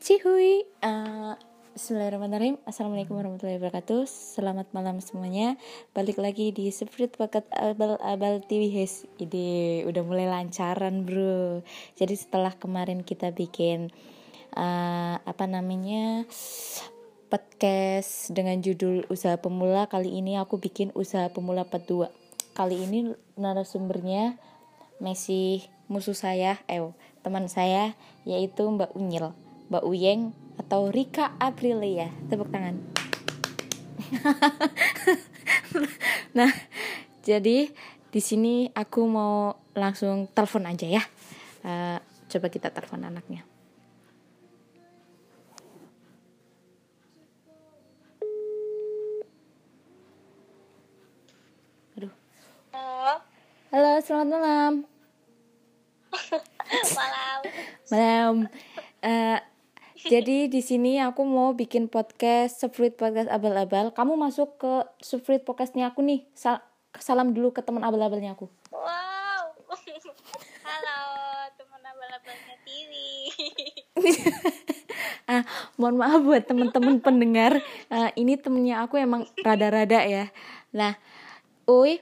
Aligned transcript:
Cihui. 0.00 0.64
Uh, 0.80 1.36
Bismillahirrahmanirrahim. 1.76 2.56
Assalamualaikum 2.64 3.20
warahmatullahi 3.20 3.60
wabarakatuh. 3.60 4.08
Selamat 4.08 4.72
malam 4.72 4.96
semuanya. 5.04 5.60
Balik 5.92 6.16
lagi 6.16 6.56
di 6.56 6.72
Spirit 6.72 7.20
Paket 7.20 7.44
Abal-Abal 7.52 8.40
TV 8.48 8.72
Hes 8.72 9.04
Ide 9.20 9.84
udah 9.84 10.00
mulai 10.00 10.24
lancaran 10.24 11.04
bro. 11.04 11.60
Jadi 12.00 12.16
setelah 12.16 12.56
kemarin 12.56 13.04
kita 13.04 13.28
bikin 13.28 13.92
uh, 14.56 15.20
Apa 15.20 15.44
namanya 15.44 16.24
Podcast 17.28 18.32
dengan 18.32 18.56
judul 18.64 19.04
Usaha 19.12 19.36
Pemula 19.36 19.84
Kali 19.84 20.16
ini 20.16 20.40
aku 20.40 20.56
bikin 20.56 20.96
Usaha 20.96 21.28
Pemula 21.28 21.68
Part 21.68 21.84
2 21.84 22.08
Kali 22.56 22.88
ini 22.88 23.12
narasumbernya 23.36 24.40
Masih 24.96 25.60
musuh 25.92 26.16
saya 26.16 26.56
Eh 26.72 26.80
teman 27.20 27.52
saya 27.52 27.92
Yaitu 28.24 28.64
Mbak 28.64 28.96
Unyil 28.96 29.49
Mbak 29.70 29.86
Uyeng 29.86 30.34
atau 30.58 30.90
Rika 30.90 31.38
Aprilia. 31.38 32.10
Tepuk 32.26 32.50
tangan. 32.50 32.74
nah, 36.36 36.50
jadi 37.22 37.70
di 38.10 38.20
sini 38.20 38.66
aku 38.74 39.06
mau 39.06 39.54
langsung 39.78 40.26
telepon 40.34 40.66
aja 40.66 40.90
ya. 40.90 41.02
Uh, 41.62 42.02
coba 42.26 42.50
kita 42.50 42.74
telepon 42.74 43.06
anaknya. 43.06 43.46
Aduh. 51.94 52.10
Halo. 52.74 53.22
Halo, 53.70 53.92
selamat 54.02 54.28
malam. 54.34 54.72
malam. 56.98 57.38
Malam. 57.86 58.34
Uh, 58.98 59.38
jadi 60.08 60.48
di 60.48 60.60
sini 60.64 60.96
aku 60.96 61.20
mau 61.28 61.52
bikin 61.52 61.92
podcast 61.92 62.56
Sufrit 62.56 62.96
Podcast 62.96 63.28
Abal-Abal. 63.28 63.92
Kamu 63.92 64.16
masuk 64.16 64.56
ke 64.56 64.72
Sufrit 65.04 65.44
Podcastnya 65.44 65.92
aku 65.92 66.00
nih. 66.00 66.24
Sal 66.32 66.64
salam 66.96 67.36
dulu 67.36 67.52
ke 67.52 67.60
teman 67.60 67.84
abal-abalnya 67.84 68.32
aku. 68.32 68.48
Wow. 68.72 69.44
Halo 70.66 71.00
teman 71.52 71.80
abal-abalnya 71.84 72.56
TV. 72.64 72.92
ah, 75.36 75.44
mohon 75.76 76.00
maaf 76.00 76.24
buat 76.24 76.48
teman-teman 76.48 77.04
pendengar. 77.04 77.60
Uh, 77.92 78.08
ini 78.16 78.40
temennya 78.40 78.80
aku 78.80 78.96
emang 78.96 79.28
rada-rada 79.44 80.00
ya. 80.08 80.32
Nah, 80.72 80.96
Uy. 81.68 82.00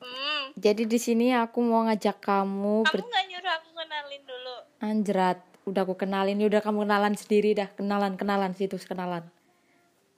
Hmm. 0.00 0.56
Jadi 0.56 0.88
di 0.88 0.96
sini 0.96 1.36
aku 1.36 1.60
mau 1.60 1.84
ngajak 1.84 2.16
kamu. 2.16 2.88
Kamu 2.88 3.04
nggak 3.12 3.24
nyuruh 3.28 3.52
aku 3.60 3.68
kenalin 3.76 4.22
dulu. 4.24 4.56
Anjrat 4.80 5.53
udah 5.64 5.88
aku 5.88 5.96
kenalin 5.96 6.36
ya 6.36 6.52
udah 6.52 6.60
kamu 6.60 6.84
kenalan 6.84 7.16
sendiri 7.16 7.56
dah. 7.56 7.72
Kenalan 7.72 8.20
kenalan 8.20 8.52
situ 8.52 8.76
kenalan. 8.84 9.24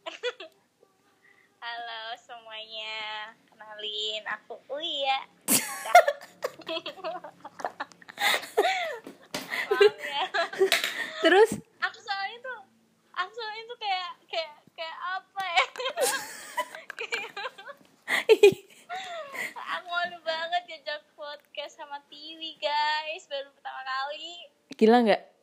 Halo 1.62 2.02
semuanya 2.18 3.30
kenalin 3.46 4.26
aku 4.26 4.58
Uya. 4.74 5.06
Ya. 5.06 5.22
terus? 11.22 11.62
Aku 11.78 11.98
soalnya 12.02 12.42
tuh 12.42 12.66
aku 13.14 13.30
soalnya 13.30 13.70
tuh 13.70 13.78
kayak 13.78 14.18
kayak 14.26 14.58
kayak 14.74 14.98
apa 15.14 15.46
ya? 15.46 15.62
Aku 19.76 19.84
malu 19.86 20.18
banget 20.26 20.62
diajak 20.66 21.06
podcast 21.14 21.78
sama 21.78 22.02
TV 22.10 22.58
guys 22.58 23.30
baru 23.30 23.54
pertama 23.54 23.86
kali. 23.86 24.50
Gila 24.74 25.06
nggak 25.06 25.35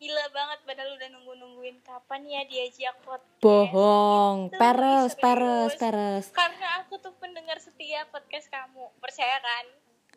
gila 0.00 0.24
banget 0.32 0.58
padahal 0.64 0.96
udah 0.96 1.08
nunggu 1.12 1.32
nungguin 1.36 1.76
kapan 1.84 2.24
ya 2.24 2.40
diajak 2.48 2.96
podcast? 3.04 3.44
Bohong. 3.44 4.48
Gitu, 4.48 4.56
peres 4.56 5.12
serius. 5.12 5.20
peres 5.20 5.72
peres. 5.76 6.26
Karena 6.32 6.80
aku 6.80 6.96
tuh 6.96 7.12
pendengar 7.20 7.60
setia 7.60 8.08
podcast 8.08 8.48
kamu. 8.48 8.96
Percaya 8.96 9.36
kan? 9.44 9.64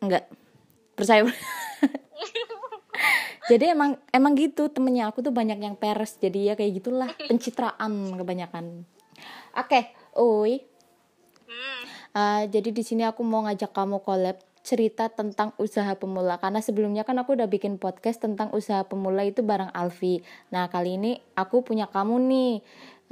Enggak. 0.00 0.24
Percaya. 0.96 1.28
Jadi 3.52 3.76
emang 3.76 4.00
emang 4.08 4.32
gitu 4.40 4.72
temennya. 4.72 5.12
Aku 5.12 5.20
tuh 5.20 5.36
banyak 5.36 5.60
yang 5.60 5.76
peres. 5.76 6.16
Jadi 6.16 6.48
ya 6.48 6.56
kayak 6.56 6.80
gitulah. 6.80 7.12
Pencitraan 7.28 8.16
kebanyakan. 8.16 8.88
Oke 9.54 9.70
okay, 9.70 9.84
oi 10.18 10.66
hmm. 11.46 11.82
uh, 12.10 12.42
jadi 12.50 12.74
di 12.74 12.82
sini 12.82 13.06
aku 13.06 13.22
mau 13.22 13.46
ngajak 13.46 13.70
kamu 13.70 14.02
collab 14.02 14.34
cerita 14.64 15.12
tentang 15.12 15.52
usaha 15.60 15.92
pemula 15.92 16.40
karena 16.40 16.64
sebelumnya 16.64 17.04
kan 17.04 17.20
aku 17.20 17.36
udah 17.36 17.44
bikin 17.44 17.76
podcast 17.76 18.24
tentang 18.24 18.48
usaha 18.56 18.80
pemula 18.88 19.20
itu 19.20 19.44
bareng 19.44 19.68
Alfi. 19.76 20.24
Nah 20.48 20.72
kali 20.72 20.96
ini 20.96 21.20
aku 21.36 21.60
punya 21.60 21.84
kamu 21.84 22.16
nih, 22.24 22.52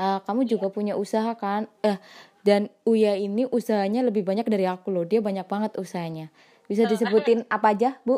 uh, 0.00 0.24
kamu 0.24 0.48
juga 0.48 0.72
punya 0.72 0.96
usaha 0.96 1.36
kan? 1.36 1.68
Eh 1.84 2.00
dan 2.40 2.72
Uya 2.88 3.20
ini 3.20 3.44
usahanya 3.44 4.00
lebih 4.00 4.24
banyak 4.24 4.48
dari 4.48 4.64
aku 4.64 4.88
loh, 4.90 5.04
dia 5.04 5.20
banyak 5.20 5.44
banget 5.44 5.76
usahanya. 5.76 6.32
Bisa 6.66 6.88
disebutin 6.88 7.44
apa 7.52 7.76
aja 7.76 8.00
bu? 8.08 8.16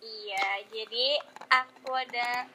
Iya 0.00 0.64
jadi 0.72 1.20
aku 1.52 1.92
ada 1.92 2.48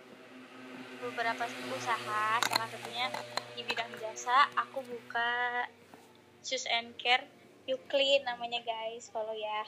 beberapa 0.98 1.46
usaha 1.78 2.42
salah 2.42 2.68
satunya 2.74 3.14
di 3.54 3.62
bidang 3.62 3.94
jasa 4.02 4.50
aku 4.58 4.82
buka 4.82 5.70
shoes 6.42 6.66
and 6.66 6.98
care 6.98 7.35
you 7.66 7.78
clean 7.90 8.22
namanya 8.26 8.62
guys 8.62 9.10
follow 9.10 9.34
ya. 9.34 9.66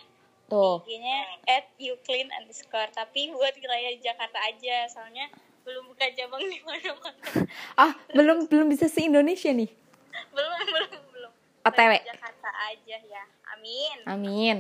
Tuh. 0.48 0.80
IG-nya 0.88 1.44
at 1.50 1.68
you 1.76 2.00
clean 2.08 2.32
underscore. 2.32 2.88
Tapi 2.96 3.36
buat 3.36 3.52
wilayah 3.58 3.94
Jakarta 4.00 4.40
aja 4.48 4.88
soalnya 4.88 5.28
belum 5.68 5.92
buka 5.92 6.08
cabang 6.16 6.44
di 6.48 6.64
mana-mana. 6.64 7.22
Ah 7.82 7.92
belum 8.16 8.48
belum 8.48 8.72
bisa 8.72 8.88
se 8.88 9.04
Indonesia 9.04 9.52
nih? 9.52 9.68
Belum 10.32 10.52
belum 10.74 11.04
belum. 11.12 11.32
OTW. 11.68 11.92
Jakarta 12.00 12.50
aja 12.72 12.98
ya. 13.04 13.24
Amin. 13.52 13.98
Amin. 14.08 14.58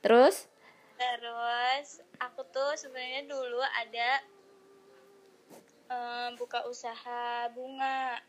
Terus? 0.00 0.48
Terus 0.96 2.00
aku 2.16 2.40
tuh 2.48 2.72
sebenarnya 2.80 3.28
dulu 3.28 3.60
ada 3.60 4.10
um, 5.92 6.28
buka 6.40 6.64
usaha 6.64 7.52
bunga. 7.52 8.24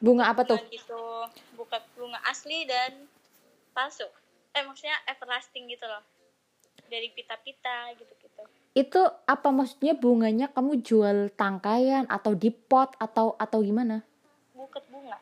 Bunga 0.00 0.32
apa 0.32 0.44
tuh? 0.44 0.60
bunga 0.60 0.72
gitu. 0.76 1.04
Buka 1.56 1.80
bunga 1.96 2.20
asli 2.28 2.68
dan 2.68 3.08
palsu. 3.80 4.04
Eh 4.52 4.60
maksudnya 4.68 4.92
everlasting 5.08 5.64
gitu 5.72 5.88
loh. 5.88 6.04
Dari 6.92 7.08
pita-pita 7.16 7.96
gitu-gitu. 7.96 8.44
Itu 8.76 9.00
apa 9.24 9.48
maksudnya 9.48 9.96
bunganya 9.96 10.52
kamu 10.52 10.84
jual 10.84 11.32
tangkaian 11.32 12.04
atau 12.12 12.36
di 12.36 12.52
pot 12.52 12.92
atau 13.00 13.40
atau 13.40 13.64
gimana? 13.64 14.04
Buket 14.52 14.84
bunga. 14.92 15.16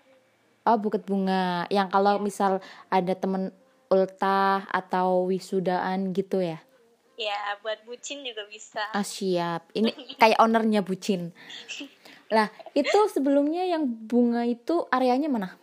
Oh 0.67 0.75
buket 0.75 1.07
bunga. 1.07 1.71
Yang 1.71 1.89
kalau 1.95 2.15
misal 2.19 2.53
ada 2.91 3.15
temen 3.15 3.55
ultah 3.95 4.67
atau 4.75 5.31
wisudaan 5.31 6.11
gitu 6.11 6.43
ya? 6.43 6.59
Ya 7.15 7.55
buat 7.63 7.79
bucin 7.87 8.27
juga 8.27 8.43
bisa. 8.51 8.83
Ah 8.91 9.07
siap. 9.07 9.71
Ini 9.71 9.95
kayak 10.21 10.43
ownernya 10.43 10.83
bucin. 10.83 11.31
Lah 12.35 12.51
itu 12.75 12.99
sebelumnya 13.07 13.63
yang 13.71 13.87
bunga 13.87 14.43
itu 14.45 14.83
areanya 14.91 15.31
mana? 15.31 15.55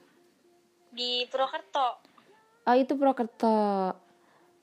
Di 0.96 1.28
Purwokerto 1.28 2.05
oh 2.66 2.76
itu 2.76 2.94
Purwokerto 2.98 3.94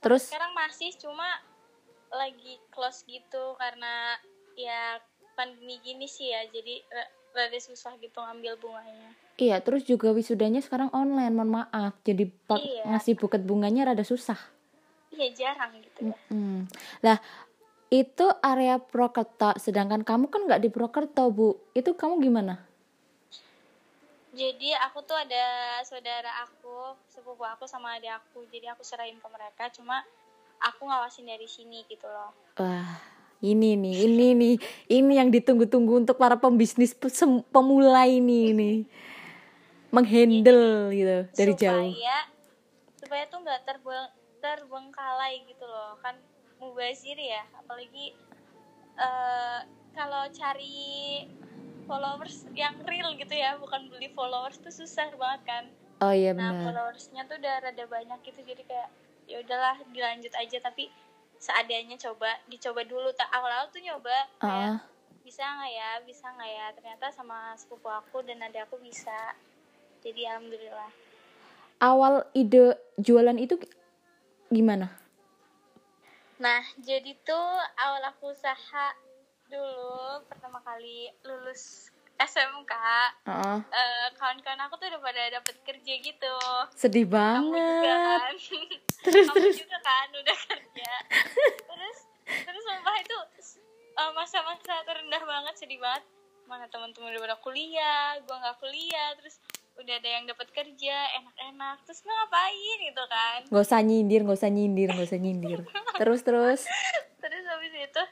terus 0.02 0.28
sekarang 0.28 0.52
masih 0.54 0.90
cuma 0.98 1.26
lagi 2.12 2.60
close 2.74 3.06
gitu 3.08 3.56
karena 3.56 4.18
ya 4.58 5.00
pandemi 5.32 5.80
gini 5.80 6.04
sih 6.04 6.28
ya 6.28 6.44
jadi 6.52 6.84
rada 7.32 7.56
susah 7.56 7.96
gitu 7.96 8.20
ngambil 8.20 8.60
bunganya 8.60 9.10
iya 9.40 9.56
terus 9.64 9.88
juga 9.88 10.12
wisudanya 10.12 10.60
sekarang 10.60 10.92
online 10.92 11.32
mohon 11.32 11.64
maaf 11.64 11.96
jadi 12.04 12.28
Iya. 12.52 12.84
ngasih 12.92 13.16
buket 13.16 13.40
bunganya 13.46 13.88
rada 13.88 14.04
susah 14.04 14.36
iya 15.14 15.32
jarang 15.32 15.72
gitu 15.80 16.12
ya 16.12 16.16
Mm. 16.28 16.68
Lah 17.04 17.20
itu 17.92 18.24
area 18.40 18.80
Purwokerto, 18.80 19.52
sedangkan 19.60 20.00
kamu 20.00 20.32
kan 20.32 20.48
nggak 20.48 20.64
di 20.64 20.68
Purwokerto 20.72 21.28
bu. 21.28 21.60
Itu 21.76 21.92
kamu 21.92 22.24
gimana? 22.24 22.64
Jadi 24.32 24.80
aku 24.88 25.04
tuh 25.04 25.16
ada 25.16 25.44
saudara 25.84 26.32
aku 26.48 26.96
sepupu 27.12 27.44
aku 27.44 27.68
sama 27.68 28.00
adik 28.00 28.16
aku. 28.16 28.48
Jadi 28.48 28.64
aku 28.72 28.80
serahin 28.80 29.20
ke 29.20 29.28
mereka 29.28 29.68
cuma 29.76 30.00
aku 30.56 30.88
ngawasin 30.88 31.28
dari 31.28 31.44
sini 31.44 31.84
gitu 31.84 32.08
loh. 32.08 32.32
Wah 32.56 32.96
ini 33.42 33.74
nih, 33.74 33.94
ini 34.06 34.26
nih, 34.38 34.54
ini 34.88 35.12
yang 35.18 35.28
ditunggu-tunggu 35.28 36.06
untuk 36.06 36.16
para 36.16 36.38
pembisnis 36.38 36.94
pemula 37.50 38.06
ini 38.06 38.54
nih 38.54 38.76
menghandle 39.92 40.94
gitu 40.94 41.18
dari 41.36 41.52
supaya 41.52 41.82
jauh. 41.82 41.92
supaya 42.96 43.24
tuh 43.28 43.38
nggak 43.44 43.60
terbeng 43.68 44.08
terbengkalai 44.40 45.44
gitu 45.44 45.66
loh 45.68 46.00
kan 46.00 46.16
mubazir 46.56 47.18
ya. 47.18 47.44
Apalagi 47.60 48.16
eh, 48.96 49.60
kalau 49.92 50.24
cari 50.32 51.26
followers 51.84 52.46
yang 52.54 52.74
real 52.86 53.14
gitu 53.18 53.34
ya 53.34 53.58
bukan 53.58 53.88
beli 53.90 54.08
followers 54.14 54.58
tuh 54.62 54.72
susah 54.72 55.10
banget 55.16 55.42
kan. 55.46 55.64
Oh 56.02 56.10
iya 56.10 56.34
nah 56.34 56.50
benar. 56.50 56.66
followersnya 56.66 57.22
tuh 57.30 57.38
udah 57.38 57.54
rada 57.62 57.84
banyak 57.86 58.18
gitu 58.26 58.40
jadi 58.42 58.62
kayak 58.66 58.88
ya 59.30 59.36
udahlah 59.38 59.78
dilanjut 59.94 60.34
aja 60.34 60.58
tapi 60.58 60.90
seadanya 61.38 61.94
coba 61.98 62.38
dicoba 62.50 62.82
dulu. 62.86 63.10
Tak 63.14 63.30
awal-awal 63.30 63.70
tuh 63.70 63.82
nyoba 63.82 64.16
kayak 64.42 64.78
Ah, 64.78 64.78
bisa 65.22 65.42
nggak 65.46 65.72
ya? 65.72 65.90
Bisa 66.02 66.26
nggak 66.34 66.50
ya? 66.50 66.66
Ternyata 66.74 67.06
sama 67.14 67.54
sepupu 67.54 67.86
aku 67.86 68.26
dan 68.26 68.42
adik 68.42 68.66
aku 68.66 68.78
bisa. 68.82 69.34
Jadi 70.02 70.26
alhamdulillah. 70.26 70.90
Awal 71.82 72.26
ide 72.34 72.78
jualan 72.98 73.38
itu 73.38 73.58
gimana? 74.50 75.02
nah 76.42 76.58
jadi 76.82 77.14
tuh 77.22 77.54
awal 77.78 78.02
aku 78.02 78.34
usaha 78.34 78.86
dulu 79.52 79.92
pertama 80.26 80.58
kali 80.60 80.96
lulus 81.22 81.92
SMK 82.14 82.72
Ah, 83.24 83.58
eh, 83.60 84.08
kawan-kawan 84.14 84.60
aku 84.62 84.74
tuh 84.76 84.88
udah 84.88 85.00
pada 85.00 85.22
dapet 85.30 85.56
kerja 85.60 85.92
gitu 85.94 86.34
sedih 86.72 87.04
kamu 87.04 87.50
juga 87.50 87.60
banget. 87.84 87.84
kan 87.84 88.34
Terus 89.04 89.26
kamu 89.26 89.36
terus. 89.36 89.56
juga 89.58 89.78
kan 89.80 90.08
udah 90.10 90.36
kerja 90.46 90.92
terus 91.62 91.98
terus 92.24 92.62
sumpah 92.62 92.96
itu 92.96 93.16
eh, 93.92 94.10
masa-masa 94.12 94.74
terendah 94.82 95.22
banget 95.22 95.54
sedih 95.56 95.76
banget 95.76 96.04
mana 96.44 96.64
teman-teman 96.66 97.10
udah 97.10 97.22
pada 97.22 97.36
kuliah 97.38 98.16
gua 98.22 98.36
nggak 98.38 98.56
kuliah 98.58 99.08
terus 99.16 99.36
udah 99.74 99.94
ada 99.94 100.10
yang 100.10 100.24
dapat 100.26 100.48
kerja 100.48 100.96
enak-enak 101.14 101.80
terus 101.82 102.00
lu 102.00 102.12
ngapain 102.12 102.78
gitu 102.82 103.02
kan 103.08 103.40
Gak 103.46 103.62
usah 103.62 103.80
nyindir, 103.80 104.20
gak 104.20 104.36
usah 104.36 104.50
nyindir, 104.50 104.88
gak 104.90 105.06
usah 105.06 105.16
nyindir. 105.18 105.60
Terus 105.96 106.20
terus. 106.20 106.60
terus 107.16 107.44
habis 107.46 107.72
itu 107.72 108.02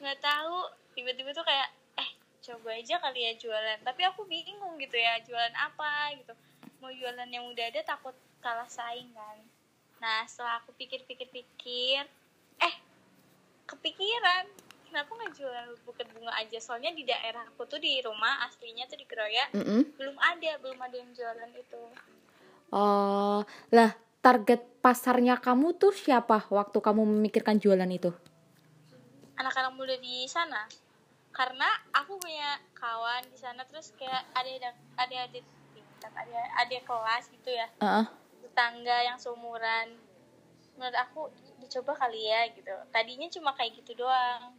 nggak 0.00 0.16
tahu 0.18 0.56
tiba-tiba 1.00 1.32
tuh 1.32 1.48
kayak 1.48 1.68
eh 1.96 2.10
coba 2.44 2.76
aja 2.76 3.00
kali 3.00 3.24
ya 3.24 3.32
jualan. 3.40 3.80
Tapi 3.80 4.04
aku 4.04 4.28
bingung 4.28 4.76
gitu 4.76 5.00
ya 5.00 5.16
jualan 5.24 5.56
apa 5.56 6.12
gitu. 6.20 6.36
Mau 6.84 6.92
jualan 6.92 7.24
yang 7.24 7.48
udah 7.48 7.64
ada 7.72 7.80
takut 7.80 8.12
kalah 8.44 8.68
saing 8.68 9.08
kan. 9.16 9.40
Nah 10.04 10.28
setelah 10.28 10.60
aku 10.60 10.76
pikir-pikir-pikir 10.76 12.04
eh 12.60 12.74
kepikiran 13.64 14.44
kenapa 14.92 15.08
nggak 15.08 15.32
jual 15.40 15.66
buket 15.88 16.04
bunga 16.12 16.36
aja? 16.36 16.60
Soalnya 16.60 16.92
di 16.92 17.08
daerah 17.08 17.48
aku 17.48 17.64
tuh 17.64 17.80
di 17.80 17.96
rumah 18.04 18.44
aslinya 18.44 18.84
tuh 18.84 19.00
di 19.00 19.08
Keroya 19.08 19.48
Mm-mm. 19.56 19.96
belum 19.96 20.16
ada 20.20 20.52
belum 20.60 20.76
ada 20.84 20.96
yang 21.00 21.10
jualan 21.16 21.50
itu. 21.56 21.82
Oh, 22.70 23.40
lah 23.72 23.90
target 24.20 24.62
pasarnya 24.84 25.40
kamu 25.40 25.80
tuh 25.80 25.96
siapa 25.96 26.44
waktu 26.52 26.76
kamu 26.76 27.08
memikirkan 27.08 27.56
jualan 27.56 27.88
itu? 27.88 28.12
anak-anak 29.40 29.72
muda 29.72 29.96
di 29.96 30.28
sana 30.28 30.68
karena 31.30 31.68
aku 31.94 32.18
punya 32.18 32.58
kawan 32.74 33.22
di 33.30 33.38
sana 33.38 33.62
terus 33.66 33.94
kayak 33.94 34.26
ada 34.34 34.74
ada 34.98 35.18
tingkat 35.30 36.12
ada 36.12 36.40
ada 36.58 36.78
kelas 36.82 37.24
gitu 37.30 37.50
ya. 37.54 37.68
Heeh. 37.78 38.06
tetangga 38.40 38.98
yang 39.06 39.18
seumuran. 39.20 39.94
Menurut 40.74 40.96
aku 40.96 41.20
dicoba 41.60 41.92
kali 41.94 42.26
ya 42.26 42.50
gitu. 42.50 42.72
Tadinya 42.90 43.28
cuma 43.30 43.54
kayak 43.54 43.78
gitu 43.84 44.00
doang. 44.00 44.56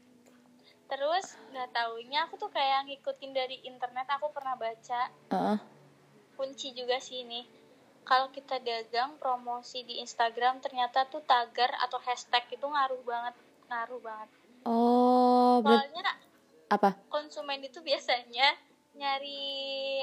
Terus 0.88 1.36
nggak 1.52 1.72
taunya 1.76 2.28
aku 2.28 2.40
tuh 2.40 2.52
kayak 2.52 2.88
ngikutin 2.88 3.32
dari 3.32 3.58
internet 3.68 4.08
aku 4.12 4.32
pernah 4.32 4.56
baca 4.56 5.12
Heeh. 5.34 5.58
kunci 6.40 6.72
juga 6.72 7.02
sih 7.04 7.28
ini. 7.28 7.44
Kalau 8.02 8.34
kita 8.34 8.58
dagang 8.64 9.20
promosi 9.22 9.86
di 9.86 10.02
Instagram 10.02 10.64
ternyata 10.64 11.06
tuh 11.06 11.22
tagar 11.22 11.70
atau 11.84 12.02
hashtag 12.02 12.48
itu 12.50 12.66
ngaruh 12.66 13.02
banget 13.06 13.36
ngaruh 13.72 14.02
banget. 14.04 14.30
Oh, 14.68 15.64
soalnya 15.64 16.06
apa? 16.72 16.96
konsumen 17.12 17.60
itu 17.60 17.84
biasanya 17.84 18.48
nyari 18.96 20.00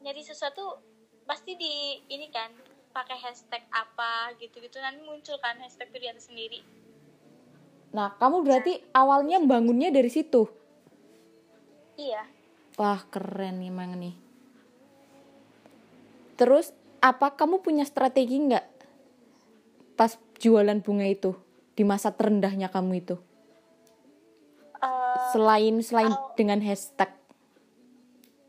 nyari 0.00 0.22
sesuatu 0.24 0.80
pasti 1.28 1.54
di 1.54 2.00
ini 2.08 2.32
kan 2.32 2.48
pakai 2.92 3.20
hashtag 3.20 3.62
apa 3.72 4.32
gitu-gitu 4.40 4.80
nanti 4.80 5.04
muncul 5.04 5.36
kan 5.40 5.56
hashtag 5.60 5.92
itu 5.92 5.98
di 6.00 6.08
atas 6.08 6.26
sendiri 6.28 6.60
Nah, 7.92 8.16
kamu 8.16 8.40
berarti 8.40 8.80
awalnya 8.96 9.36
bangunnya 9.36 9.92
dari 9.92 10.08
situ. 10.08 10.48
iya 12.00 12.24
Wah, 12.80 13.04
keren 13.12 13.60
nih 13.60 13.68
emang 13.68 14.00
nih. 14.00 14.16
Terus, 16.40 16.72
apa 17.04 17.36
kamu 17.36 17.60
punya 17.60 17.84
strategi 17.84 18.40
nggak 18.40 18.64
pas 19.92 20.16
jualan 20.40 20.80
bunga 20.80 21.04
itu 21.04 21.36
di 21.76 21.84
masa 21.84 22.16
terendahnya 22.16 22.72
kamu 22.72 23.04
itu? 23.04 23.20
Selain 25.28 25.74
selain 25.78 26.10
aw- 26.10 26.32
dengan 26.32 26.60
hashtag. 26.60 27.10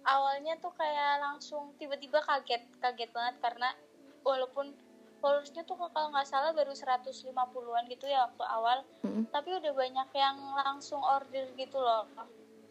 awalnya 0.04 0.58
tuh 0.58 0.74
kayak 0.74 1.16
langsung 1.18 1.72
tiba-tiba 1.74 2.20
kaget 2.20 2.60
kaget 2.78 3.08
banget 3.10 3.40
karena 3.40 3.72
walaupun 4.22 4.76
followersnya 5.18 5.64
tuh 5.64 5.80
kalau 5.80 6.12
nggak 6.12 6.26
salah 6.26 6.52
baru 6.52 6.76
150-an 6.76 7.24
gitu 7.88 8.06
ya 8.06 8.28
waktu 8.28 8.44
awal 8.46 8.84
Mm-mm. 9.02 9.24
tapi 9.30 9.56
udah 9.56 9.72
banyak 9.72 10.10
yang 10.14 10.36
langsung 10.54 11.00
order 11.00 11.48
gitu 11.54 11.80
loh 11.80 12.04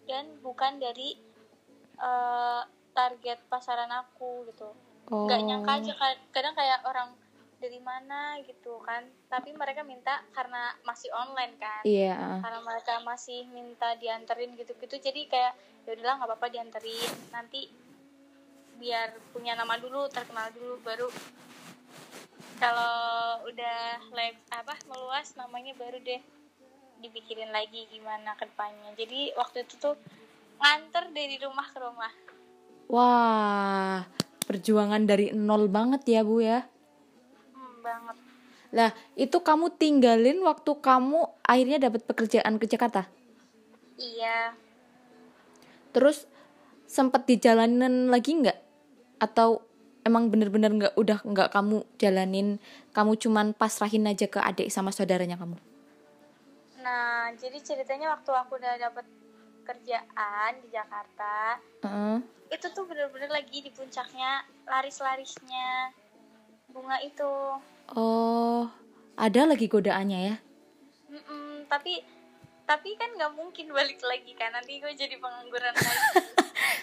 dan 0.04 0.28
bukan 0.38 0.76
dari 0.76 1.16
eh, 1.98 2.62
target 2.90 3.40
pasaran 3.46 3.88
aku 3.90 4.44
gitu 4.46 4.68
Oh. 5.04 5.24
nggak 5.24 5.40
nyangka 5.42 5.72
aja 5.74 5.92
ka- 5.94 6.22
kadang 6.30 6.52
kayak 6.52 6.78
orang 6.82 7.10
dari 7.62 7.79
mana 7.79 8.35
gitu 8.43 8.82
kan 8.82 9.06
tapi 9.31 9.55
mereka 9.55 9.87
minta 9.87 10.19
karena 10.35 10.75
masih 10.82 11.14
online 11.14 11.55
kan 11.62 11.87
Iya. 11.87 12.19
ah. 12.19 12.38
karena 12.43 12.61
mereka 12.67 12.99
masih 13.06 13.47
minta 13.55 13.94
dianterin 14.03 14.59
gitu-gitu 14.59 14.99
jadi 14.99 15.20
kayak 15.31 15.53
ya 15.87 15.91
udahlah 15.94 16.14
nggak 16.19 16.31
apa-apa 16.35 16.47
dianterin 16.50 17.12
nanti 17.31 17.70
biar 18.82 19.14
punya 19.31 19.55
nama 19.55 19.79
dulu 19.79 20.11
terkenal 20.11 20.50
dulu 20.50 20.82
baru 20.82 21.06
kalau 22.59 22.94
udah 23.47 23.81
live 24.11 24.38
apa 24.50 24.75
meluas 24.91 25.35
namanya 25.38 25.75
baru 25.79 26.03
deh 26.03 26.19
dipikirin 26.99 27.50
lagi 27.50 27.87
gimana 27.91 28.35
ke 28.35 28.47
depannya 28.47 28.94
jadi 28.99 29.35
waktu 29.38 29.67
itu 29.67 29.75
tuh 29.79 29.94
nganter 30.59 31.11
dari 31.14 31.38
rumah 31.38 31.67
ke 31.70 31.79
rumah 31.79 32.12
Wah, 32.93 34.05
perjuangan 34.44 35.00
dari 35.09 35.32
nol 35.32 35.64
banget 35.73 36.05
ya 36.05 36.20
Bu 36.20 36.44
ya. 36.44 36.61
Banget 37.82 38.17
Lah, 38.73 38.88
itu 39.20 39.37
kamu 39.37 39.76
tinggalin 39.76 40.40
waktu 40.49 40.73
kamu 40.81 41.29
akhirnya 41.44 41.76
dapat 41.76 42.08
pekerjaan 42.08 42.56
ke 42.56 42.64
Jakarta. 42.64 43.05
iya 44.00 44.56
Terus 45.93 46.25
sempat 46.88 47.29
dijalanin 47.29 48.08
lagi 48.08 48.32
nggak? 48.32 48.56
Atau 49.20 49.61
emang 50.08 50.32
bener-bener 50.32 50.73
nggak 50.73 50.94
udah 50.96 51.20
nggak 51.20 51.52
kamu 51.52 51.84
jalanin, 52.00 52.56
kamu 52.96 53.20
cuman 53.20 53.52
pasrahin 53.52 54.08
aja 54.08 54.25
ke 54.25 54.40
adik 54.40 54.73
sama 54.73 54.88
saudaranya 54.88 55.37
kamu? 55.37 55.61
nah 56.82 57.31
jadi 57.38 57.62
ceritanya 57.62 58.11
waktu 58.11 58.31
aku 58.35 58.58
udah 58.58 58.75
dapet 58.75 59.06
kerjaan 59.62 60.52
di 60.66 60.68
Jakarta 60.75 61.62
Heeh. 61.87 62.18
itu 62.50 62.66
tuh 62.75 62.85
bener-bener 62.90 63.30
lagi 63.30 63.62
di 63.62 63.71
puncaknya 63.71 64.42
laris-larisnya 64.66 65.95
bunga 66.75 66.99
itu 67.06 67.30
Oh, 67.92 68.70
ada 69.18 69.40
lagi 69.44 69.66
godaannya 69.66 70.20
ya? 70.30 70.36
Mm-mm, 71.10 71.66
tapi 71.66 72.00
tapi 72.62 72.94
kan 72.96 73.10
nggak 73.18 73.32
mungkin 73.36 73.68
balik 73.74 74.00
lagi 74.00 74.32
kan. 74.38 74.54
Nanti 74.54 74.78
gue 74.80 74.92
jadi 74.94 75.18
pengangguran 75.18 75.74
lagi. 75.74 76.08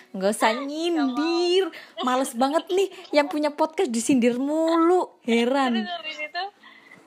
Nggak 0.10 0.32
usah 0.42 0.58
nyindir, 0.58 1.70
males 2.06 2.34
banget 2.34 2.66
nih 2.74 2.90
yang 3.14 3.30
punya 3.30 3.54
podcast 3.54 3.94
disindir 3.94 4.42
mulu, 4.42 5.22
terus 5.22 5.46
heran. 5.46 5.74
habis 5.86 6.20
itu 6.20 6.44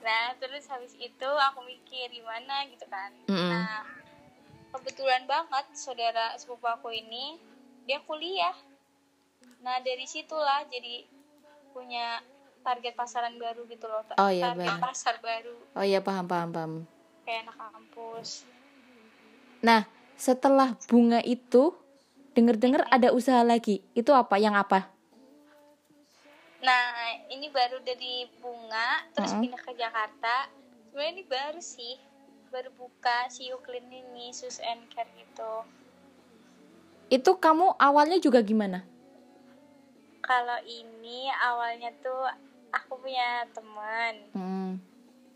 nah 0.03 0.35
terus 0.35 0.67
habis 0.67 0.91
itu 0.99 1.29
aku 1.47 1.63
mikir 1.63 2.11
gimana 2.11 2.67
gitu 2.67 2.83
kan. 2.91 3.11
Mm-mm. 3.27 3.51
nah 3.55 3.87
kebetulan 4.75 5.23
banget 5.23 5.63
saudara 5.75 6.35
sepupu 6.35 6.67
aku 6.67 6.91
ini 6.91 7.39
dia 7.87 8.03
kuliah. 8.03 8.55
Nah 9.63 9.79
dari 9.79 10.03
situlah 10.03 10.67
jadi 10.67 11.07
punya 11.71 12.19
target 12.63 12.95
pasaran 12.95 13.35
baru 13.35 13.67
gitu 13.67 13.85
loh 13.85 14.01
Oh, 14.15 14.31
iya, 14.31 14.55
target 14.55 14.79
pasar 14.79 15.15
baru 15.19 15.55
Oh 15.75 15.83
iya 15.83 15.99
paham 15.99 16.25
paham 16.25 16.49
paham. 16.49 16.73
kayak 17.23 17.45
anak 17.45 17.55
kampus 17.59 18.47
Nah, 19.63 19.87
setelah 20.19 20.75
bunga 20.91 21.23
itu, 21.23 21.71
denger-dengar 22.35 22.83
ada 22.91 23.15
usaha 23.15 23.39
lagi. 23.47 23.79
Itu 23.95 24.11
apa? 24.11 24.35
Yang 24.35 24.59
apa? 24.59 24.79
Nah, 26.59 26.91
ini 27.31 27.47
baru 27.47 27.79
dari 27.79 28.27
bunga, 28.43 29.07
terus 29.15 29.31
pindah 29.31 29.63
ke 29.63 29.71
Jakarta. 29.75 30.51
Sebenarnya 30.91 31.11
ini 31.15 31.23
baru 31.23 31.59
sih, 31.63 31.95
baru 32.51 32.75
buka 32.75 33.31
si 33.31 33.55
Uklin 33.55 33.87
ini, 33.87 34.35
Sus 34.35 34.59
and 34.59 34.83
Care 34.91 35.07
gitu. 35.15 35.63
Itu 37.07 37.39
kamu 37.39 37.79
awalnya 37.79 38.19
juga 38.19 38.43
gimana? 38.43 38.83
Kalau 40.19 40.59
ini 40.63 41.31
awalnya 41.39 41.91
tuh 42.03 42.27
aku 42.73 42.97
punya 42.97 43.45
teman. 43.53 44.13
Hmm. 44.33 44.71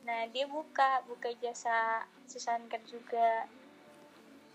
Nah, 0.02 0.26
dia 0.28 0.44
buka, 0.46 1.06
buka 1.06 1.30
jasa 1.38 2.02
Sus 2.26 2.48
and 2.48 2.66
Care 2.66 2.84
juga. 2.84 3.46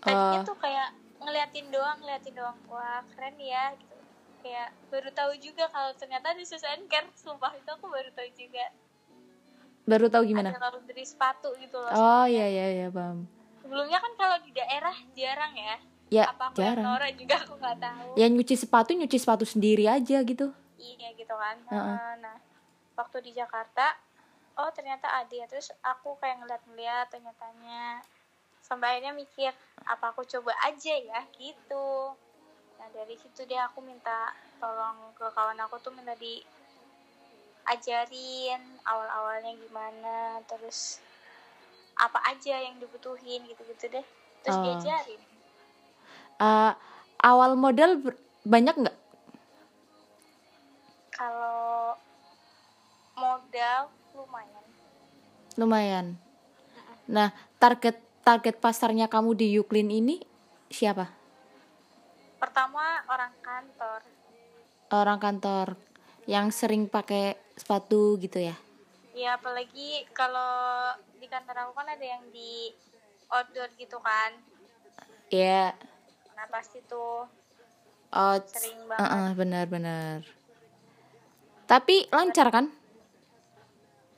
Tadinya 0.01 0.41
Oh. 0.41 0.45
tuh 0.45 0.57
kayak 0.57 0.91
ngeliatin 1.17 1.69
doang, 1.69 1.97
ngeliatin 1.97 2.33
doang. 2.33 2.57
Wah, 2.67 3.01
keren 3.09 3.37
ya 3.37 3.71
gitu. 3.73 3.95
Kayak 4.39 4.69
baru 4.89 5.09
tahu 5.09 5.31
juga 5.39 5.65
kalau 5.67 5.95
ternyata 5.95 6.35
di 6.35 6.43
Sus 6.43 6.65
and 6.65 6.85
Care, 6.85 7.07
sumpah 7.13 7.53
itu 7.53 7.69
aku 7.69 7.87
baru 7.87 8.11
tahu 8.11 8.29
juga. 8.33 8.65
baru 9.83 10.07
tahu 10.07 10.23
gimana 10.25 10.47
ada 10.49 10.71
laundry 10.71 11.03
sepatu 11.03 11.51
gitu 11.59 11.75
loh 11.75 11.91
oh 11.91 12.23
iya 12.23 12.47
iya 12.47 12.67
iya 12.71 12.87
paham 12.87 13.27
sebelumnya 13.59 13.99
kan 13.99 14.15
kalau 14.15 14.39
di 14.39 14.55
daerah 14.55 14.95
jarang 15.11 15.51
ya 15.51 15.75
ya 16.07 16.23
apa 16.23 16.43
aku 16.47 16.55
jarang 16.55 16.87
norak 16.87 17.11
juga 17.19 17.35
aku 17.43 17.59
nggak 17.59 17.77
tahu 17.83 18.09
ya 18.15 18.31
nyuci 18.31 18.55
sepatu 18.55 18.95
nyuci 18.95 19.17
sepatu 19.19 19.43
sendiri 19.43 19.83
aja 19.83 20.23
gitu 20.23 20.55
iya 20.79 21.11
gitu 21.11 21.35
kan 21.35 21.57
Heeh. 21.67 21.83
Nah, 21.99 22.15
nah 22.15 22.37
waktu 22.93 23.17
di 23.25 23.31
Jakarta 23.33 23.93
oh 24.57 24.69
ternyata 24.73 25.09
ada. 25.09 25.33
Ya 25.33 25.47
terus 25.49 25.71
aku 25.81 26.17
kayak 26.21 26.37
ngeliat-ngeliat 26.43 27.09
tanya-tanya 27.09 28.01
sampai 28.63 28.97
akhirnya 28.97 29.13
mikir 29.17 29.51
apa 29.83 30.13
aku 30.15 30.23
coba 30.23 30.53
aja 30.63 30.93
ya 30.95 31.19
gitu. 31.37 32.15
Nah 32.79 32.87
dari 32.93 33.17
situ 33.19 33.43
deh 33.49 33.59
aku 33.59 33.81
minta 33.83 34.31
tolong 34.61 35.11
ke 35.17 35.25
kawan 35.35 35.59
aku 35.65 35.75
tuh 35.83 35.91
minta 35.91 36.15
diajarin 37.67 38.61
awal-awalnya 38.87 39.51
gimana 39.59 40.39
terus 40.47 41.01
apa 41.99 42.17
aja 42.29 42.57
yang 42.57 42.79
dibutuhin 42.79 43.45
gitu-gitu 43.49 43.89
deh. 43.91 44.05
Terus 44.43 44.57
Oh. 44.57 44.63
diajarin. 44.65 45.21
Eh, 46.41 46.73
awal 47.23 47.55
modal 47.55 48.01
ber- 48.01 48.19
banyak 48.43 48.75
nggak? 48.75 48.97
Kalau 51.13 51.93
modal 53.17 53.89
lumayan. 54.13 54.65
Lumayan. 55.57 56.05
Nah 57.09 57.29
target 57.61 57.97
target 58.25 58.57
pasarnya 58.57 59.11
kamu 59.11 59.37
di 59.37 59.47
Yuklin 59.57 59.89
ini 59.89 60.21
siapa? 60.69 61.09
Pertama 62.41 63.03
orang 63.07 63.33
kantor. 63.39 64.01
Orang 64.93 65.19
kantor 65.21 65.67
yang 66.29 66.49
sering 66.49 66.87
pakai 66.87 67.35
sepatu 67.57 68.17
gitu 68.19 68.39
ya? 68.41 68.55
Ya 69.13 69.37
apalagi 69.37 70.09
kalau 70.11 70.93
di 71.21 71.29
kantor 71.29 71.69
aku 71.69 71.73
kan 71.77 71.87
ada 71.87 72.05
yang 72.05 72.23
di 72.33 72.73
outdoor 73.29 73.69
gitu 73.77 74.01
kan. 74.01 74.33
Iya. 75.29 75.77
Nah 76.33 76.45
pasti 76.49 76.81
tuh 76.85 77.29
oh 78.13 78.35
sering 78.49 78.89
uh 78.89 78.97
banget. 78.97 79.33
benar-benar. 79.37 80.17
Tapi 81.69 82.09
lancar 82.11 82.49
kan 82.49 82.65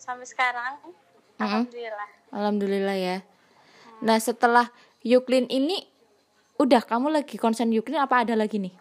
sampai 0.06 0.28
sekarang 0.30 0.74
alhamdulillah. 1.42 2.10
Alhamdulillah 2.30 2.98
ya. 2.98 3.18
Nah 4.06 4.22
setelah 4.22 4.70
Yuklin 5.02 5.50
ini 5.50 5.82
udah 6.62 6.86
kamu 6.86 7.10
lagi 7.10 7.42
konsen 7.42 7.74
Yuklin 7.74 7.98
apa 7.98 8.22
ada 8.22 8.38
lagi 8.38 8.62
nih? 8.62 8.74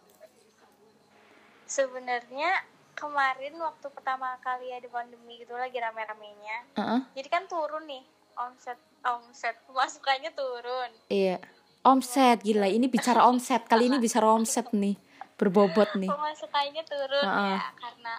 Sebenarnya 1.65 2.61
kemarin 2.93 3.57
waktu 3.59 3.89
pertama 3.91 4.37
kali 4.45 4.71
ada 4.71 4.87
pandemi 4.93 5.41
gitu 5.41 5.57
lagi 5.57 5.81
rame-ramenya. 5.81 6.57
Heeh. 6.79 7.01
jadi 7.19 7.29
kan 7.33 7.49
turun 7.49 7.89
nih 7.89 8.05
omset 8.37 8.79
omset. 9.05 9.57
Pemasukannya 9.69 10.31
turun. 10.37 10.91
Iya. 11.09 11.41
Omset 11.85 12.41
gila. 12.41 12.69
Ini 12.69 12.89
bicara 12.89 13.29
omset. 13.29 13.69
Kali 13.69 13.93
ini 13.93 14.01
bicara 14.01 14.29
omset 14.33 14.73
nih. 14.73 14.97
Berbobot 15.37 15.93
nih. 16.01 16.09
Pemasukannya 16.15 16.83
turun 16.85 17.25
Heeh. 17.27 17.57
ya 17.59 17.65
karena 17.77 18.15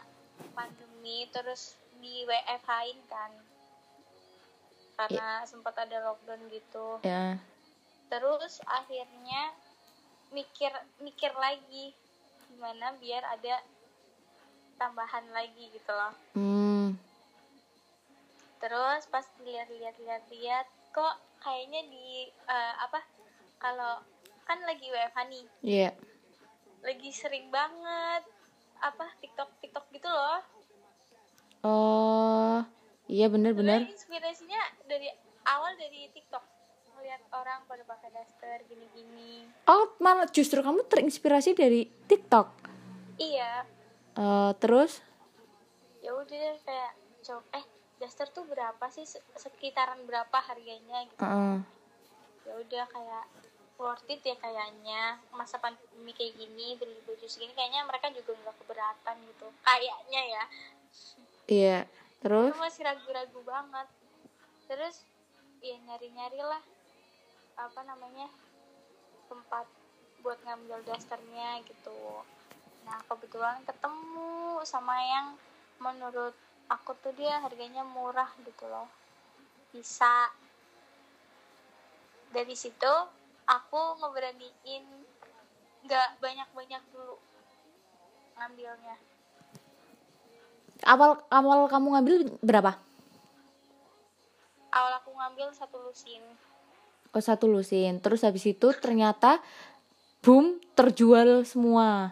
pandemi. 0.53 1.25
Terus 1.33 1.77
di 2.05 2.21
WFH-in 2.29 3.00
kan. 3.09 3.31
Karena 4.95 5.41
sempat 5.50 5.74
ada 5.81 6.05
lockdown 6.05 6.45
gitu. 6.53 7.01
Ya. 7.01 7.41
Terus 8.13 8.62
akhirnya 8.69 9.57
mikir 10.29 10.69
mikir 11.01 11.33
lagi 11.41 11.97
gimana 12.53 12.93
biar 13.01 13.25
ada 13.25 13.65
tambahan 14.77 15.25
lagi 15.33 15.74
gitu 15.74 15.89
loh. 15.89 16.13
Hmm. 16.38 16.93
Terus 18.62 19.09
pas 19.09 19.25
lihat-lihat 19.41 19.97
lihat-lihat 19.97 20.67
kok 20.93 21.15
kayaknya 21.41 21.81
di 21.89 22.29
eh, 22.29 22.74
apa 22.79 23.01
kalau 23.57 24.00
kan 24.45 24.62
lagi 24.63 24.88
WFH 24.93 25.17
nih. 25.27 25.45
Iya. 25.65 25.89
Lagi 26.85 27.09
sering 27.09 27.50
banget 27.50 28.24
apa 28.79 29.09
TikTok 29.17 29.50
TikTok 29.63 29.89
gitu 29.89 30.05
loh 30.05 30.54
oh 31.65 32.62
iya 33.05 33.25
bener-bener 33.27 33.89
Sebenarnya 33.89 33.98
inspirasinya 33.98 34.62
dari 34.86 35.10
awal 35.45 35.74
dari 35.75 36.10
TikTok 36.10 36.43
melihat 36.95 37.22
orang 37.34 37.62
pada 37.65 37.84
pakai 37.84 38.10
daster 38.10 38.63
gini-gini. 38.65 39.45
Oh 39.67 39.93
malah 40.00 40.25
justru 40.25 40.63
kamu 40.63 40.88
terinspirasi 40.88 41.53
dari 41.53 41.86
TikTok? 42.07 42.48
Iya. 43.19 43.62
Eh, 44.15 44.51
terus? 44.57 45.03
Ya 46.00 46.15
udah 46.15 46.55
kayak 46.63 46.91
coba 47.22 47.43
eh 47.53 47.65
daster 48.00 48.31
tuh 48.31 48.48
berapa 48.48 48.86
sih? 48.89 49.03
Se- 49.03 49.22
sekitaran 49.36 50.01
berapa 50.07 50.38
harganya 50.39 51.03
gitu. 51.03 51.19
Heeh. 51.19 51.57
ya 52.45 52.53
udah 52.62 52.86
kayak 52.88 53.25
worth 53.75 54.07
it 54.07 54.24
ya 54.24 54.38
kayaknya. 54.39 55.19
Masa 55.29 55.60
pandemi 55.60 56.15
kayak 56.15 56.39
gini 56.39 56.79
beli 56.79 56.95
baju 57.03 57.27
segini 57.27 57.51
kayaknya 57.53 57.84
mereka 57.84 58.07
juga 58.15 58.34
nggak 58.34 58.55
keberatan 58.63 59.15
gitu. 59.29 59.48
Kayaknya 59.62 60.22
ya 60.31 60.43
iya 61.45 61.85
terus? 62.21 62.53
Itu 62.53 62.61
masih 62.61 62.83
ragu-ragu 62.85 63.39
banget. 63.45 63.87
Terus 64.65 65.05
ya 65.61 65.77
nyari-nyari 65.85 66.41
lah 66.41 66.61
apa 67.55 67.81
namanya 67.87 68.29
tempat 69.29 69.65
buat 70.21 70.37
ngambil 70.45 70.81
dasternya 70.85 71.61
gitu. 71.65 72.25
Nah 72.85 72.97
kebetulan 73.09 73.61
ketemu 73.65 74.61
sama 74.65 74.97
yang 75.01 75.37
menurut 75.81 76.33
aku 76.69 76.97
tuh 77.01 77.13
dia 77.13 77.41
harganya 77.41 77.85
murah 77.85 78.29
gitu 78.41 78.65
loh. 78.65 78.89
Bisa. 79.69 80.33
Dari 82.33 82.55
situ 82.57 82.93
aku 83.45 84.01
ngeberaniin 84.01 84.85
nggak 85.85 86.09
banyak-banyak 86.17 86.81
dulu 86.89 87.21
ngambilnya 88.35 88.97
awal 90.84 91.24
awal 91.32 91.72
kamu 91.72 91.88
ngambil 91.96 92.15
berapa? 92.44 92.75
Awal 94.75 94.91
aku 95.00 95.15
ngambil 95.15 95.55
satu 95.55 95.79
lusin. 95.79 96.20
Oh 97.15 97.24
satu 97.24 97.48
lusin. 97.48 98.03
Terus 98.03 98.27
habis 98.27 98.44
itu 98.44 98.67
ternyata 98.75 99.39
boom 100.20 100.60
terjual 100.75 101.48
semua. 101.48 102.12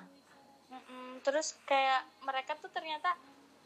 Terus 1.23 1.55
kayak 1.67 2.07
mereka 2.23 2.55
tuh 2.55 2.71
ternyata 2.71 3.15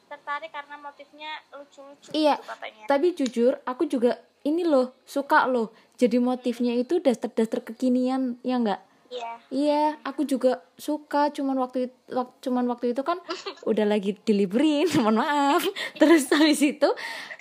tertarik 0.07 0.49
karena 0.49 0.79
motifnya 0.79 1.29
lucu-lucu 1.51 2.15
Iya, 2.15 2.39
gitu 2.39 2.47
katanya. 2.47 2.83
tapi 2.87 3.07
jujur 3.11 3.53
aku 3.67 3.83
juga 3.91 4.17
ini 4.47 4.63
loh 4.63 4.95
suka 5.03 5.43
loh. 5.45 5.75
Jadi 5.99 6.17
motifnya 6.17 6.71
itu 6.77 7.01
daster-daster 7.03 7.59
kekinian 7.59 8.39
ya 8.39 8.55
enggak 8.55 8.81
iya 9.09 9.31
Iya, 9.47 9.83
aku 10.03 10.27
juga 10.27 10.59
suka. 10.75 11.31
Cuman 11.31 11.55
waktu 11.63 11.87
itu, 11.87 11.95
cuman 12.43 12.67
waktu 12.67 12.91
itu 12.91 13.01
kan 13.01 13.15
udah 13.69 13.85
lagi 13.87 14.19
delivery, 14.27 14.83
mohon 14.99 15.23
maaf. 15.23 15.63
Terus 15.95 16.27
habis 16.35 16.59
itu 16.59 16.89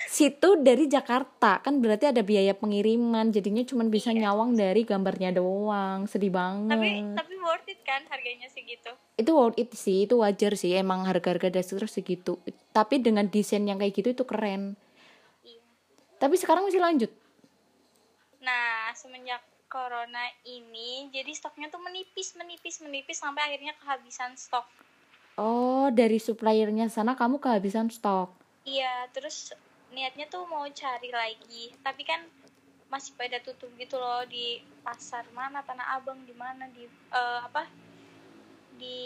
situ 0.07 0.49
dari 0.63 0.87
Jakarta 0.87 1.59
kan 1.59 1.83
berarti 1.83 2.07
ada 2.07 2.23
biaya 2.23 2.55
pengiriman, 2.55 3.27
jadinya 3.35 3.59
cuman 3.67 3.91
bisa 3.91 4.15
nyawang 4.15 4.55
dari 4.55 4.87
gambarnya 4.87 5.35
doang. 5.35 6.07
Sedih 6.07 6.31
banget. 6.31 6.71
tapi 6.71 6.89
tapi 7.11 7.33
worth 7.43 7.67
it 7.67 7.83
kan 7.83 8.07
harganya 8.07 8.47
segitu 8.47 8.91
itu 9.17 9.31
worth 9.33 9.57
it 9.59 9.73
sih, 9.75 10.05
itu 10.07 10.15
wajar 10.21 10.53
sih. 10.55 10.77
Emang 10.77 11.03
harga-harga 11.03 11.49
daster 11.51 11.83
segitu. 11.89 12.39
Tapi 12.71 13.01
dengan 13.03 13.27
desain 13.27 13.65
yang 13.65 13.81
kayak 13.81 13.97
gitu 13.97 14.13
itu 14.15 14.23
keren. 14.23 14.77
iya 15.43 15.59
Tapi 16.21 16.37
sekarang 16.39 16.63
masih 16.69 16.79
lanjut. 16.79 17.11
nah 18.37 18.95
semenjak 18.95 19.43
corona 19.67 20.23
ini 20.47 21.11
jadi 21.11 21.31
stoknya 21.35 21.67
tuh 21.67 21.83
menipis 21.83 22.33
menipis 22.39 22.79
menipis 22.79 23.19
sampai 23.19 23.51
akhirnya 23.51 23.75
kehabisan 23.83 24.33
stok. 24.39 24.65
Oh, 25.37 25.93
dari 25.93 26.17
suppliernya 26.17 26.89
sana 26.89 27.13
kamu 27.13 27.37
kehabisan 27.37 27.93
stok. 27.93 28.33
iya 28.67 29.07
terus 29.15 29.53
niatnya 29.93 30.27
tuh 30.27 30.43
mau 30.49 30.65
cari 30.71 31.11
lagi. 31.13 31.71
Tapi 31.83 32.01
kan 32.03 32.23
masih 32.87 33.13
pada 33.19 33.37
tutup 33.43 33.67
gitu 33.75 33.99
loh 33.99 34.23
di 34.25 34.63
pasar 34.81 35.27
mana 35.35 35.59
tanah 35.61 35.99
abang 35.99 36.17
di 36.23 36.33
mana 36.33 36.65
di 36.71 36.87
eh, 37.13 37.39
apa? 37.43 37.67
Di 38.79 38.99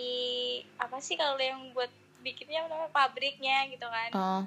apa 0.77 0.97
sih 1.03 1.17
kalau 1.17 1.41
yang 1.41 1.73
buat 1.75 1.89
bikinnya 2.21 2.63
apa 2.63 2.69
namanya 2.69 2.93
pabriknya 2.93 3.57
gitu 3.73 3.85
kan. 3.89 4.11
Oh, 4.13 4.43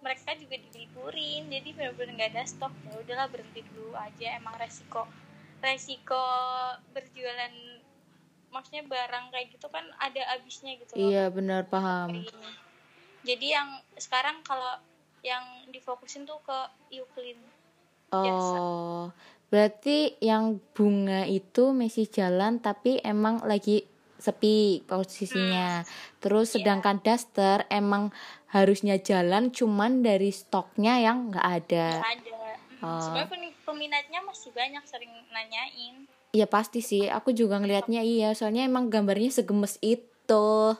mereka 0.00 0.32
juga 0.40 0.56
diliburin 0.56 1.52
jadi 1.52 1.68
benar-benar 1.76 2.12
nggak 2.16 2.30
ada 2.34 2.44
stok. 2.48 2.72
Ya 2.90 2.96
udahlah 2.96 3.28
berhenti 3.30 3.60
dulu 3.70 3.94
aja 3.94 4.40
emang 4.40 4.56
resiko 4.58 5.04
resiko 5.60 6.24
berjualan 6.92 7.54
maksudnya 8.50 8.82
barang 8.84 9.30
kayak 9.30 9.46
gitu 9.54 9.66
kan 9.70 9.86
ada 10.02 10.20
habisnya 10.34 10.74
gitu 10.80 10.92
loh 10.98 11.06
iya 11.06 11.30
benar 11.30 11.70
paham. 11.70 12.26
jadi 13.22 13.46
yang 13.60 13.68
sekarang 13.94 14.42
kalau 14.42 14.80
yang 15.22 15.44
difokusin 15.70 16.24
tuh 16.24 16.40
ke 16.40 16.58
Euclid 16.96 17.36
Jasa. 18.10 18.58
Oh, 18.58 19.14
berarti 19.54 20.18
yang 20.18 20.58
bunga 20.74 21.30
itu 21.30 21.70
masih 21.70 22.10
jalan 22.10 22.58
tapi 22.58 22.98
emang 23.06 23.38
lagi 23.46 23.86
sepi 24.18 24.82
posisinya. 24.84 25.86
Terus 26.18 26.50
Iya. 26.50 26.54
sedangkan 26.58 26.98
daster 27.06 27.70
emang 27.70 28.10
harusnya 28.50 28.98
jalan 28.98 29.54
cuman 29.54 30.02
dari 30.02 30.34
stoknya 30.34 30.98
yang 30.98 31.30
nggak 31.30 31.46
ada 31.46 31.86
nggak 32.02 32.14
ada 32.18 32.38
Oh. 32.80 32.96
sebenarnya 32.96 33.28
peminatnya 33.70 34.18
masih 34.26 34.50
banyak 34.50 34.82
sering 34.82 35.14
nanyain. 35.30 36.10
Iya 36.34 36.50
pasti 36.50 36.82
sih. 36.82 37.06
Aku 37.06 37.30
juga 37.30 37.62
ngelihatnya 37.62 38.02
iya. 38.02 38.34
Soalnya 38.34 38.66
emang 38.66 38.90
gambarnya 38.90 39.30
segemes 39.30 39.78
itu. 39.78 40.74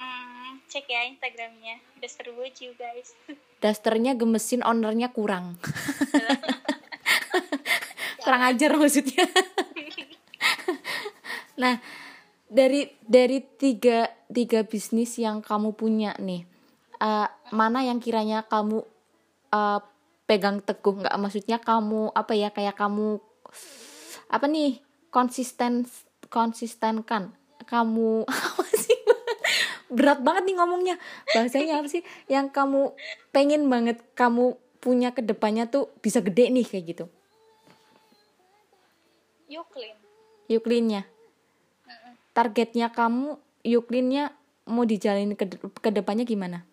Hmm, 0.00 0.52
cek 0.72 0.88
ya 0.88 1.04
instagramnya. 1.12 1.84
Duster 2.00 2.32
Boju 2.32 2.72
guys. 2.80 3.12
Dasternya 3.62 4.16
gemesin 4.16 4.64
ownernya 4.64 5.12
kurang. 5.12 5.60
Kurang 8.24 8.42
ajar 8.44 8.76
maksudnya. 8.80 9.24
Nah 11.60 11.76
dari 12.48 12.88
dari 13.04 13.44
tiga 13.44 14.08
tiga 14.32 14.64
bisnis 14.64 15.20
yang 15.20 15.44
kamu 15.44 15.76
punya 15.76 16.16
nih 16.16 16.48
eh, 16.96 17.28
mana 17.52 17.84
yang 17.84 18.00
kiranya 18.00 18.48
kamu 18.48 18.80
eh, 19.52 19.80
pegang 20.30 20.62
teguh 20.62 21.02
nggak? 21.02 21.18
Maksudnya 21.18 21.58
kamu 21.58 22.14
apa 22.14 22.38
ya 22.38 22.54
kayak 22.54 22.78
kamu 22.78 23.18
apa 24.30 24.46
nih 24.46 24.78
konsisten 25.10 25.90
konsistenkan. 26.30 27.34
Kamu 27.66 28.22
apa 28.30 28.64
sih? 28.78 28.94
Berat 29.90 30.22
banget 30.22 30.46
nih 30.46 30.54
ngomongnya. 30.62 30.96
Bahasanya 31.34 31.82
apa 31.82 31.90
sih? 31.90 32.06
Yang 32.30 32.54
kamu 32.54 32.94
pengen 33.34 33.66
banget 33.66 33.98
kamu 34.14 34.54
punya 34.78 35.10
ke 35.10 35.26
depannya 35.26 35.66
tuh 35.66 35.90
bisa 35.98 36.22
gede 36.22 36.46
nih 36.54 36.62
kayak 36.62 36.84
gitu. 36.94 37.04
Yuklin. 39.50 39.98
Yuklinnya. 40.46 41.10
Targetnya 42.30 42.94
kamu 42.94 43.34
Yuklinnya 43.66 44.30
mau 44.70 44.86
dijalin 44.86 45.34
ke 45.34 45.50
ke 45.58 45.90
depannya 45.90 46.22
gimana 46.22 46.69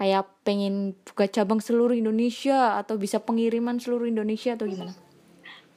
kayak 0.00 0.24
pengen 0.48 0.96
buka 1.04 1.28
cabang 1.28 1.60
seluruh 1.60 1.92
Indonesia 1.92 2.80
atau 2.80 2.96
bisa 2.96 3.20
pengiriman 3.20 3.76
seluruh 3.76 4.08
Indonesia 4.08 4.56
atau 4.56 4.64
gimana? 4.64 4.96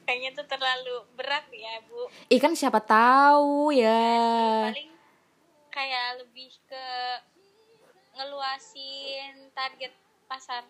Kayaknya 0.08 0.30
tuh 0.32 0.46
terlalu 0.48 0.96
berat 1.12 1.44
ya 1.52 1.84
bu. 1.84 2.08
Ikan 2.32 2.56
siapa 2.56 2.80
tahu 2.80 3.76
ya. 3.76 4.72
Paling 4.72 4.92
kayak 5.68 6.24
lebih 6.24 6.48
ke 6.64 6.86
ngeluasin 8.16 9.52
target 9.52 9.92
pasar. 10.24 10.64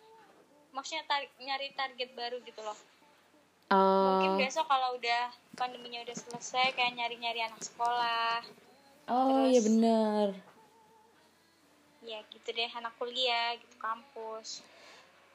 Maksudnya 0.75 1.07
tar- 1.07 1.31
nyari 1.39 1.71
target 1.79 2.11
baru 2.19 2.43
gitu 2.43 2.59
loh. 2.59 2.79
Mungkin 3.71 4.35
oh. 4.35 4.39
besok 4.43 4.67
kalau 4.67 4.99
udah 4.99 5.31
pandeminya 5.55 6.03
udah 6.03 6.17
selesai 6.19 6.75
kayak 6.75 6.99
nyari-nyari 6.99 7.47
anak 7.47 7.63
sekolah. 7.63 8.43
Oh 9.07 9.47
ya 9.47 9.63
bener 9.63 10.54
ya 12.05 12.21
gitu 12.29 12.49
deh 12.53 12.71
anak 12.71 12.93
kuliah 13.01 13.57
gitu 13.57 13.77
kampus. 13.81 14.61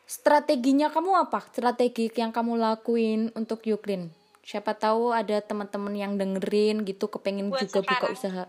Strateginya 0.10 0.90
kamu 0.90 1.30
apa? 1.30 1.42
Strategi 1.54 2.10
yang 2.18 2.34
kamu 2.34 2.58
lakuin 2.58 3.30
untuk 3.38 3.62
Yuklin? 3.66 4.10
Siapa 4.42 4.74
tahu 4.74 5.14
ada 5.14 5.38
teman-teman 5.46 5.94
yang 5.94 6.18
dengerin 6.18 6.82
gitu 6.82 7.06
kepengen 7.06 7.54
Buat 7.54 7.70
juga 7.70 7.86
buka 7.86 8.10
sekarang. 8.10 8.18
usaha. 8.18 8.44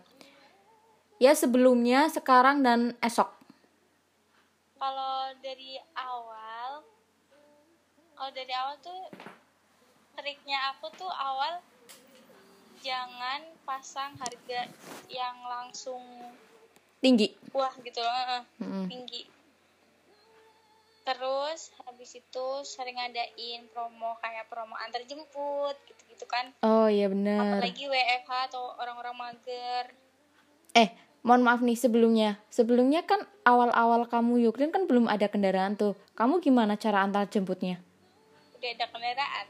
Ya 1.21 1.37
sebelumnya 1.37 2.09
sekarang 2.09 2.65
dan 2.65 2.97
esok. 3.05 3.29
Kalau 4.81 5.37
dari 5.45 5.77
awal 5.93 6.81
kalau 8.17 8.33
dari 8.33 8.53
awal 8.57 8.81
tuh 8.81 9.13
triknya 10.17 10.73
aku 10.73 10.89
tuh 10.97 11.13
awal 11.13 11.61
jangan 12.81 13.45
pasang 13.69 14.17
harga 14.17 14.69
yang 15.13 15.37
langsung 15.45 16.01
tinggi? 17.01 17.29
Wah 17.57 17.73
gitu 17.81 18.01
loh 18.01 18.45
Mm-mm. 18.61 18.87
tinggi. 18.87 19.25
Terus 21.01 21.73
habis 21.83 22.11
itu 22.15 22.47
sering 22.63 22.95
ngadain 23.01 23.67
promo 23.73 24.15
kayak 24.21 24.47
promo 24.47 24.77
antar 24.79 25.03
jemput 25.09 25.75
gitu-gitu 25.89 26.29
kan. 26.29 26.53
Oh 26.63 26.87
iya 26.87 27.09
bener. 27.11 27.59
Apalagi 27.59 27.89
WFH 27.89 28.31
atau 28.53 28.77
orang-orang 28.79 29.17
mager. 29.17 29.85
Eh 30.77 30.93
mohon 31.25 31.43
maaf 31.43 31.65
nih 31.65 31.75
sebelumnya. 31.75 32.39
Sebelumnya 32.53 33.03
kan 33.03 33.25
awal-awal 33.43 34.07
kamu 34.07 34.45
Yuklin 34.47 34.71
kan 34.71 34.85
belum 34.87 35.09
ada 35.11 35.27
kendaraan 35.27 35.75
tuh. 35.75 35.97
Kamu 36.15 36.39
gimana 36.39 36.77
cara 36.77 37.03
antar 37.03 37.27
jemputnya? 37.27 37.81
Udah 38.61 38.71
ada 38.77 38.87
kendaraan. 38.93 39.47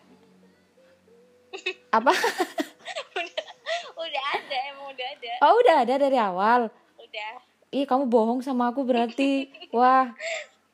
Apa? 1.91 2.15
Udah 3.21 3.45
udah 4.01 4.25
ada 4.33 4.57
emang 4.73 4.87
udah 4.97 5.09
ada. 5.13 5.33
Oh 5.45 5.55
udah 5.61 5.77
ada 5.85 5.95
dari 6.01 6.17
awal 6.17 6.73
udah. 7.11 7.35
Ih 7.75 7.85
kamu 7.87 8.07
bohong 8.07 8.41
sama 8.43 8.71
aku 8.71 8.87
berarti. 8.87 9.51
Wah 9.75 10.15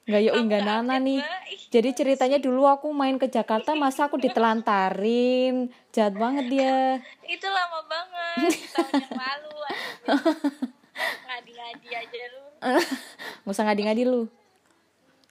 nggak 0.07 0.23
yuk 0.23 0.35
Kamu 0.39 0.47
nggak 0.47 0.63
nggak 0.63 0.87
nana 0.87 0.97
nih 1.03 1.19
jadi 1.67 1.91
ceritanya 1.91 2.39
dulu 2.39 2.63
aku 2.71 2.95
main 2.95 3.19
ke 3.19 3.27
Jakarta 3.27 3.75
masa 3.75 4.07
aku 4.07 4.23
ditelantarin? 4.23 5.67
Jahat 5.91 6.15
banget 6.15 6.47
dia. 6.47 7.03
Itu 7.27 7.51
lama 7.51 7.83
banget 7.91 8.55
tahun 8.71 8.93
yang 9.03 9.19
lalu 9.19 9.55
ngadi-ngadi 11.27 11.89
aja 11.91 12.23
lu. 12.31 12.45
Nggak 13.43 13.51
usah 13.51 13.65
ngadi-ngadi 13.67 14.03
lu. 14.07 14.31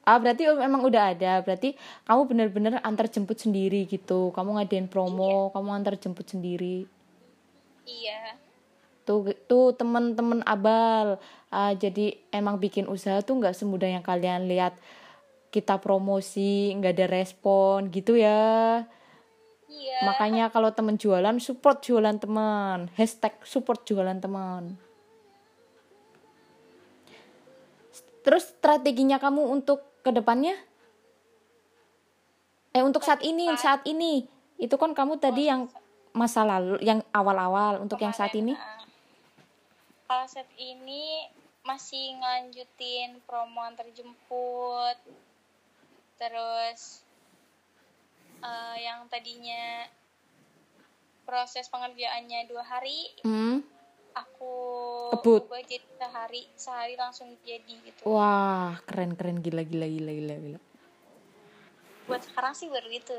Ah 0.03 0.19
berarti 0.19 0.43
emang 0.43 0.83
udah 0.83 1.15
ada. 1.15 1.39
Berarti 1.39 1.79
kamu 2.03 2.21
bener-bener 2.27 2.73
antar 2.83 3.07
jemput 3.07 3.39
sendiri 3.39 3.87
gitu. 3.87 4.35
Kamu 4.35 4.59
ngadain 4.59 4.91
promo 4.91 5.55
kamu 5.55 5.69
antar 5.71 5.95
jemput 5.95 6.27
sendiri. 6.27 6.83
Iya 7.87 8.43
tuh 9.05 9.31
tuh 9.45 9.71
temen-temen 9.77 10.41
abal. 10.43 11.21
Ah, 11.53 11.71
jadi 11.77 12.17
emang 12.33 12.57
bikin 12.59 12.89
usaha 12.89 13.21
tuh 13.21 13.37
nggak 13.39 13.55
semudah 13.55 13.87
yang 13.87 14.03
kalian 14.03 14.49
lihat. 14.49 14.75
Kita 15.53 15.79
promosi 15.79 16.73
nggak 16.75 16.93
ada 16.99 17.07
respon 17.07 17.87
gitu 17.93 18.19
ya. 18.19 18.83
Iya. 19.71 19.99
Makanya 20.03 20.51
kalau 20.51 20.73
temen 20.73 20.99
jualan 20.99 21.37
support 21.39 21.79
jualan 21.85 22.17
teman. 22.19 22.91
Hashtag 22.97 23.39
support 23.45 23.87
jualan 23.87 24.19
teman. 24.19 24.75
Terus 28.25 28.51
strateginya 28.57 29.21
kamu 29.21 29.53
untuk 29.53 29.85
ke 30.01 30.09
depannya 30.09 30.57
eh 32.75 32.83
untuk 32.83 33.05
saat 33.05 33.21
ini 33.23 33.47
saat 33.55 33.85
ini. 33.87 34.27
Itu 34.59 34.75
kan 34.75 34.91
kamu 34.91 35.21
tadi 35.21 35.47
yang 35.47 35.71
masa 36.15 36.47
lalu 36.47 36.79
yang 36.81 37.03
awal-awal. 37.11 37.83
Untuk 37.83 37.99
yang 38.01 38.15
saat 38.15 38.31
ini? 38.35 38.55
Nah, 38.55 38.84
kalau 40.05 40.25
saat 40.29 40.49
ini 40.57 41.25
masih 41.65 42.13
ngelanjutin 42.21 43.17
promo 43.25 43.65
antar 43.65 43.89
jemput 43.89 44.97
terus 46.21 47.01
eh, 48.39 48.75
yang 48.85 49.09
tadinya 49.09 49.89
proses 51.25 51.65
pengerjaannya 51.73 52.45
dua 52.45 52.61
hari 52.61 53.09
hmm. 53.25 53.65
aku 54.13 54.55
Kebut. 55.17 55.49
ubah 55.49 55.61
jadi 55.65 55.87
sehari 55.97 56.41
sehari 56.53 56.93
langsung 56.95 57.33
jadi 57.41 57.73
gitu 57.81 58.05
Wah, 58.05 58.77
keren 58.85 59.17
keren 59.17 59.41
gila 59.41 59.65
gila 59.65 59.89
gila 59.89 60.11
gila 60.13 60.35
gila. 60.37 60.59
buat 62.05 62.21
sekarang 62.21 62.53
sih 62.53 62.69
baru 62.69 62.87
gitu 62.93 63.17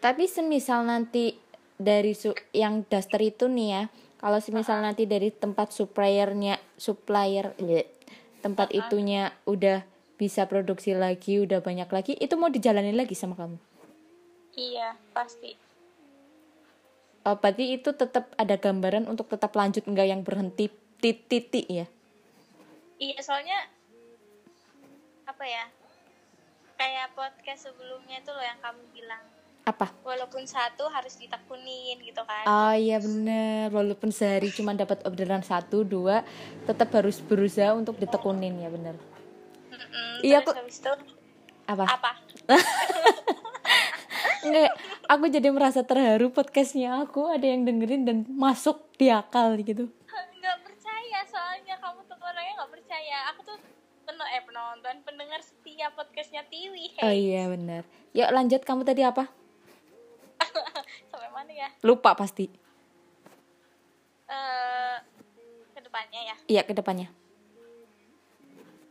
Tapi 0.00 0.24
semisal 0.24 0.86
nanti 0.88 1.36
dari 1.76 2.16
su 2.16 2.32
yang 2.56 2.88
daster 2.88 3.20
itu 3.20 3.52
nih 3.52 3.68
ya, 3.68 3.82
kalau 4.20 4.36
semisal 4.36 4.84
nanti 4.84 5.08
dari 5.08 5.32
tempat 5.32 5.72
suppliernya 5.72 6.60
supplier 6.76 7.56
bleh, 7.56 7.88
tempat 8.44 8.68
itunya 8.76 9.32
udah 9.48 9.80
bisa 10.20 10.44
produksi 10.44 10.92
lagi, 10.92 11.40
udah 11.40 11.64
banyak 11.64 11.88
lagi, 11.88 12.12
itu 12.20 12.36
mau 12.36 12.52
dijalanin 12.52 12.92
lagi 12.92 13.16
sama 13.16 13.32
kamu. 13.34 13.56
iya 14.60 14.92
pasti 15.16 15.56
Oh, 17.20 17.36
berarti 17.36 17.76
itu 17.76 17.92
tetap 17.92 18.32
ada 18.40 18.56
gambaran 18.56 19.04
untuk 19.04 19.28
tetap 19.28 19.52
lanjut 19.52 19.84
enggak 19.84 20.08
yang 20.08 20.24
berhenti 20.24 20.72
titik 21.00 21.68
ya. 21.68 21.84
iya 23.00 23.16
soalnya 23.24 23.68
apa 25.24 25.44
ya 25.44 25.64
kayak 26.76 27.12
podcast 27.16 27.68
sebelumnya 27.68 28.20
tuh 28.24 28.36
loh 28.36 28.44
yang 28.44 28.60
kamu 28.60 28.80
bilang 28.92 29.24
Apa? 29.70 29.86
walaupun 30.02 30.42
satu 30.42 30.90
harus 30.90 31.14
ditekunin 31.14 32.02
gitu 32.02 32.18
kan 32.22 32.42
Oh 32.42 32.74
iya 32.74 32.98
bener, 32.98 33.70
walaupun 33.70 34.10
sehari 34.10 34.50
cuma 34.50 34.74
dapat 34.74 34.98
orderan 35.04 35.40
satu 35.40 35.86
dua, 35.86 36.26
tetap 36.64 36.90
harus 36.90 37.22
berusaha 37.22 37.70
untuk 37.72 37.94
ditekunin 37.94 38.58
ya 38.58 38.66
bener. 38.68 38.98
Mm-mm, 39.70 40.20
iya, 40.20 40.42
aku- 40.42 40.50
habis 40.52 40.76
itu 40.76 40.90
Apa? 41.64 41.86
apa 41.86 42.10
Enggak, 44.40 44.72
aku 45.06 45.24
jadi 45.28 45.48
merasa 45.50 45.80
terharu 45.80 46.32
podcastnya 46.32 46.98
aku 46.98 47.28
ada 47.28 47.44
yang 47.44 47.62
dengerin 47.62 48.02
dan 48.02 48.18
masuk 48.26 48.90
di 48.96 49.06
akal 49.06 49.54
gitu. 49.54 49.86
nggak 50.10 50.56
percaya 50.64 51.20
soalnya 51.24 51.76
kamu 51.76 52.00
tuh 52.02 52.16
orangnya 52.18 52.52
nggak 52.56 52.72
percaya 52.72 53.16
aku 53.30 53.40
tuh 53.44 53.58
pen 54.02 54.16
eh 54.18 54.42
penonton 54.42 54.96
pendengar 55.04 55.38
setia 55.38 55.92
podcastnya 55.92 56.42
Tiwi 56.48 56.96
Oh 56.98 57.06
hey. 57.06 57.20
iya 57.30 57.46
bener. 57.46 57.84
Yuk 58.10 58.30
lanjut 58.32 58.64
kamu 58.64 58.82
tadi 58.82 59.04
apa? 59.04 59.28
Ya? 61.52 61.68
Lupa 61.82 62.14
pasti. 62.14 62.46
eh 64.30 64.96
ke 65.74 65.80
depannya 65.82 66.20
ya? 66.34 66.36
Iya 66.46 66.62
ke 66.66 66.74
depannya. 66.74 67.10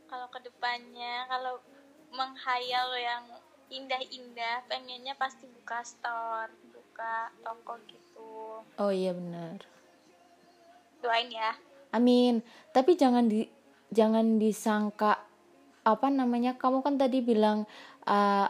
kalau 0.09 0.25
ke 0.33 0.41
depannya 0.41 1.29
kalau 1.29 1.61
menghayal 2.09 2.89
yang 2.97 3.23
indah-indah 3.69 4.65
pengennya 4.65 5.13
pasti 5.13 5.45
buka 5.45 5.85
store 5.85 6.49
buka 6.73 7.29
toko 7.45 7.77
gitu. 7.85 8.65
Oh 8.81 8.91
iya 8.91 9.13
benar. 9.13 9.61
Doain 11.05 11.29
ya. 11.29 11.53
Amin. 11.93 12.41
Tapi 12.73 12.97
jangan 12.97 13.29
di 13.29 13.45
jangan 13.93 14.41
disangka 14.41 15.21
apa 15.85 16.07
namanya 16.09 16.57
kamu 16.57 16.81
kan 16.83 16.97
tadi 16.97 17.21
bilang 17.21 17.65
uh, 18.05 18.49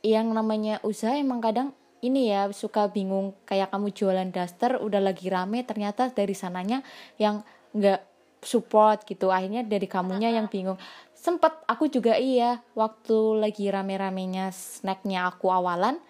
yang 0.00 0.32
namanya 0.32 0.80
usaha 0.84 1.12
emang 1.16 1.40
kadang 1.44 1.76
ini 2.00 2.32
ya 2.32 2.48
suka 2.50 2.88
bingung 2.88 3.36
kayak 3.44 3.72
kamu 3.72 3.92
jualan 3.92 4.28
daster 4.32 4.80
udah 4.80 5.00
lagi 5.00 5.28
rame 5.28 5.64
ternyata 5.64 6.08
dari 6.08 6.32
sananya 6.32 6.80
yang 7.20 7.44
nggak 7.76 8.00
support 8.40 9.04
gitu. 9.04 9.28
Akhirnya 9.28 9.60
dari 9.64 9.84
kamunya 9.84 10.32
yang 10.32 10.48
bingung. 10.48 10.80
Sempet 11.12 11.52
aku 11.68 11.92
juga 11.92 12.16
iya 12.16 12.64
waktu 12.72 13.36
lagi 13.36 13.68
rame-ramenya 13.68 14.48
snacknya 14.48 15.28
aku 15.28 15.52
awalan 15.52 16.00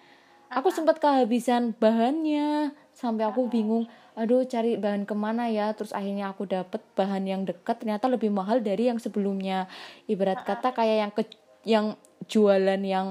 aku 0.51 0.69
sempat 0.69 0.99
kehabisan 0.99 1.73
bahannya. 1.79 2.75
Sampai 2.91 3.25
aku 3.25 3.47
bingung 3.47 3.87
aduh 4.11 4.43
cari 4.43 4.75
bahan 4.75 5.07
ke 5.07 5.15
mana 5.15 5.47
ya? 5.47 5.71
Terus 5.75 5.95
akhirnya 5.95 6.35
aku 6.35 6.47
dapet 6.47 6.83
bahan 6.95 7.23
yang 7.27 7.41
dekat 7.47 7.79
ternyata 7.83 8.11
lebih 8.11 8.29
mahal 8.29 8.59
dari 8.59 8.91
yang 8.91 8.99
sebelumnya. 8.99 9.71
Ibarat 10.07 10.43
kata 10.43 10.75
kayak 10.75 10.97
yang 10.99 11.11
ke 11.15 11.23
yang 11.67 11.85
jualan 12.27 12.81
yang 12.83 13.07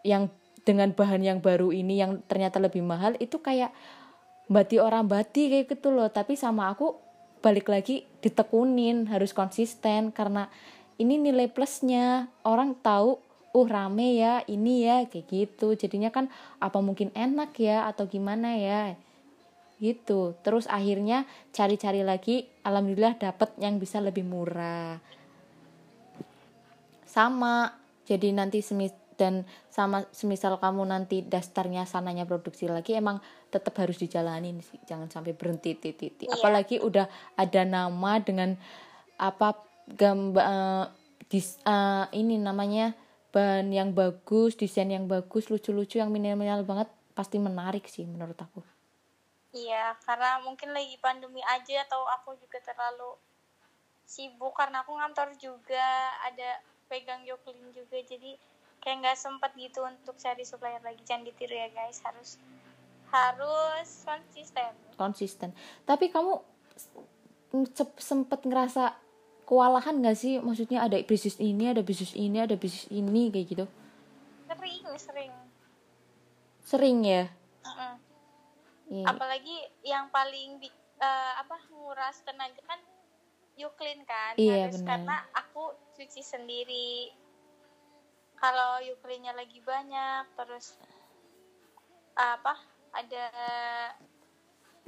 yang 0.00 0.32
dengan 0.64 0.92
bahan 0.92 1.22
yang 1.24 1.38
baru 1.40 1.72
ini 1.72 2.00
yang 2.00 2.20
ternyata 2.28 2.60
lebih 2.60 2.84
mahal 2.84 3.16
itu 3.18 3.40
kayak 3.40 3.72
bati 4.50 4.82
orang 4.82 5.06
bati 5.06 5.48
kayak 5.48 5.66
gitu 5.70 5.94
loh. 5.94 6.10
Tapi 6.10 6.34
sama 6.34 6.74
aku 6.74 6.98
balik 7.40 7.72
lagi 7.72 8.04
ditekunin 8.20 9.08
harus 9.08 9.32
konsisten 9.32 10.12
karena 10.12 10.50
ini 11.00 11.16
nilai 11.16 11.48
plusnya. 11.48 12.28
Orang 12.44 12.76
tahu 12.82 13.22
uh 13.50 13.68
rame 13.68 14.20
ya 14.20 14.44
ini 14.46 14.84
ya 14.84 15.06
kayak 15.08 15.26
gitu. 15.30 15.72
Jadinya 15.78 16.12
kan 16.12 16.28
apa 16.60 16.78
mungkin 16.82 17.14
enak 17.16 17.56
ya 17.56 17.88
atau 17.88 18.04
gimana 18.10 18.58
ya? 18.58 18.94
Gitu. 19.80 20.36
Terus 20.44 20.68
akhirnya 20.68 21.24
cari-cari 21.56 22.04
lagi 22.04 22.44
alhamdulillah 22.66 23.16
dapet 23.16 23.56
yang 23.56 23.80
bisa 23.80 24.02
lebih 24.02 24.28
murah. 24.28 25.00
Sama 27.08 27.80
jadi 28.04 28.30
nanti 28.34 28.60
semis 28.60 28.99
dan 29.20 29.44
sama 29.68 30.08
semisal 30.16 30.56
kamu 30.56 30.88
nanti 30.88 31.20
dastarnya 31.20 31.84
sananya 31.84 32.24
produksi 32.24 32.64
lagi 32.64 32.96
emang 32.96 33.20
tetap 33.52 33.76
harus 33.76 34.00
dijalanin 34.00 34.64
sih. 34.64 34.80
Jangan 34.88 35.12
sampai 35.12 35.36
berhenti 35.36 35.76
titik 35.76 36.16
iya. 36.24 36.32
apalagi 36.32 36.80
udah 36.80 37.04
ada 37.36 37.62
nama 37.68 38.16
dengan 38.24 38.56
apa 39.20 39.60
gambar 39.92 40.40
uh, 40.48 40.84
dis 41.28 41.60
uh, 41.68 42.08
ini 42.16 42.40
namanya 42.40 42.96
bahan 43.30 43.68
yang 43.68 43.92
bagus 43.92 44.56
desain 44.56 44.88
yang 44.88 45.04
bagus 45.04 45.52
lucu-lucu 45.52 46.00
yang 46.00 46.08
minimal 46.08 46.64
banget 46.64 46.88
pasti 47.12 47.36
menarik 47.36 47.84
sih 47.84 48.08
menurut 48.08 48.40
aku. 48.40 48.64
Iya 49.52 49.98
karena 50.08 50.40
mungkin 50.40 50.72
lagi 50.72 50.96
pandemi 51.04 51.44
aja 51.44 51.84
atau 51.84 52.06
aku 52.08 52.38
juga 52.40 52.62
terlalu 52.64 53.18
sibuk 54.08 54.56
karena 54.56 54.82
aku 54.82 54.96
ngantor 54.96 55.36
juga 55.38 56.16
ada 56.26 56.58
pegang 56.90 57.22
Yoklin 57.22 57.70
juga 57.70 58.02
jadi 58.02 58.34
kayak 58.80 58.96
nggak 59.04 59.18
sempet 59.18 59.52
gitu 59.56 59.84
untuk 59.84 60.16
cari 60.16 60.44
supplier 60.44 60.80
lagi. 60.80 61.00
Jangan 61.04 61.28
ditiru 61.28 61.54
ya 61.54 61.68
guys. 61.72 62.00
Harus 62.04 62.40
harus 63.10 63.88
konsisten. 64.06 64.72
Konsisten. 64.96 65.50
Tapi 65.84 66.08
kamu 66.08 66.40
sempet 67.98 68.46
ngerasa 68.46 68.94
kewalahan 69.44 69.98
gak 69.98 70.14
sih? 70.14 70.38
Maksudnya 70.38 70.86
ada 70.86 70.94
bisnis 71.02 71.34
ini 71.42 71.74
ada 71.74 71.82
bisnis 71.82 72.14
ini 72.14 72.38
ada 72.38 72.54
bisnis 72.54 72.86
ini 72.94 73.34
kayak 73.34 73.46
gitu. 73.50 73.66
Sering 74.46 74.86
sering. 74.94 75.32
Sering 76.62 76.98
ya? 77.02 77.24
-uh. 77.66 77.94
Yeah. 78.90 79.06
apalagi 79.06 79.54
yang 79.86 80.10
paling 80.10 80.58
uh, 80.98 81.32
apa 81.38 81.56
nguras 81.70 82.26
tenaga 82.26 82.58
kan 82.66 82.80
Yuklin 83.54 84.02
kan 84.08 84.34
iya, 84.34 84.66
harus 84.66 84.80
bener. 84.82 84.88
karena 84.88 85.16
aku 85.36 85.76
cuci 85.94 86.22
sendiri 86.24 87.12
kalau 88.40 88.80
Yuklinnya 88.80 89.36
lagi 89.36 89.60
banyak 89.60 90.24
terus 90.34 90.80
apa 92.16 92.56
ada 92.96 93.26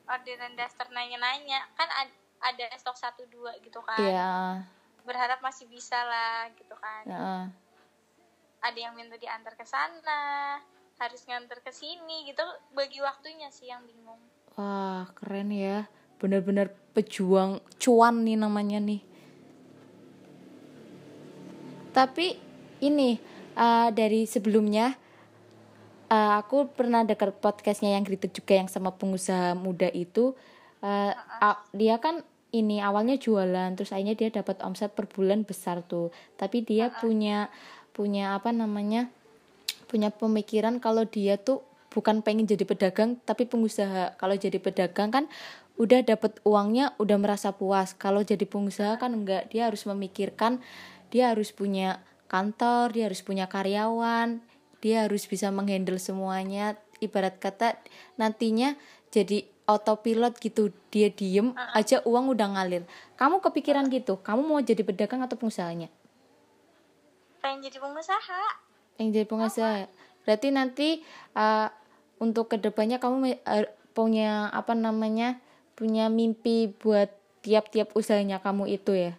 orderan 0.08 0.56
daster 0.58 0.88
nanya-nanya 0.90 1.62
kan 1.76 1.88
ada 2.42 2.66
stok 2.80 2.98
satu 2.98 3.22
dua 3.28 3.54
gitu 3.62 3.78
kan. 3.84 4.00
Yeah. 4.02 4.66
berharap 5.02 5.42
masih 5.42 5.66
bisa 5.68 5.98
lah 5.98 6.50
gitu 6.56 6.74
kan. 6.78 7.04
Yeah. 7.06 7.42
ada 8.62 8.78
yang 8.78 8.94
minta 8.94 9.18
diantar 9.18 9.58
ke 9.58 9.66
sana 9.66 10.62
harus 11.02 11.26
ngantar 11.26 11.58
ke 11.66 11.74
sini 11.74 12.30
gitu. 12.30 12.46
Bagi 12.78 13.02
waktunya 13.02 13.50
sih 13.50 13.66
yang 13.66 13.82
bingung. 13.82 14.22
Wah 14.54 15.10
keren 15.18 15.50
ya. 15.50 15.90
Bener-bener 16.22 16.70
pejuang 16.94 17.58
cuan 17.82 18.22
nih 18.22 18.38
namanya 18.38 18.78
nih. 18.78 19.02
Tapi 21.90 22.38
ini 22.78 23.18
uh, 23.56 23.88
dari 23.92 24.24
sebelumnya 24.28 24.96
uh, 26.12 26.40
aku 26.44 26.68
pernah 26.72 27.02
dekat 27.02 27.40
podcastnya 27.40 27.96
yang 27.96 28.04
gitu 28.04 28.42
juga 28.42 28.60
yang 28.60 28.68
sama 28.68 28.92
pengusaha 28.92 29.56
muda 29.56 29.88
itu. 29.92 30.36
Uh, 30.82 31.14
uh, 31.40 31.56
dia 31.72 31.96
kan 32.02 32.20
ini 32.52 32.84
awalnya 32.84 33.16
jualan 33.16 33.72
terus 33.78 33.96
akhirnya 33.96 34.18
dia 34.18 34.28
dapat 34.28 34.60
omset 34.60 34.92
per 34.92 35.08
bulan 35.08 35.48
besar 35.48 35.80
tuh. 35.86 36.12
Tapi 36.36 36.60
dia 36.66 36.88
uh 36.88 36.92
-uh. 36.92 37.00
punya 37.00 37.36
punya 37.92 38.36
apa 38.36 38.52
namanya 38.52 39.08
punya 39.88 40.08
pemikiran 40.08 40.80
kalau 40.80 41.04
dia 41.04 41.36
tuh 41.36 41.60
bukan 41.92 42.24
pengen 42.24 42.48
jadi 42.48 42.64
pedagang 42.68 43.16
tapi 43.24 43.48
pengusaha. 43.48 44.16
Kalau 44.20 44.36
jadi 44.36 44.60
pedagang 44.60 45.08
kan 45.12 45.24
udah 45.80 46.04
dapat 46.04 46.36
uangnya 46.44 46.92
udah 47.00 47.16
merasa 47.16 47.56
puas. 47.56 47.96
Kalau 47.96 48.20
jadi 48.20 48.44
pengusaha 48.44 49.00
kan 49.00 49.16
enggak. 49.16 49.48
Dia 49.48 49.72
harus 49.72 49.88
memikirkan 49.88 50.60
dia 51.12 51.28
harus 51.28 51.52
punya 51.52 52.00
kantor 52.32 52.96
dia 52.96 53.04
harus 53.12 53.20
punya 53.20 53.44
karyawan 53.46 54.40
dia 54.82 55.06
harus 55.06 55.24
bisa 55.30 55.48
menghandle 55.54 55.96
semuanya. 55.96 56.74
Ibarat 56.98 57.38
kata 57.38 57.78
nantinya 58.18 58.74
jadi 59.14 59.46
autopilot 59.70 60.42
gitu 60.42 60.74
dia 60.90 61.08
diem 61.08 61.54
uh-uh. 61.54 61.78
aja 61.78 62.02
uang 62.02 62.34
udah 62.34 62.58
ngalir. 62.58 62.82
Kamu 63.14 63.38
kepikiran 63.38 63.86
gitu 63.94 64.18
kamu 64.18 64.42
mau 64.42 64.58
jadi 64.58 64.82
pedagang 64.82 65.22
atau 65.22 65.38
pengusahanya? 65.38 65.86
Pengen 67.38 67.62
jadi 67.62 67.78
pengusaha. 67.78 68.42
Pengen 68.98 69.10
jadi 69.14 69.26
pengusaha. 69.30 69.86
Berarti 70.26 70.48
nanti 70.50 70.88
uh, 71.38 71.70
untuk 72.18 72.50
ke 72.50 72.58
depannya 72.58 72.98
kamu 72.98 73.38
uh, 73.46 73.66
punya 73.94 74.50
apa 74.50 74.74
namanya 74.74 75.38
punya 75.78 76.10
mimpi 76.10 76.70
buat 76.70 77.10
tiap-tiap 77.42 77.94
usahanya 77.94 78.42
kamu 78.42 78.78
itu 78.78 78.94
ya? 78.94 79.12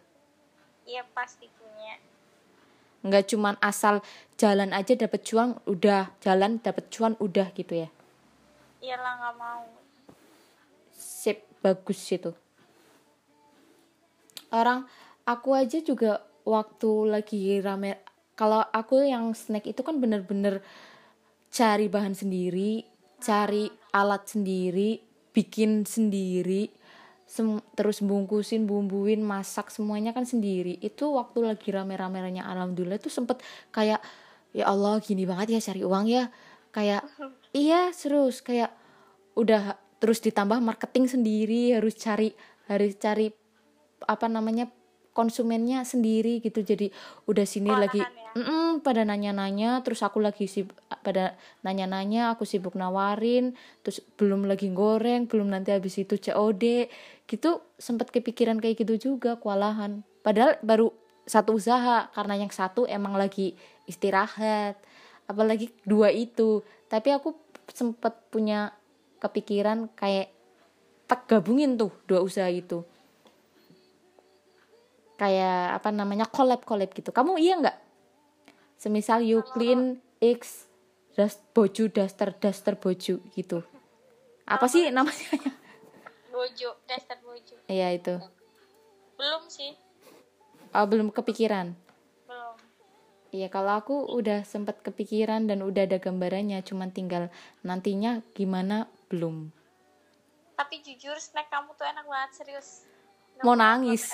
Iya 0.84 1.08
pasti 1.16 1.48
nggak 3.04 3.36
cuman 3.36 3.56
asal 3.60 4.00
jalan 4.40 4.72
aja 4.72 4.96
dapat 4.96 5.22
cuan 5.28 5.60
udah 5.68 6.16
jalan 6.24 6.60
dapat 6.64 6.88
cuan 6.90 7.14
udah 7.20 7.52
gitu 7.54 7.84
ya. 7.86 7.90
Iyalah 8.80 9.14
nggak 9.20 9.36
mau. 9.38 9.64
Sip 10.96 11.44
bagus 11.60 12.00
itu. 12.10 12.32
Orang 14.52 14.88
aku 15.28 15.56
aja 15.56 15.80
juga 15.84 16.24
waktu 16.44 16.92
lagi 17.08 17.60
rame 17.64 18.04
kalau 18.36 18.60
aku 18.60 19.06
yang 19.06 19.32
snack 19.32 19.70
itu 19.70 19.80
kan 19.86 20.02
bener-bener 20.02 20.60
cari 21.54 21.88
bahan 21.88 22.18
sendiri 22.18 22.84
cari 23.24 23.72
alat 23.96 24.28
sendiri 24.28 25.00
bikin 25.32 25.88
sendiri 25.88 26.68
sem 27.24 27.60
terus 27.74 28.04
bungkusin 28.04 28.70
bumbuin 28.70 29.24
masak 29.24 29.72
semuanya 29.74 30.12
kan 30.14 30.28
sendiri. 30.28 30.78
Itu 30.80 31.16
waktu 31.18 31.50
lagi 31.50 31.70
rame-ramenya 31.74 32.46
alhamdulillah 32.46 33.00
itu 33.00 33.10
sempet 33.10 33.42
kayak 33.74 34.04
ya 34.54 34.70
Allah 34.70 35.02
gini 35.02 35.26
banget 35.26 35.58
ya 35.58 35.60
cari 35.60 35.82
uang 35.82 36.06
ya. 36.08 36.30
Kayak 36.74 37.06
iya 37.54 37.90
terus 37.94 38.42
kayak 38.42 38.74
udah 39.34 39.78
terus 39.98 40.20
ditambah 40.22 40.60
marketing 40.60 41.10
sendiri 41.10 41.74
harus 41.74 41.96
cari 41.96 42.34
harus 42.68 42.96
cari 43.00 43.32
apa 44.04 44.28
namanya 44.28 44.68
konsumennya 45.14 45.86
sendiri 45.86 46.42
gitu. 46.42 46.60
Jadi 46.62 46.90
udah 47.30 47.46
sini 47.46 47.72
lagi 47.72 48.02
ya? 48.02 48.23
Mm 48.34 48.82
pada 48.82 49.06
nanya-nanya 49.06 49.86
terus 49.86 50.02
aku 50.02 50.18
lagi 50.18 50.50
sibuk 50.50 50.76
pada 51.06 51.38
nanya-nanya 51.62 52.34
aku 52.34 52.44
sibuk 52.44 52.74
nawarin 52.74 53.54
terus 53.86 54.02
belum 54.18 54.50
lagi 54.50 54.74
goreng 54.74 55.30
belum 55.30 55.54
nanti 55.54 55.70
habis 55.70 56.02
itu 56.02 56.18
COD 56.18 56.90
gitu 57.30 57.62
sempat 57.78 58.10
kepikiran 58.10 58.58
kayak 58.58 58.82
gitu 58.82 59.14
juga 59.14 59.38
kewalahan 59.38 60.02
padahal 60.26 60.58
baru 60.66 60.90
satu 61.24 61.56
usaha 61.56 62.12
karena 62.12 62.36
yang 62.36 62.52
satu 62.52 62.84
emang 62.90 63.16
lagi 63.16 63.56
istirahat 63.88 64.76
apalagi 65.28 65.72
dua 65.88 66.12
itu. 66.12 66.64
Tapi 66.92 67.10
aku 67.16 67.36
sempat 67.72 68.28
punya 68.30 68.76
kepikiran 69.24 69.90
kayak 69.96 70.30
tak 71.08 71.26
gabungin 71.28 71.80
tuh 71.80 71.92
dua 72.08 72.24
usaha 72.24 72.48
itu. 72.52 72.84
Kayak 75.16 75.80
apa 75.80 75.90
namanya 75.94 76.28
collab 76.28 76.68
collab 76.68 76.92
gitu. 76.92 77.16
Kamu 77.16 77.40
iya 77.40 77.56
nggak 77.60 77.78
semisal 78.84 79.24
you 79.24 79.40
clean 79.56 80.04
x 80.20 80.68
dust 81.16 81.40
boju 81.56 81.88
duster 81.88 82.36
duster 82.36 82.76
boju 82.76 83.24
gitu. 83.32 83.64
Apa 84.44 84.68
sih 84.68 84.92
namanya? 84.92 85.40
Bojo 86.36 86.76
daster 86.84 87.16
bojo 87.24 87.56
iya 87.72 87.96
itu. 87.96 88.20
Belum 89.16 89.48
sih. 89.48 89.72
Oh, 90.76 90.84
belum 90.84 91.16
kepikiran? 91.16 91.72
Belum. 92.28 92.60
Iya 93.32 93.48
kalau 93.48 93.80
aku 93.80 94.04
udah 94.20 94.44
sempat 94.44 94.84
kepikiran 94.84 95.48
dan 95.48 95.64
udah 95.64 95.88
ada 95.88 96.04
gambarannya 96.04 96.60
cuman 96.68 96.92
tinggal 96.92 97.32
nantinya 97.64 98.20
gimana 98.36 98.92
belum. 99.08 99.48
Tapi 100.60 100.84
jujur 100.84 101.16
snack 101.24 101.48
kamu 101.48 101.72
tuh 101.80 101.88
enak 101.88 102.04
banget 102.04 102.32
serius. 102.36 102.84
Mau 103.48 103.56
nangis. 103.56 104.12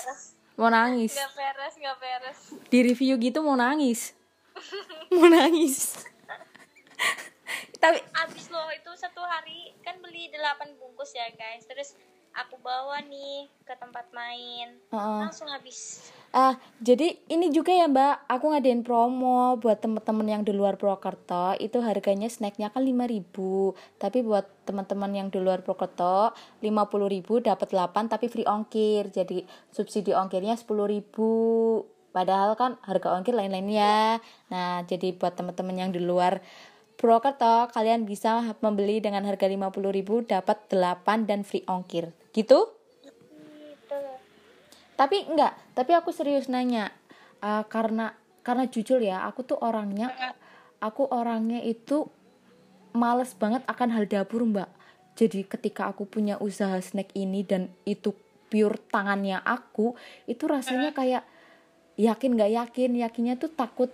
mau 0.54 0.70
nangis. 0.70 1.18
Nggak 1.18 1.34
beres 1.34 1.74
nggak 1.74 1.96
beres. 1.98 2.38
Di 2.70 2.78
review 2.86 3.18
gitu 3.18 3.42
mau 3.42 3.58
nangis 3.58 4.19
mau 5.14 5.26
nangis. 5.28 6.06
Tapi 7.80 7.96
abis 7.96 8.46
loh 8.52 8.68
itu 8.76 8.90
satu 9.00 9.24
hari 9.24 9.72
kan 9.80 9.96
beli 10.04 10.28
8 10.28 10.76
bungkus 10.76 11.16
ya 11.16 11.32
guys. 11.32 11.64
Terus 11.64 11.96
aku 12.36 12.60
bawa 12.62 13.02
nih 13.08 13.50
ke 13.66 13.74
tempat 13.74 14.06
main. 14.14 14.78
Heeh. 14.92 15.18
langsung 15.26 15.50
habis. 15.50 16.10
Ah, 16.30 16.54
jadi 16.78 17.18
ini 17.26 17.50
juga 17.50 17.74
ya 17.74 17.90
Mbak, 17.90 18.30
aku 18.30 18.44
ngadain 18.54 18.86
promo 18.86 19.58
buat 19.58 19.82
teman-teman 19.82 20.26
yang 20.30 20.42
di 20.46 20.54
luar 20.54 20.78
Purwokerto, 20.78 21.58
itu 21.58 21.82
harganya 21.82 22.30
snacknya 22.30 22.70
kan 22.70 22.86
5000 22.86 23.74
Tapi 23.98 24.22
buat 24.22 24.46
teman-teman 24.62 25.10
yang 25.10 25.28
di 25.34 25.42
luar 25.42 25.66
Purwokerto, 25.66 26.30
50000 26.62 27.42
dapat 27.42 27.68
8 27.74 28.06
tapi 28.06 28.30
free 28.30 28.46
ongkir. 28.46 29.10
Jadi 29.10 29.42
subsidi 29.74 30.14
ongkirnya 30.14 30.54
10000 30.54 31.99
Padahal 32.10 32.58
kan 32.58 32.76
harga 32.82 33.14
ongkir 33.14 33.34
lain-lain 33.34 33.70
ya. 33.70 34.18
Nah, 34.50 34.82
jadi 34.86 35.14
buat 35.14 35.38
teman-teman 35.38 35.76
yang 35.78 35.90
di 35.94 36.02
luar 36.02 36.42
Purwokerto, 37.00 37.72
kalian 37.72 38.04
bisa 38.04 38.44
membeli 38.60 39.00
dengan 39.00 39.24
harga 39.24 39.48
50000 39.48 40.28
dapat 40.28 40.58
8 40.68 41.24
dan 41.24 41.48
free 41.48 41.64
ongkir. 41.64 42.12
Gitu? 42.34 42.76
tapi 45.00 45.24
enggak 45.24 45.56
tapi 45.72 45.96
aku 45.96 46.12
serius 46.12 46.52
nanya 46.52 46.92
Eh, 47.40 47.64
karena 47.72 48.12
karena 48.44 48.68
jujur 48.68 49.00
ya 49.00 49.24
aku 49.24 49.40
tuh 49.48 49.56
orangnya 49.64 50.12
aku 50.76 51.08
orangnya 51.08 51.64
itu 51.64 52.04
males 52.92 53.32
banget 53.32 53.64
akan 53.64 53.88
hal 53.96 54.04
dapur 54.04 54.44
mbak 54.44 54.68
jadi 55.16 55.48
ketika 55.48 55.88
aku 55.88 56.04
punya 56.04 56.36
usaha 56.36 56.76
snack 56.84 57.16
ini 57.16 57.40
dan 57.40 57.72
itu 57.88 58.12
pure 58.52 58.76
tangannya 58.92 59.40
aku 59.40 59.96
itu 60.28 60.44
rasanya 60.44 60.92
kayak 60.92 61.24
yakin 62.00 62.30
nggak 62.32 62.52
yakin 62.56 62.90
yakinnya 62.96 63.34
tuh 63.36 63.52
takut 63.52 63.92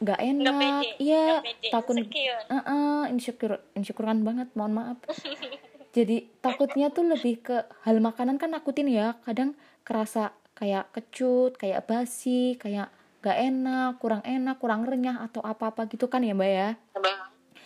nggak 0.00 0.16
nggak 0.16 0.20
enak. 0.32 0.82
iya 0.96 1.42
nggak 1.42 1.70
takut 1.74 1.94
insecure. 1.98 2.40
Heeh, 2.48 3.00
insecure 3.12 3.56
insecure 3.76 4.06
kan 4.08 4.22
banget 4.22 4.48
mohon 4.54 4.72
maaf. 4.78 4.98
Jadi 5.96 6.30
takutnya 6.38 6.94
tuh 6.94 7.02
lebih 7.10 7.42
ke 7.42 7.66
hal 7.82 7.98
makanan 7.98 8.38
kan 8.38 8.54
nakutin 8.54 8.86
ya 8.86 9.18
kadang 9.26 9.58
kerasa 9.82 10.30
kayak 10.54 10.94
kecut 10.94 11.58
kayak 11.58 11.82
basi 11.90 12.54
kayak 12.62 12.94
gak 13.20 13.36
enak 13.36 14.00
kurang 14.00 14.24
enak 14.24 14.56
kurang 14.62 14.88
renyah 14.88 15.20
atau 15.20 15.44
apa 15.44 15.74
apa 15.74 15.84
gitu 15.90 16.08
kan 16.08 16.24
ya 16.24 16.32
mbak 16.32 16.48
ya? 16.48 16.68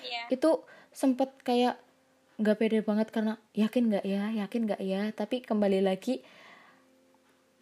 Iya. 0.03 0.23
Itu 0.33 0.67
sempet 0.91 1.31
kayak 1.47 1.79
nggak 2.35 2.57
pede 2.59 2.83
banget 2.83 3.15
karena 3.15 3.39
yakin 3.55 3.93
nggak 3.93 4.05
ya 4.09 4.35
yakin 4.41 4.61
nggak 4.67 4.83
ya. 4.83 5.13
Tapi 5.15 5.45
kembali 5.45 5.85
lagi 5.85 6.25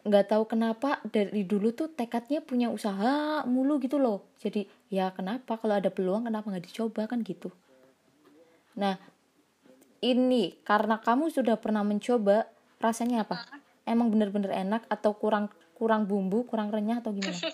nggak 0.02 0.34
tahu 0.34 0.44
kenapa 0.50 0.98
dari 1.14 1.46
dulu 1.46 1.70
tuh 1.70 1.86
tekadnya 1.86 2.42
punya 2.42 2.68
usaha 2.68 3.42
mulu 3.46 3.78
gitu 3.78 4.02
loh. 4.02 4.26
Jadi 4.42 4.66
ya 4.90 5.14
kenapa? 5.14 5.58
Kalau 5.58 5.78
ada 5.78 5.90
peluang 5.90 6.26
kenapa 6.26 6.50
nggak 6.50 6.66
dicoba? 6.66 7.06
Kan 7.06 7.22
gitu. 7.22 7.54
Nah 8.74 8.98
ini 10.02 10.58
karena 10.66 10.98
kamu 10.98 11.30
sudah 11.30 11.54
pernah 11.58 11.86
mencoba 11.86 12.50
rasanya 12.82 13.22
apa? 13.22 13.46
Emang 13.86 14.10
bener-bener 14.10 14.50
enak 14.50 14.86
atau 14.90 15.14
kurang 15.14 15.50
kurang 15.78 16.06
bumbu 16.06 16.46
kurang 16.46 16.70
renyah 16.70 17.02
atau 17.02 17.14
gimana? 17.14 17.34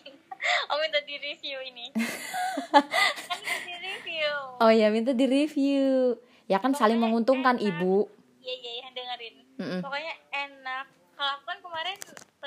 Oh 0.70 0.78
minta 0.78 1.02
di 1.02 1.18
review 1.18 1.58
ini. 1.66 1.90
Kan 3.28 3.38
minta 3.42 3.58
di 3.66 3.74
review 3.74 4.30
oh 4.58 4.70
ya 4.70 4.86
minta 4.90 5.12
di 5.14 5.26
review 5.26 6.14
ya 6.50 6.58
kan 6.58 6.72
saling 6.74 6.98
Pokoknya 6.98 7.04
menguntungkan 7.04 7.56
enak. 7.58 7.68
ibu. 7.68 8.06
Iya 8.42 8.54
iya 8.54 8.72
iya 8.72 8.88
dengerin. 8.94 9.34
Mm-mm. 9.58 9.80
pokoknya 9.82 10.14
enak. 10.30 10.86
Kalau 11.18 11.30
aku 11.34 11.44
kan 11.44 11.58
kemarin 11.58 11.96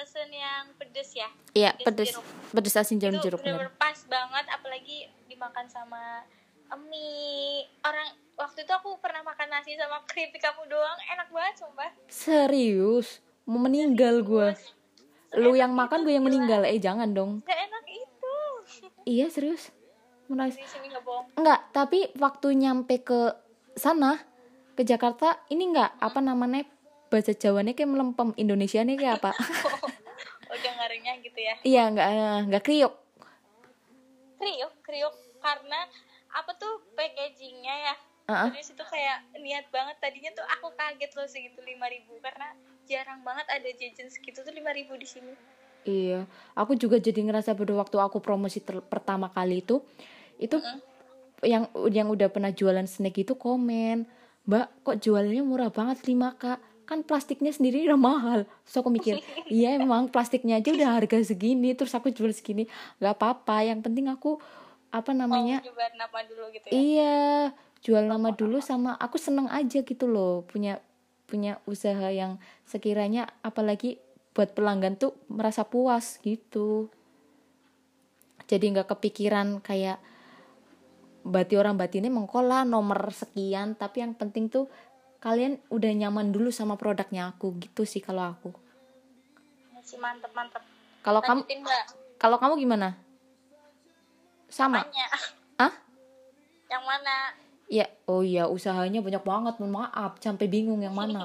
pesen 0.01 0.33
yang 0.33 0.65
pedes 0.75 1.13
ya 1.13 1.29
Iya, 1.53 1.77
Pedes 1.77 2.09
pedes 2.09 2.17
pedes 2.49 2.75
asin 2.75 2.97
itu 2.97 3.05
jeruk 3.21 3.37
bener. 3.37 3.69
bener-bener 3.69 3.71
pas 3.77 3.99
banget 4.09 4.45
apalagi 4.49 4.97
dimakan 5.29 5.69
sama 5.69 6.25
mie 6.89 7.69
orang 7.83 8.09
waktu 8.33 8.63
itu 8.63 8.71
aku 8.71 8.97
pernah 8.97 9.21
makan 9.21 9.51
nasi 9.51 9.77
sama 9.77 10.01
keripik 10.07 10.41
kamu 10.41 10.65
doang 10.65 10.97
enak 11.05 11.29
banget 11.29 11.55
sumpah 11.59 11.91
Serius, 12.07 13.19
mau 13.43 13.59
meninggal 13.59 14.23
gue. 14.23 14.55
Lu 15.35 15.53
yang 15.53 15.71
makan 15.71 16.01
gue 16.01 16.15
yang 16.15 16.23
meninggal. 16.23 16.63
Eh 16.63 16.79
jangan 16.79 17.11
dong. 17.11 17.43
gak 17.43 17.59
enak 17.59 17.85
itu 17.85 18.35
Iya 19.13 19.27
serius. 19.29 19.69
Menangis. 20.25 20.55
nggak 21.35 21.75
tapi 21.75 22.07
waktu 22.15 22.55
nyampe 22.55 23.03
ke 23.03 23.35
sana 23.75 24.15
ke 24.73 24.87
Jakarta 24.87 25.43
ini 25.51 25.75
enggak 25.75 25.91
apa 25.99 26.23
namanya 26.23 26.63
bahasa 27.11 27.35
Jawanya 27.35 27.75
kayak 27.75 27.91
melempem 27.91 28.31
Indonesia 28.39 28.79
nih 28.81 28.95
kayak 28.95 29.19
apa? 29.19 29.31
udah 30.51 30.71
ngaruhnya 30.79 31.13
gitu 31.23 31.39
ya 31.39 31.55
iya 31.63 31.83
enggak 31.87 32.07
eh, 32.11 32.39
enggak 32.47 32.63
kriuk. 32.63 32.93
kriuk 34.35 34.73
kriuk 34.83 35.15
karena 35.39 35.79
apa 36.31 36.51
tuh 36.55 36.81
packagingnya 36.95 37.75
ya 37.91 37.95
Heeh. 38.31 38.49
terus 38.55 38.71
itu 38.71 38.83
kayak 38.87 39.17
niat 39.39 39.67
banget 39.71 39.95
tadinya 39.99 40.31
tuh 40.31 40.45
aku 40.47 40.71
kaget 40.75 41.11
loh 41.15 41.27
segitu 41.27 41.59
5000 41.59 42.15
karena 42.23 42.47
jarang 42.87 43.19
banget 43.23 43.47
ada 43.51 43.69
jajan 43.75 44.07
segitu 44.07 44.43
tuh 44.43 44.53
5000 44.53 44.95
di 44.95 45.07
sini 45.07 45.33
Iya, 45.81 46.29
aku 46.53 46.77
juga 46.77 47.01
jadi 47.01 47.25
ngerasa 47.25 47.57
pada 47.57 47.73
waktu 47.73 47.97
aku 47.97 48.21
promosi 48.21 48.61
ter- 48.61 48.85
pertama 48.85 49.33
kali 49.33 49.65
itu 49.65 49.81
itu 50.37 50.61
yang 51.41 51.65
yang 51.89 52.05
udah 52.05 52.29
pernah 52.29 52.53
jualan 52.53 52.85
snack 52.85 53.17
itu 53.17 53.33
komen, 53.33 54.05
"Mbak, 54.45 54.85
kok 54.85 54.97
jualnya 55.01 55.41
murah 55.41 55.73
banget 55.73 56.05
5K? 56.05 56.61
Kan 56.91 57.07
plastiknya 57.07 57.55
sendiri 57.55 57.87
udah 57.87 57.95
mahal." 57.95 58.39
Terus 58.67 58.75
aku 58.83 58.91
mikir, 58.91 59.15
"Iya 59.47 59.79
emang 59.79 60.11
plastiknya 60.11 60.59
aja 60.59 60.75
udah 60.75 60.99
harga 60.99 61.23
segini, 61.23 61.71
terus 61.71 61.95
aku 61.95 62.11
jual 62.11 62.35
segini, 62.35 62.67
nggak 62.99 63.15
apa-apa. 63.15 63.63
Yang 63.63 63.87
penting 63.87 64.11
aku 64.11 64.43
apa 64.91 65.15
namanya? 65.15 65.63
mau 65.63 65.67
nyebar 65.71 65.91
nama 65.95 66.19
dulu 66.27 66.43
gitu 66.51 66.65
ya 66.67 66.75
Iya, 66.75 67.19
jual 67.79 68.03
nama 68.11 68.29
dulu 68.35 68.59
sama 68.59 68.99
aku 68.99 69.15
seneng 69.15 69.47
aja 69.47 69.79
gitu 69.81 70.05
loh 70.05 70.43
punya 70.43 70.83
punya 71.31 71.63
usaha 71.63 72.11
yang 72.11 72.43
sekiranya 72.67 73.31
apalagi 73.39 74.03
buat 74.35 74.51
pelanggan 74.51 74.99
tuh 74.99 75.15
merasa 75.31 75.63
puas 75.63 76.19
gitu. 76.19 76.91
Jadi 78.51 78.75
nggak 78.75 78.91
kepikiran 78.91 79.63
kayak 79.63 80.03
bati 81.23 81.55
orang 81.55 81.79
batinnya 81.79 82.11
mengkola 82.11 82.67
nomor 82.67 83.15
sekian, 83.15 83.79
tapi 83.79 84.03
yang 84.03 84.11
penting 84.11 84.51
tuh 84.51 84.67
kalian 85.21 85.61
udah 85.69 85.91
nyaman 85.95 86.29
dulu 86.29 86.49
sama 86.49 86.73
produknya 86.75 87.29
aku 87.29 87.53
gitu 87.57 87.85
sih 87.85 87.99
kalau 87.99 88.25
aku. 88.27 88.49
masih 89.71 89.97
mantep 89.97 90.29
mantep 90.31 90.61
Kalau 90.99 91.17
kamu 91.19 91.41
kalau 92.15 92.37
kamu 92.37 92.53
gimana? 92.59 92.93
Sama? 94.47 94.81
Apanya? 94.81 95.05
Ah? 95.57 95.73
yang 96.67 96.83
mana 96.83 97.37
Ya, 97.65 97.87
oh 98.03 98.19
iya 98.19 98.45
usahanya 98.45 98.99
banyak 98.99 99.23
banget, 99.23 99.55
mohon 99.57 99.79
maaf, 99.79 100.19
sampai 100.19 100.43
bingung 100.45 100.83
yang 100.83 100.91
mana. 100.91 101.23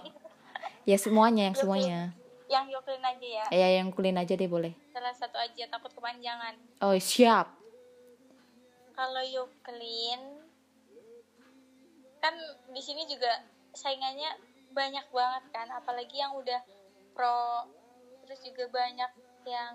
Ya 0.85 0.95
semuanya, 0.97 1.51
yang 1.51 1.59
semuanya. 1.59 2.15
yang 2.47 2.71
yoklin 2.71 3.03
aja 3.03 3.27
ya 3.27 3.45
Ya 3.51 3.69
yang 3.77 3.91
kulin 3.91 4.15
aja 4.15 4.31
deh 4.31 4.47
boleh. 4.47 4.71
salah 4.89 5.11
satu 5.11 5.35
aja 5.35 5.67
takut 5.67 5.91
kepanjangan 5.91 6.55
Oh 6.79 6.95
siap. 6.95 7.51
kalau 8.93 9.19
yoklin 9.21 10.23
kan 12.17 12.35
di 12.69 12.79
sini 12.79 13.03
juga 13.05 13.43
saingannya 13.77 14.33
banyak 14.69 15.07
banget 15.07 15.45
kan 15.51 15.69
apalagi 15.71 16.17
yang 16.17 16.33
udah 16.33 16.61
pro 17.13 17.65
terus 18.21 18.41
juga 18.43 18.67
banyak 18.69 19.11
yang 19.45 19.75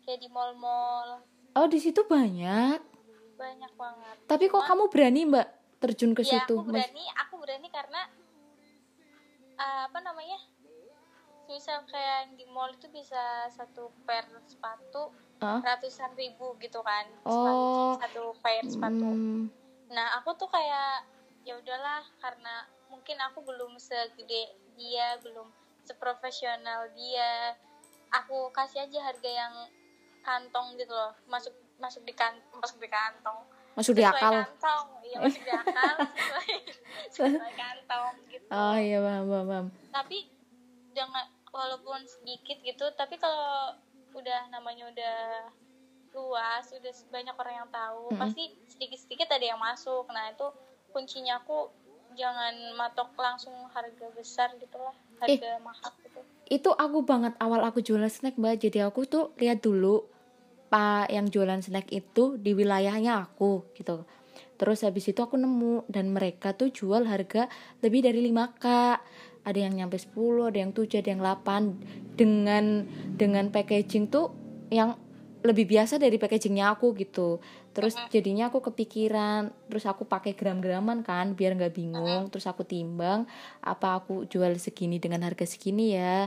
kayak 0.00 0.20
di 0.20 0.28
mall-mall 0.28 1.20
Oh 1.52 1.66
di 1.66 1.76
situ 1.76 2.00
banyak. 2.02 2.78
banyak 3.34 3.72
banget 3.72 4.16
Tapi 4.24 4.44
kok 4.46 4.62
kamu 4.62 4.84
berani 4.86 5.22
mbak 5.24 5.48
terjun 5.78 6.12
ke 6.12 6.22
ya 6.22 6.38
situ? 6.38 6.54
aku 6.54 6.68
berani 6.68 7.04
aku 7.18 7.34
berani 7.36 7.68
karena 7.68 8.02
uh, 9.56 9.82
apa 9.86 9.98
namanya 9.98 10.38
misal 11.46 11.80
kayak 11.84 12.34
di 12.34 12.44
mall 12.46 12.70
itu 12.70 12.86
bisa 12.88 13.18
satu 13.48 13.88
pair 14.02 14.22
sepatu 14.44 15.10
Hah? 15.38 15.62
ratusan 15.62 16.12
ribu 16.14 16.58
gitu 16.58 16.78
kan 16.80 17.06
Oh. 17.22 17.94
Satu 17.96 18.34
pair 18.38 18.62
sepatu 18.64 19.02
Hmm, 19.02 19.48
nah 19.88 20.18
aku 20.18 20.34
tuh 20.34 20.46
kayak 20.46 21.06
ya 21.42 21.54
udahlah 21.54 22.04
karena 22.18 22.66
mungkin 22.88 23.16
aku 23.20 23.44
belum 23.44 23.76
segede 23.80 24.52
dia 24.76 25.16
belum 25.22 25.48
seprofesional 25.84 26.92
dia. 26.92 27.56
Aku 28.08 28.48
kasih 28.52 28.88
aja 28.88 29.12
harga 29.12 29.28
yang 29.28 29.54
kantong 30.24 30.76
gitu 30.76 30.92
loh. 30.92 31.12
Masuk 31.28 31.52
masuk 31.78 32.02
di 32.04 32.12
kan 32.12 32.36
masuk 32.56 32.80
di 32.80 32.88
kantong. 32.88 33.44
Masuk 33.76 33.94
di 33.96 34.04
akal. 34.04 34.44
kantong. 34.44 34.86
Iya 35.04 35.16
masuk 35.24 35.42
di 35.44 35.52
akal 35.52 35.94
sesuai, 36.12 36.54
sesuai 37.12 37.54
kantong 37.56 38.14
gitu. 38.28 38.46
Oh 38.52 38.76
iya 38.76 38.98
paham 39.00 39.24
paham, 39.28 39.66
tapi 39.92 40.28
jangan 40.92 41.24
walaupun 41.48 42.04
sedikit 42.04 42.60
gitu 42.60 42.84
tapi 42.92 43.16
kalau 43.16 43.72
udah 44.12 44.50
namanya 44.52 44.90
udah 44.90 45.18
luas 46.12 46.64
udah 46.74 46.92
banyak 47.12 47.36
orang 47.36 47.54
yang 47.64 47.70
tahu 47.70 48.10
Mm-mm. 48.10 48.20
pasti 48.20 48.50
sedikit 48.66 48.98
sedikit 48.98 49.28
ada 49.30 49.44
yang 49.44 49.60
masuk. 49.60 50.08
Nah 50.10 50.32
itu 50.32 50.48
kuncinya 50.90 51.38
aku 51.40 51.68
jangan 52.18 52.54
matok 52.74 53.14
langsung 53.14 53.54
harga 53.70 54.06
besar 54.12 54.50
gitu 54.58 54.76
lah 54.76 54.94
Eh. 55.22 55.38
harga 55.38 55.50
mahal 55.62 55.90
gitu. 56.02 56.20
itu 56.48 56.70
aku 56.74 57.02
banget 57.02 57.34
awal 57.38 57.60
aku 57.62 57.78
jualan 57.84 58.08
snack 58.08 58.34
mbak. 58.40 58.58
Jadi 58.58 58.80
aku 58.82 59.04
tuh 59.04 59.36
lihat 59.36 59.60
dulu 59.62 60.06
pak 60.68 61.08
yang 61.12 61.28
jualan 61.28 61.60
snack 61.60 61.88
itu 61.92 62.36
di 62.40 62.52
wilayahnya 62.52 63.24
aku 63.24 63.68
gitu. 63.76 64.04
Terus 64.58 64.82
habis 64.82 65.06
itu 65.06 65.20
aku 65.22 65.38
nemu 65.38 65.86
dan 65.86 66.10
mereka 66.10 66.56
tuh 66.56 66.72
jual 66.72 67.06
harga 67.06 67.46
lebih 67.78 68.02
dari 68.02 68.24
5k 68.26 68.66
ada 69.46 69.58
yang 69.58 69.74
nyampe 69.76 69.96
10 69.96 70.50
ada 70.50 70.58
yang 70.60 70.72
7 70.74 70.98
ada 70.98 71.08
yang 71.14 71.22
8 71.22 72.18
dengan 72.18 72.64
dengan 73.16 73.48
packaging 73.54 74.10
tuh 74.10 74.34
yang 74.68 74.98
lebih 75.46 75.70
biasa 75.70 76.02
dari 76.02 76.18
packagingnya 76.18 76.74
aku 76.74 76.92
gitu 76.98 77.38
terus 77.78 77.94
jadinya 78.10 78.50
aku 78.50 78.58
kepikiran 78.58 79.54
terus 79.70 79.86
aku 79.86 80.02
pakai 80.02 80.34
gram-graman 80.34 81.06
kan 81.06 81.38
biar 81.38 81.54
nggak 81.54 81.78
bingung 81.78 82.26
terus 82.26 82.50
aku 82.50 82.66
timbang 82.66 83.22
apa 83.62 84.02
aku 84.02 84.26
jual 84.26 84.50
segini 84.58 84.98
dengan 84.98 85.22
harga 85.22 85.46
segini 85.46 85.94
ya. 85.94 86.26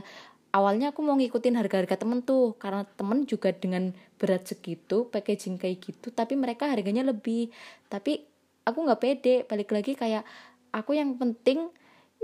Awalnya 0.52 0.96
aku 0.96 1.04
mau 1.04 1.12
ngikutin 1.16 1.56
harga-harga 1.60 2.00
temen 2.00 2.24
tuh 2.24 2.56
karena 2.56 2.88
temen 2.96 3.28
juga 3.28 3.52
dengan 3.52 3.92
berat 4.16 4.48
segitu 4.48 5.12
packaging 5.12 5.60
kayak 5.60 5.84
gitu 5.84 6.08
tapi 6.08 6.40
mereka 6.40 6.72
harganya 6.72 7.04
lebih. 7.04 7.52
Tapi 7.92 8.24
aku 8.64 8.78
nggak 8.88 9.00
pede 9.00 9.44
balik 9.44 9.76
lagi 9.76 9.92
kayak 9.92 10.24
aku 10.72 10.96
yang 10.96 11.20
penting 11.20 11.68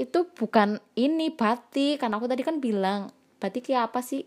itu 0.00 0.24
bukan 0.32 0.80
ini 0.96 1.36
batik. 1.36 2.00
Kan 2.00 2.16
aku 2.16 2.24
tadi 2.32 2.40
kan 2.40 2.64
bilang 2.64 3.12
batik 3.36 3.68
ya 3.68 3.84
apa 3.84 4.00
sih 4.00 4.24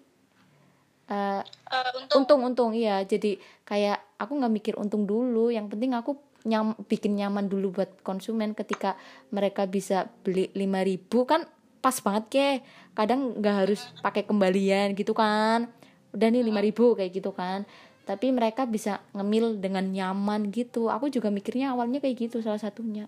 Eh, 1.11 1.41
Eh, 1.71 1.91
untung 2.19 2.71
iya. 2.75 2.99
Jadi 3.07 3.39
kayak 3.63 4.19
aku 4.19 4.31
nggak 4.35 4.51
mikir 4.51 4.73
untung 4.75 5.07
dulu. 5.07 5.47
Yang 5.51 5.71
penting 5.75 5.91
aku 5.95 6.19
nyam 6.43 6.75
bikin 6.87 7.15
nyaman 7.15 7.47
dulu 7.47 7.79
buat 7.79 8.03
konsumen. 8.03 8.51
Ketika 8.51 8.99
mereka 9.31 9.63
bisa 9.67 10.11
beli 10.23 10.51
5000 10.51 11.23
kan 11.23 11.41
pas 11.81 11.95
banget 12.03 12.25
ke 12.27 12.47
kadang 12.93 13.39
nggak 13.39 13.55
harus 13.65 13.87
pakai 14.03 14.27
kembalian 14.27 14.91
gitu 14.99 15.15
kan. 15.15 15.71
Udah 16.11 16.27
nih 16.27 16.43
5000 16.43 16.95
kayak 16.99 17.11
gitu 17.15 17.31
kan. 17.31 17.63
Tapi 18.03 18.35
mereka 18.35 18.67
bisa 18.67 18.99
ngemil 19.15 19.63
dengan 19.63 19.87
nyaman 19.87 20.51
gitu. 20.51 20.91
Aku 20.91 21.07
juga 21.07 21.31
mikirnya 21.31 21.71
awalnya 21.71 22.03
kayak 22.03 22.27
gitu 22.27 22.43
salah 22.43 22.59
satunya. 22.59 23.07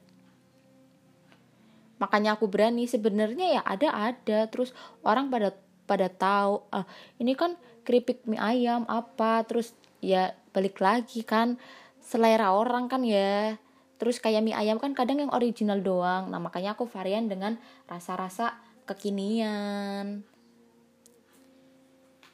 Makanya 1.99 2.39
aku 2.39 2.47
berani. 2.47 2.87
Sebenarnya 2.87 3.59
ya 3.59 3.61
ada 3.67 3.91
ada. 3.91 4.47
Terus 4.47 4.71
orang 5.03 5.27
pada 5.27 5.51
pada 5.83 6.07
tahu 6.07 6.63
ah 6.71 6.87
ini 7.19 7.35
kan 7.35 7.59
keripik 7.83 8.23
mie 8.25 8.39
ayam 8.39 8.87
apa 8.87 9.43
terus 9.43 9.75
ya 9.99 10.33
balik 10.55 10.79
lagi 10.79 11.23
kan 11.23 11.59
selera 12.03 12.55
orang 12.55 12.87
kan 12.91 13.03
ya. 13.03 13.59
Terus 14.01 14.19
kayak 14.19 14.43
mie 14.43 14.57
ayam 14.57 14.81
kan 14.81 14.91
kadang 14.91 15.23
yang 15.23 15.31
original 15.31 15.79
doang. 15.79 16.27
Nah 16.27 16.39
makanya 16.39 16.75
aku 16.75 16.83
varian 16.89 17.31
dengan 17.31 17.55
rasa-rasa 17.87 18.59
kekinian. 18.83 20.27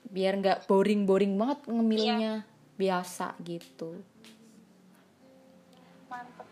Biar 0.10 0.34
nggak 0.42 0.66
boring-boring 0.66 1.38
banget 1.38 1.60
ngemilnya. 1.70 2.34
Biasa 2.74 3.38
gitu. 3.46 4.02
Mantep. 6.10 6.48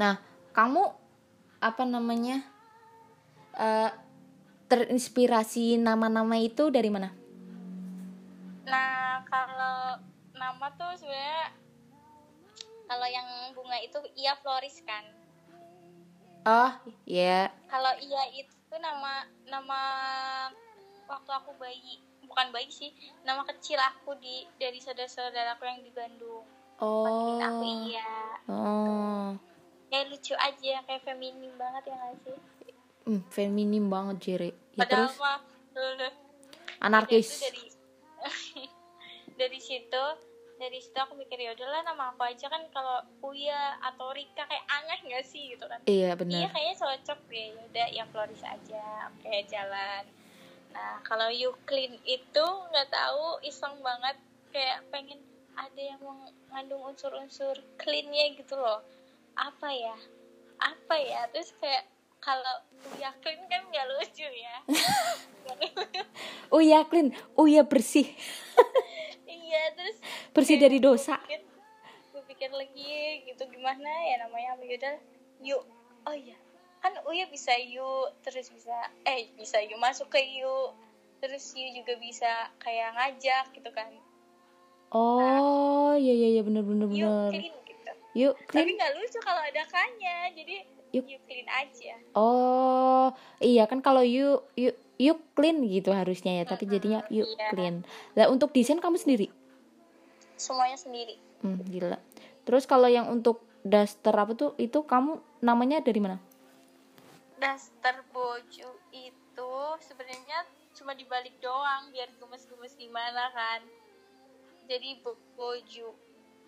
Nah, 0.00 0.16
kamu 0.56 0.82
apa 1.60 1.84
namanya? 1.84 2.40
eh 3.54 3.90
terinspirasi 4.66 5.78
nama-nama 5.78 6.34
itu 6.40 6.72
dari 6.72 6.90
mana? 6.90 7.14
Nah, 8.64 9.20
kalau 9.28 10.00
nama 10.34 10.66
tuh 10.74 10.92
sebenarnya 10.96 11.52
kalau 12.84 13.06
yang 13.08 13.28
bunga 13.56 13.78
itu 13.80 13.98
Ia 14.16 14.36
Floris 14.40 14.80
kan. 14.84 15.04
Oh, 16.44 16.72
ya. 17.08 17.48
Kalau 17.68 17.92
Ia 18.00 18.24
itu 18.36 18.74
nama 18.76 19.24
nama 19.48 19.80
waktu 21.08 21.30
aku 21.32 21.56
bayi, 21.56 22.00
bukan 22.24 22.52
bayi 22.52 22.68
sih, 22.68 22.92
nama 23.24 23.44
kecil 23.48 23.80
aku 23.80 24.16
di 24.20 24.44
dari 24.60 24.80
saudara-saudaraku 24.80 25.64
yang 25.64 25.80
di 25.80 25.92
Bandung. 25.92 26.44
Oh. 26.80 27.40
Aku 27.40 27.64
Iya. 27.64 28.16
Oh. 28.50 29.26
Kayak 29.88 30.10
lucu 30.10 30.34
aja, 30.34 30.74
kayak 30.84 31.02
feminim 31.06 31.54
banget 31.54 31.92
ya 31.92 31.94
nggak 31.96 32.16
sih? 32.26 32.38
Hmm, 33.04 33.20
feminim 33.30 33.84
banget, 33.88 34.16
Jere. 34.20 34.50
Ya 34.74 34.84
Padahal 34.84 35.06
terus 35.08 35.16
mah 35.20 35.38
anarkis. 36.84 37.28
itu 37.30 37.38
dari 37.40 37.62
dari 39.40 39.60
situ 39.60 40.04
dari 40.54 40.78
situ 40.78 40.94
aku 40.94 41.18
mikir 41.18 41.34
ya 41.34 41.50
udahlah 41.50 41.82
nama 41.82 42.14
aku 42.14 42.22
aja 42.22 42.46
kan 42.46 42.62
kalau 42.70 43.02
Uya 43.26 43.74
atau 43.82 44.14
Rika 44.14 44.46
kayak 44.46 44.66
aneh 44.70 44.98
nggak 45.10 45.26
sih? 45.26 45.54
Gitu 45.54 45.64
kan. 45.66 45.82
Iya, 45.84 46.14
iya 46.14 46.14
benar. 46.14 46.50
kayaknya 46.54 46.74
cocok 46.78 47.20
deh. 47.26 47.46
Ya 47.50 47.62
udah 47.66 47.86
yang 47.90 48.08
Floris 48.14 48.42
aja. 48.46 48.86
Oke 49.10 49.34
jalan. 49.50 50.04
Nah 50.70 51.02
kalau 51.02 51.28
Yuklin 51.30 51.98
itu 52.06 52.44
nggak 52.70 52.88
tahu 52.90 53.42
iseng 53.42 53.74
banget. 53.82 54.16
Kayak 54.54 54.86
pengen 54.94 55.18
ada 55.58 55.82
yang 55.82 55.98
mengandung 55.98 56.82
unsur-unsur 56.86 57.58
cleannya 57.82 58.38
gitu 58.38 58.54
loh. 58.54 58.82
Apa 59.34 59.74
ya? 59.74 59.98
Apa 60.62 60.94
ya? 61.02 61.26
Terus 61.34 61.50
kayak 61.58 61.82
kalau 62.24 62.56
Uya 62.90 63.12
clean 63.20 63.44
kan 63.46 63.60
nggak 63.62 63.86
lucu 63.90 64.24
ya 64.24 64.56
Oh 66.48 66.62
ya, 66.62 66.84
clean. 66.84 67.10
Oh 67.34 67.44
ya, 67.44 67.60
bersih. 67.62 68.06
iya 69.26 69.74
terus 69.74 69.96
Bersih 70.30 70.56
dari 70.56 70.78
dosa. 70.78 71.18
pikir, 71.20 71.42
gue 72.10 72.22
pikir 72.26 72.50
lagi 72.50 72.94
gitu 73.26 73.42
gimana 73.48 73.90
ya 74.06 74.22
namanya 74.22 74.56
yaudah 74.56 74.94
yuk 75.40 75.62
oh 76.04 76.14
iya 76.14 76.38
kan 76.78 76.94
Uya 77.04 77.26
bisa 77.26 77.52
yuk 77.58 78.14
terus 78.20 78.48
bisa 78.48 78.72
eh 79.02 79.28
bisa 79.34 79.58
yuk 79.60 79.76
masuk 79.76 80.08
ke 80.08 80.20
yuk 80.20 80.72
terus 81.18 81.42
yuk 81.52 81.74
juga 81.74 81.98
bisa 81.98 82.30
kayak 82.56 82.94
ngajak 82.94 83.46
gitu 83.52 83.70
kan 83.70 83.88
Oh, 84.90 85.90
iya 85.92 86.14
iya 86.14 86.28
iya 86.30 86.42
benar 86.42 86.62
benar 86.62 86.86
yuk 86.86 86.94
benar. 86.94 87.30
clean 87.30 87.54
gitu 87.66 87.92
Yuk, 88.14 88.34
tapi 88.46 88.62
clean. 88.62 88.78
nggak 88.78 88.92
lucu 88.94 89.18
kalau 89.18 89.42
ada 89.42 89.62
kannya 89.66 90.30
jadi 90.32 90.56
Yuk. 90.94 91.04
yuk 91.10 91.22
clean 91.26 91.48
aja 91.50 91.92
Oh, 92.14 93.10
iya 93.42 93.66
kan 93.66 93.82
kalau 93.82 94.06
you 94.06 94.38
you 94.54 94.70
you 94.94 95.18
clean 95.34 95.58
gitu 95.66 95.90
harusnya 95.90 96.38
ya, 96.38 96.44
tapi 96.46 96.70
jadinya 96.70 97.02
you 97.10 97.26
iya. 97.26 97.50
clean. 97.50 97.82
Lah 98.14 98.30
untuk 98.30 98.54
desain 98.54 98.78
kamu 98.78 98.94
sendiri? 98.94 99.28
semuanya 100.34 100.74
sendiri 100.74 101.18
Hmm, 101.42 101.60
gila. 101.66 101.98
Terus 102.46 102.64
kalau 102.64 102.88
yang 102.88 103.10
untuk 103.10 103.42
daster 103.60 104.14
apa 104.14 104.32
tuh 104.32 104.54
itu 104.56 104.80
kamu 104.86 105.18
namanya 105.42 105.82
dari 105.82 106.00
mana? 106.00 106.16
daster 107.34 108.00
boju 108.08 108.70
itu 108.88 109.52
sebenarnya 109.84 110.48
cuma 110.72 110.96
dibalik 110.96 111.36
doang 111.44 111.92
biar 111.92 112.08
gemes-gemes 112.16 112.72
gimana 112.72 113.28
kan 113.36 113.60
jadi 114.64 114.96
bo 115.04 115.12
boju 115.36 115.92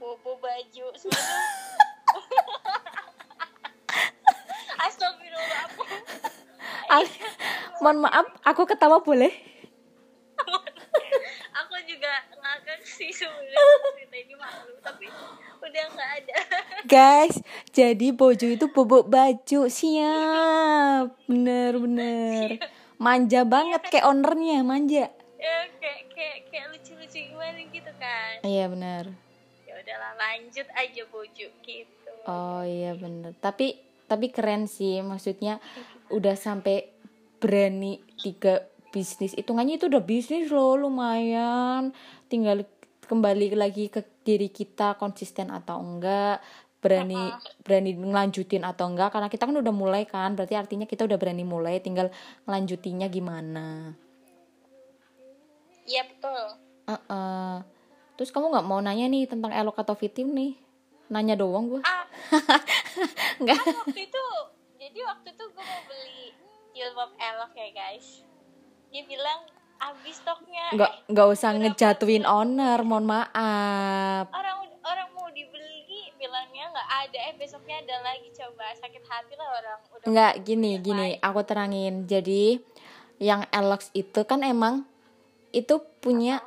bobo 0.00 0.40
baju 0.40 0.86
sebenarnya 0.96 1.44
Mohon 7.78 7.98
maaf, 8.02 8.26
aku 8.42 8.64
ketawa 8.64 8.98
boleh? 8.98 9.32
aku 11.52 11.76
juga 11.84 12.12
ngakak 12.34 12.80
sih 12.82 13.08
sebenarnya 13.08 13.56
cerita 13.96 14.16
ini 14.18 14.34
malu 14.34 14.72
tapi 14.78 15.08
udah 15.58 15.84
nggak 15.90 16.10
ada 16.14 16.38
Guys, 16.92 17.40
jadi 17.70 18.12
bojo 18.12 18.46
itu 18.46 18.66
bobok 18.68 19.08
baju 19.08 19.60
siap, 19.66 21.16
bener 21.26 21.72
bener. 21.76 22.48
Manja 22.96 23.42
banget 23.42 23.82
kayak 23.88 24.06
ownernya, 24.06 24.62
manja. 24.62 25.10
ya 25.36 25.56
kayak 25.76 26.02
kayak 26.10 26.38
kayak 26.48 26.66
lucu-lucu 26.70 27.18
gimana 27.26 27.60
gitu 27.66 27.92
kan 27.96 28.40
Iya 28.40 28.64
bener. 28.68 29.04
ya 29.64 29.72
udahlah 29.74 30.12
lanjut 30.16 30.66
aja 30.70 31.02
boju 31.06 31.46
gitu 31.60 32.10
Oh 32.24 32.62
iya 32.62 32.92
bener. 32.92 33.36
Tapi 33.36 33.76
tapi 34.06 34.30
keren 34.30 34.64
sih, 34.64 34.98
maksudnya 35.00 35.58
udah 36.10 36.34
sampai 36.38 36.90
berani 37.42 38.02
tiga 38.20 38.64
bisnis. 38.90 39.36
Hitungannya 39.36 39.76
itu 39.76 39.86
udah 39.92 40.02
bisnis 40.02 40.48
loh, 40.48 40.78
lumayan. 40.78 41.92
Tinggal 42.32 42.64
kembali 43.06 43.54
lagi 43.54 43.92
ke 43.92 44.02
diri 44.26 44.50
kita 44.50 44.98
konsisten 44.98 45.52
atau 45.52 45.78
enggak, 45.78 46.42
berani 46.82 47.30
berani 47.62 47.92
ngelanjutin 47.94 48.64
atau 48.64 48.88
enggak. 48.90 49.12
Karena 49.14 49.28
kita 49.28 49.44
kan 49.46 49.56
udah 49.56 49.74
mulai 49.74 50.02
kan, 50.08 50.34
berarti 50.34 50.56
artinya 50.56 50.88
kita 50.88 51.04
udah 51.04 51.18
berani 51.20 51.44
mulai. 51.44 51.78
Tinggal 51.78 52.10
ngelanjutinnya 52.48 53.06
gimana. 53.12 53.94
Iya 55.86 56.02
betul. 56.10 56.42
Uh-uh. 56.86 57.62
Terus 58.16 58.32
kamu 58.32 58.48
nggak 58.48 58.66
mau 58.66 58.80
nanya 58.80 59.06
nih 59.06 59.28
tentang 59.28 59.52
elok 59.52 59.84
atau 59.84 59.94
fitim 59.94 60.32
nih? 60.32 60.56
Nanya 61.12 61.38
doang 61.38 61.70
gue. 61.70 61.82
Ah, 61.86 62.08
Nggak. 63.42 63.60
kan 63.62 63.74
waktu 63.86 64.00
itu, 64.10 64.24
jadi 64.86 65.00
waktu 65.02 65.28
itu 65.34 65.44
gue 65.44 65.64
mau 65.64 65.82
beli 65.84 66.24
jilbab 66.70 67.10
elok 67.12 67.52
ya 67.52 67.68
guys. 67.72 68.22
Dia 68.86 69.02
bilang 69.02 69.40
habis 69.76 70.16
stoknya. 70.16 70.70
Nggak 70.72 70.92
Eh, 70.92 71.10
nggak 71.10 71.26
usah 71.28 71.50
udah 71.50 71.58
ngejatuhin 71.60 72.24
owner, 72.24 72.78
mohon 72.80 73.04
maaf. 73.04 74.30
orang 74.30 74.56
orang 74.80 75.08
mau 75.10 75.26
dibeli 75.28 75.74
bilangnya 76.14 76.70
nggak 76.70 76.88
ada 77.02 77.18
eh 77.20 77.34
besoknya 77.34 77.82
ada 77.82 77.96
lagi 78.00 78.30
coba 78.30 78.70
sakit 78.72 79.02
hati 79.04 79.34
lah 79.34 79.48
orang 79.52 79.78
udah 79.90 80.06
Nggak 80.06 80.32
gini 80.42 80.70
gini, 80.78 81.08
aku 81.18 81.40
terangin. 81.42 82.06
Jadi 82.06 82.62
yang 83.18 83.42
Elox 83.50 83.90
itu 83.92 84.22
kan 84.22 84.40
emang 84.40 84.86
itu 85.50 85.74
punya 85.98 86.38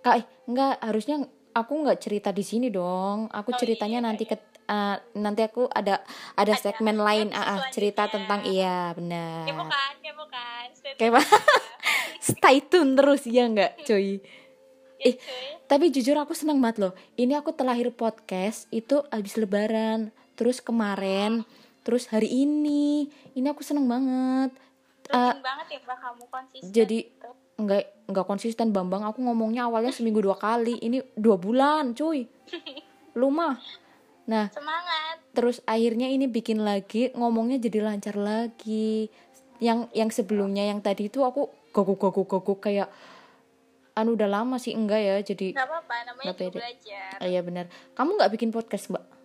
kak 0.00 0.14
eh, 0.16 0.24
nggak 0.46 0.80
harusnya 0.80 1.16
aku 1.50 1.72
nggak 1.82 1.98
cerita 1.98 2.30
di 2.30 2.40
sini 2.40 2.70
dong. 2.70 3.26
Aku 3.28 3.50
Oh, 3.50 3.58
ceritanya 3.58 3.98
iya, 4.00 4.06
nanti 4.06 4.24
iya. 4.24 4.32
ke 4.32 4.36
eh, 4.70 4.96
nanti 5.16 5.42
aku 5.42 5.66
ada 5.68 6.00
ada 6.34 6.54
segmen 6.54 6.94
lain 6.96 7.28
ah, 7.30 7.36
ah, 7.36 7.46
episode 7.58 7.74
cerita 7.74 8.06
tentang 8.06 8.46
iya 8.46 8.94
benar. 8.94 9.44
kepo 9.44 9.64
kan 9.66 9.92
kepo 9.98 10.24
kan 10.26 10.66
Stay 10.72 10.94
tune 10.94 11.10
Kepo. 11.10 11.18
aja. 11.18 11.38
Stay 12.30 12.56
tune 12.62 12.92
terus 12.94 13.22
ya 13.26 13.44
nggak, 13.44 13.72
cuy. 13.82 14.22
Ya, 14.96 15.02
Eh, 15.02 15.14
cuy. 15.16 15.46
Tapi 15.64 15.84
jujur 15.88 16.12
aku 16.14 16.32
seneng 16.32 16.58
banget 16.58 16.76
loh. 16.78 16.92
Ini 17.14 17.32
aku 17.34 17.50
terlahir 17.50 17.88
podcast 17.90 18.68
itu 18.70 19.00
habis 19.08 19.34
lebaran. 19.34 20.12
Terus 20.34 20.60
kemarin, 20.60 21.44
terus 21.80 22.04
hari 22.06 22.28
ini. 22.28 23.08
Ini 23.32 23.46
aku 23.48 23.60
seneng 23.60 23.86
banget. 23.86 24.50
rutin 25.02 25.42
banget 25.42 25.66
ya 25.68 25.78
mbak 25.80 25.98
kamu 25.98 26.24
konsisten 26.28 26.70
jadi 26.70 26.98
gitu. 27.02 27.28
nggak 27.58 27.82
nggak 28.06 28.26
konsisten 28.26 28.70
Bambang. 28.70 29.02
Aku 29.02 29.18
ngomongnya 29.20 29.66
awalnya 29.66 29.90
seminggu 29.90 30.20
dua 30.20 30.36
kali. 30.36 30.78
Ini 30.78 31.02
dua 31.14 31.34
bulan, 31.34 31.92
cuy. 31.92 32.28
Lu 33.18 33.28
mah. 33.28 33.56
Nah, 34.30 34.46
semangat 34.54 35.18
terus 35.34 35.58
akhirnya 35.66 36.06
ini 36.06 36.30
bikin 36.30 36.62
lagi 36.62 37.10
ngomongnya 37.18 37.58
jadi 37.58 37.82
lancar 37.82 38.14
lagi. 38.14 39.10
Yang 39.58 39.90
yang 39.92 40.10
sebelumnya 40.14 40.64
yang 40.70 40.78
tadi 40.80 41.10
itu 41.10 41.20
aku 41.26 41.50
gogok-gogok-gogok 41.74 42.70
kayak 42.70 42.88
anu 43.98 44.14
udah 44.14 44.30
lama 44.30 44.56
sih 44.62 44.72
enggak 44.72 45.02
ya. 45.02 45.16
Jadi 45.20 45.52
nggak 45.52 45.66
apa-apa 45.66 45.94
namanya 46.06 46.32
juga 46.38 46.62
belajar 46.62 47.18
Oh 47.18 47.26
iya 47.26 47.42
benar. 47.42 47.66
Kamu 47.98 48.14
nggak 48.16 48.32
bikin 48.38 48.54
podcast, 48.54 48.86
Mbak? 48.88 49.18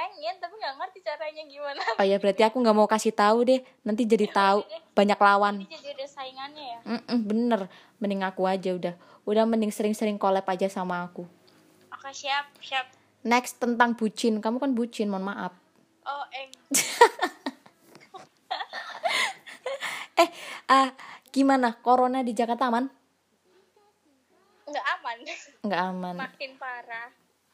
pengen 0.00 0.34
tapi 0.40 0.54
nggak 0.56 0.74
ngerti 0.80 0.98
caranya 1.04 1.42
gimana 1.44 1.80
Oh 2.00 2.06
ya 2.08 2.16
berarti 2.16 2.40
aku 2.40 2.56
nggak 2.56 2.72
mau 2.72 2.88
kasih 2.88 3.12
tahu 3.12 3.44
deh. 3.44 3.60
Nanti 3.84 4.08
jadi 4.08 4.32
tahu 4.32 4.64
banyak 4.96 5.18
lawan. 5.20 5.60
jadi 5.60 5.76
jadi 5.76 5.88
ada 5.92 6.06
saingannya 6.08 6.64
ya 6.64 6.78
Mm-mm, 6.88 7.18
bener. 7.28 7.60
Mending 8.00 8.24
aku 8.24 8.48
aja 8.48 8.72
udah. 8.72 8.94
Udah 9.28 9.44
mending 9.44 9.68
sering-sering 9.68 10.16
collab 10.16 10.48
aja 10.48 10.72
sama 10.72 11.04
aku. 11.04 11.28
oke 11.92 12.10
siap 12.16 12.48
siap 12.64 12.88
Next 13.22 13.60
tentang 13.60 13.92
bucin. 13.92 14.40
Kamu 14.40 14.56
kan 14.56 14.72
bucin, 14.72 15.12
mohon 15.12 15.28
maaf. 15.28 15.52
oh 16.04 16.24
eng 16.32 16.50
Eh, 20.16 20.28
ah 20.68 20.92
gimana? 21.30 21.76
Corona 21.80 22.20
di 22.20 22.32
Jakarta 22.32 22.68
aman? 22.68 22.88
nggak 24.70 24.86
aman 24.94 25.16
Nggak 25.66 25.82
aman. 25.82 26.14
makin 26.14 26.52
parah 26.54 27.10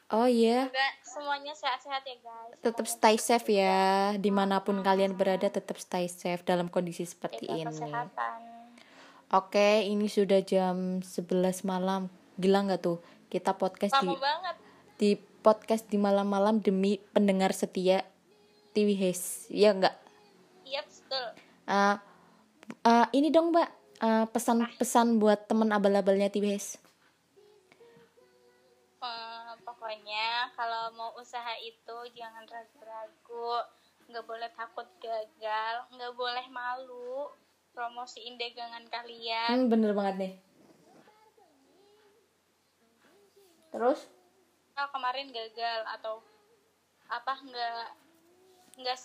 Oh 0.06 0.28
iya. 0.28 0.70
Semoga 0.70 0.86
semuanya 1.02 1.50
sehat-sehat 1.50 2.02
ya 2.04 2.14
guys 2.20 2.54
Tetap 2.62 2.86
stay 2.86 3.16
safe 3.18 3.48
ya. 3.50 4.14
Di 4.14 4.30
mana 4.30 4.62
pun 4.62 4.78
kalian 4.78 5.18
berada 5.18 5.50
tetap 5.50 5.80
stay 5.82 6.06
safe 6.06 6.46
dalam 6.46 6.70
kondisi 6.70 7.02
seperti 7.02 7.50
Jaga 7.50 7.58
ini. 7.58 7.66
kesehatan 7.72 8.38
Oke, 9.34 9.82
ini 9.82 10.06
sudah 10.06 10.38
jam 10.46 11.02
11 11.02 11.66
malam. 11.66 12.06
Gila 12.38 12.70
nggak 12.70 12.78
tuh? 12.78 13.02
Kita 13.26 13.58
podcast 13.58 13.98
di 13.98 14.06
lama 14.06 14.14
banget 14.14 14.56
di 14.94 15.10
podcast 15.46 15.86
di 15.86 15.94
malam-malam 15.94 16.58
demi 16.58 16.98
pendengar 17.14 17.54
setia 17.54 18.02
TV 18.74 18.98
Hes 18.98 19.46
ya 19.54 19.70
enggak 19.70 19.94
iya 20.66 20.82
betul. 20.82 21.26
Ah, 21.70 22.02
ah, 22.82 23.06
ini 23.14 23.30
dong 23.30 23.54
mbak. 23.54 23.70
Ah, 24.02 24.26
pesan-pesan 24.26 25.22
buat 25.22 25.46
teman 25.46 25.70
abal-abalnya 25.70 26.26
TV 26.26 26.58
Hes 26.58 26.82
Eh, 29.06 29.52
pokoknya 29.62 30.50
kalau 30.58 30.90
mau 30.98 31.14
usaha 31.20 31.54
itu 31.62 31.96
jangan 32.16 32.42
ragu-ragu. 32.48 33.62
Nggak 34.10 34.24
boleh 34.26 34.50
takut 34.56 34.88
gagal. 34.98 35.74
Nggak 35.94 36.14
boleh 36.18 36.46
malu. 36.50 37.30
Promosiin 37.76 38.40
dagangan 38.40 38.88
kalian. 38.88 39.48
Hmm, 39.52 39.68
bener 39.68 39.92
banget 39.92 40.14
nih. 40.16 40.34
Terus 43.70 44.08
kalau 44.76 44.92
kemarin 44.92 45.32
gagal 45.32 45.80
atau 45.96 46.20
apa 47.08 47.32
nggak 47.40 47.88
nggak 48.76 48.98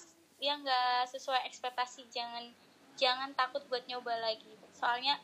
ya 0.44 0.60
nggak 0.60 1.08
sesuai 1.08 1.48
ekspektasi 1.48 2.12
jangan 2.12 2.52
jangan 3.00 3.32
takut 3.40 3.64
buat 3.72 3.88
nyoba 3.88 4.12
lagi. 4.20 4.52
Soalnya 4.76 5.16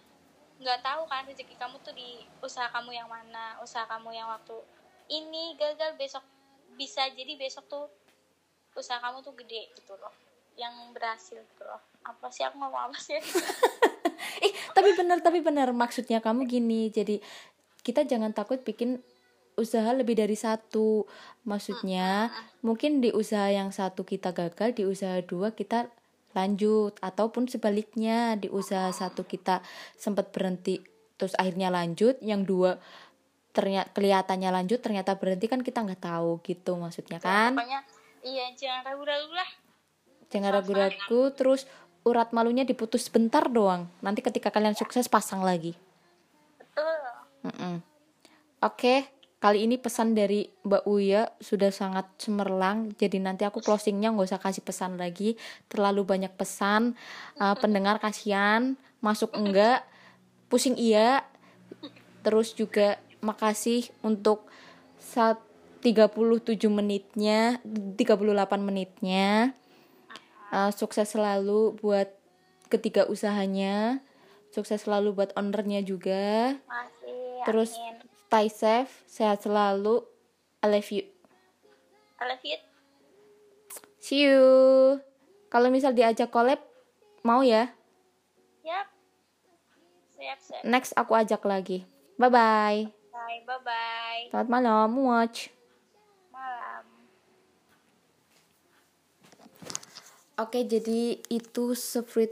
nggak 0.64 0.80
tahu 0.80 1.04
kan 1.12 1.28
rezeki 1.28 1.54
kamu 1.60 1.76
tuh 1.84 1.92
di 1.92 2.24
usaha 2.40 2.72
kamu 2.72 2.96
yang 2.96 3.12
mana 3.12 3.60
usaha 3.60 3.84
kamu 3.86 4.16
yang 4.16 4.32
waktu 4.32 4.56
ini 5.12 5.54
gagal 5.60 6.00
besok 6.00 6.24
bisa 6.80 7.04
jadi 7.12 7.36
besok 7.36 7.68
tuh 7.68 7.86
usaha 8.74 9.04
kamu 9.04 9.20
tuh 9.22 9.36
gede 9.36 9.68
gitu 9.76 10.00
loh 10.00 10.16
yang 10.56 10.74
berhasil 10.96 11.44
gitu 11.44 11.64
loh. 11.68 11.84
Apa 12.08 12.32
sih 12.32 12.48
aku 12.48 12.56
ngomong 12.56 12.88
apa 12.88 12.98
sih? 12.98 13.20
Ih 14.48 14.54
tapi 14.72 14.96
bener 14.96 15.20
tapi 15.20 15.44
bener. 15.44 15.76
Maksudnya 15.76 16.24
kamu 16.24 16.48
gini 16.48 16.88
jadi 16.88 17.20
kita 17.84 18.08
jangan 18.08 18.32
takut 18.32 18.64
bikin 18.64 19.04
usaha 19.58 19.90
lebih 19.92 20.16
dari 20.16 20.38
satu 20.38 21.10
maksudnya 21.50 22.30
mungkin 22.62 23.02
di 23.02 23.10
usaha 23.10 23.50
yang 23.50 23.74
satu 23.74 24.06
kita 24.06 24.32
gagal 24.32 24.78
di 24.78 24.86
usaha 24.86 25.18
dua 25.26 25.52
kita 25.58 25.90
lanjut 26.38 26.94
ataupun 27.02 27.50
sebaliknya 27.50 28.38
di 28.38 28.48
usaha 28.54 28.94
satu 28.94 29.26
kita 29.26 29.66
sempat 29.98 30.30
berhenti 30.30 30.78
terus 31.18 31.34
akhirnya 31.42 31.74
lanjut 31.74 32.22
yang 32.22 32.46
dua 32.46 32.78
ternyata 33.58 33.90
kelihatannya 33.98 34.50
lanjut 34.54 34.80
ternyata 34.86 35.18
berhenti 35.18 35.50
kan 35.50 35.66
kita 35.66 35.82
nggak 35.82 36.06
tahu 36.06 36.38
gitu 36.46 36.78
maksudnya 36.78 37.18
kan? 37.18 37.58
pokoknya 37.58 37.82
iya 38.22 38.54
jangan 38.54 38.94
ragu-ragu 38.94 39.34
lah. 39.34 39.50
Jangan 40.30 40.52
ragu-ragu 40.62 41.22
terus 41.34 41.66
urat 42.06 42.30
malunya 42.36 42.68
diputus 42.68 43.10
sebentar 43.10 43.50
doang. 43.50 43.90
Nanti 44.06 44.22
ketika 44.22 44.54
kalian 44.54 44.78
sukses 44.78 45.10
pasang 45.10 45.42
lagi. 45.42 45.74
Betul. 46.60 47.00
Mm-mm. 47.48 47.76
Oke, 48.62 49.08
kali 49.48 49.64
ini 49.64 49.80
pesan 49.80 50.12
dari 50.12 50.44
Mbak 50.68 50.84
Uya 50.92 51.32
sudah 51.40 51.72
sangat 51.72 52.04
cemerlang. 52.20 52.92
Jadi 53.00 53.24
nanti 53.24 53.48
aku 53.48 53.64
closingnya 53.64 54.12
nggak 54.12 54.28
usah 54.28 54.44
kasih 54.44 54.60
pesan 54.60 55.00
lagi. 55.00 55.40
Terlalu 55.72 56.04
banyak 56.04 56.36
pesan. 56.36 57.00
Uh, 57.40 57.56
pendengar 57.56 57.96
kasihan, 58.04 58.76
masuk 59.00 59.32
enggak, 59.40 59.88
pusing 60.52 60.76
iya. 60.76 61.24
Terus 62.28 62.60
juga 62.60 63.00
makasih 63.24 63.88
untuk 64.04 64.52
saat 65.00 65.40
37 65.80 66.12
menitnya, 66.68 67.64
38 67.64 68.04
menitnya. 68.60 69.56
Uh, 70.52 70.76
sukses 70.76 71.08
selalu 71.08 71.80
buat 71.80 72.12
ketiga 72.68 73.08
usahanya. 73.08 74.04
Sukses 74.52 74.84
selalu 74.84 75.16
buat 75.16 75.32
ownernya 75.40 75.88
juga. 75.88 76.60
masih 76.68 77.48
Terus 77.48 77.72
amin. 77.80 78.07
Stay 78.28 78.52
safe, 78.52 78.92
sehat 79.08 79.48
selalu. 79.48 80.04
I 80.60 80.68
love 80.68 80.92
you. 80.92 81.08
I 82.20 82.28
love 82.28 82.44
you 82.44 82.60
See 84.04 84.24
you. 84.24 84.40
Kalau 85.52 85.68
misal 85.68 85.92
diajak 85.92 86.32
collab, 86.32 86.64
mau 87.28 87.44
ya? 87.44 87.72
Yap. 88.64 88.88
Siap, 90.16 90.40
siap. 90.40 90.62
Next 90.64 90.92
aku 90.96 91.12
ajak 91.12 91.44
lagi. 91.44 91.84
Bye 92.16 92.32
bye. 92.32 92.82
Bye, 93.12 93.44
bye-bye. 93.44 94.32
Selamat 94.32 94.48
malam, 94.48 94.96
watch. 95.04 95.52
Malam. 96.32 96.88
Oke, 100.40 100.64
jadi 100.64 101.20
itu 101.28 101.76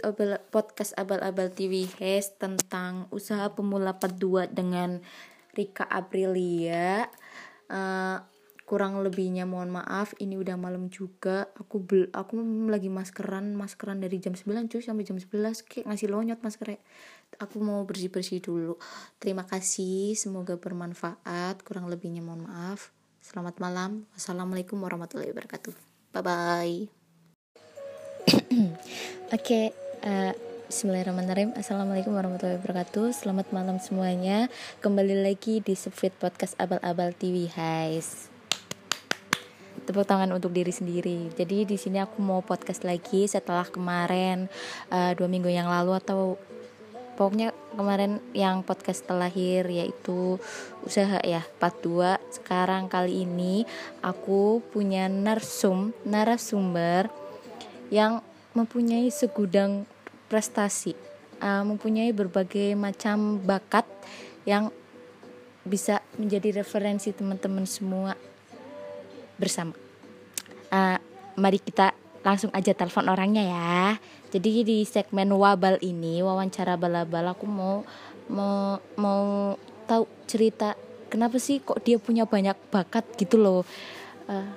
Abal, 0.06 0.40
podcast 0.54 0.96
Abal-Abal 0.96 1.52
TV 1.52 1.92
Has 2.00 2.32
tentang 2.40 3.12
usaha 3.12 3.52
pemula 3.52 4.00
part 4.00 4.16
2 4.16 4.48
dengan 4.56 5.04
Rika 5.56 5.88
Aprilia. 5.88 7.08
Eh, 7.72 8.18
kurang 8.66 8.98
lebihnya 9.06 9.46
mohon 9.46 9.70
maaf, 9.70 10.18
ini 10.18 10.42
udah 10.42 10.58
malam 10.58 10.90
juga. 10.90 11.54
Aku 11.62 11.86
bel 11.86 12.10
aku 12.12 12.42
lagi 12.68 12.90
maskeran, 12.90 13.54
maskeran 13.54 14.02
dari 14.02 14.18
jam 14.18 14.34
9 14.34 14.68
cuy 14.68 14.82
sampai 14.82 15.06
jam 15.06 15.22
11 15.22 15.62
kayak 15.62 15.86
ngasih 15.86 16.10
lonyot 16.10 16.42
maskernya. 16.42 16.82
Aku 17.38 17.62
mau 17.62 17.86
bersih-bersih 17.86 18.42
dulu. 18.42 18.82
Terima 19.22 19.46
kasih, 19.46 20.18
semoga 20.18 20.58
bermanfaat. 20.58 21.62
Kurang 21.62 21.88
lebihnya 21.94 22.26
mohon 22.26 22.50
maaf. 22.50 22.90
Selamat 23.22 23.62
malam. 23.62 24.10
Wassalamualaikum 24.18 24.82
warahmatullahi 24.82 25.30
wabarakatuh. 25.34 25.74
Bye 26.14 26.24
bye. 26.26 26.78
Oke, 29.36 29.62
eh, 30.02 30.34
Bismillahirrahmanirrahim. 30.66 31.54
Assalamualaikum 31.54 32.10
warahmatullahi 32.18 32.58
wabarakatuh. 32.58 33.14
Selamat 33.14 33.54
malam 33.54 33.78
semuanya. 33.78 34.50
Kembali 34.82 35.14
lagi 35.22 35.62
di 35.62 35.78
Subfit 35.78 36.18
Podcast 36.18 36.58
Abal-Abal 36.58 37.14
TV 37.14 37.46
Guys. 37.54 38.34
Tepuk 39.86 40.10
tangan 40.10 40.34
untuk 40.34 40.50
diri 40.50 40.74
sendiri. 40.74 41.30
Jadi 41.38 41.70
di 41.70 41.78
sini 41.78 42.02
aku 42.02 42.18
mau 42.18 42.42
podcast 42.42 42.82
lagi 42.82 43.30
Setelah 43.30 43.70
kemarin 43.70 44.50
uh, 44.90 45.14
Dua 45.14 45.30
minggu 45.30 45.54
yang 45.54 45.70
lalu 45.70 46.02
atau 46.02 46.42
Pokoknya 47.14 47.54
kemarin 47.78 48.18
yang 48.34 48.66
podcast 48.66 49.06
terlahir 49.06 49.70
Yaitu 49.70 50.42
usaha 50.82 51.22
ya 51.22 51.46
part 51.62 51.78
2 51.86 52.42
Sekarang 52.42 52.90
kali 52.90 53.22
ini 53.22 53.70
Aku 54.02 54.66
punya 54.74 55.06
narsum 55.14 55.94
Narasumber 56.10 57.14
Yang 57.94 58.26
mempunyai 58.58 59.14
segudang 59.14 59.86
prestasi, 60.28 60.94
uh, 61.42 61.64
mempunyai 61.66 62.12
berbagai 62.12 62.74
macam 62.74 63.42
bakat 63.42 63.86
yang 64.46 64.70
bisa 65.66 66.02
menjadi 66.22 66.62
referensi 66.62 67.10
teman-teman 67.10 67.66
semua 67.66 68.14
bersama. 69.42 69.74
Uh, 70.70 70.98
mari 71.36 71.58
kita 71.58 71.92
langsung 72.26 72.50
aja 72.54 72.74
telepon 72.74 73.10
orangnya 73.10 73.44
ya. 73.46 73.82
Jadi 74.34 74.66
di 74.66 74.78
segmen 74.86 75.30
wabal 75.34 75.78
ini 75.82 76.22
wawancara 76.22 76.78
bala-bala 76.78 77.38
aku 77.38 77.46
mau 77.46 77.86
mau 78.26 78.82
mau 78.98 79.54
tahu 79.86 80.10
cerita 80.26 80.74
kenapa 81.14 81.38
sih 81.38 81.62
kok 81.62 81.86
dia 81.86 82.02
punya 82.02 82.26
banyak 82.26 82.58
bakat 82.74 83.06
gitu 83.18 83.38
loh. 83.38 83.62
Uh, 84.26 84.50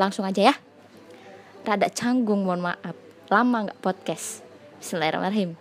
langsung 0.00 0.24
aja 0.24 0.52
ya. 0.52 0.54
Rada 1.64 1.92
canggung 1.92 2.48
mohon 2.48 2.64
maaf. 2.64 2.96
Lama 3.28 3.68
nggak 3.68 3.80
podcast. 3.82 4.45
Bismillahirrahmanirrahim. 4.86 5.58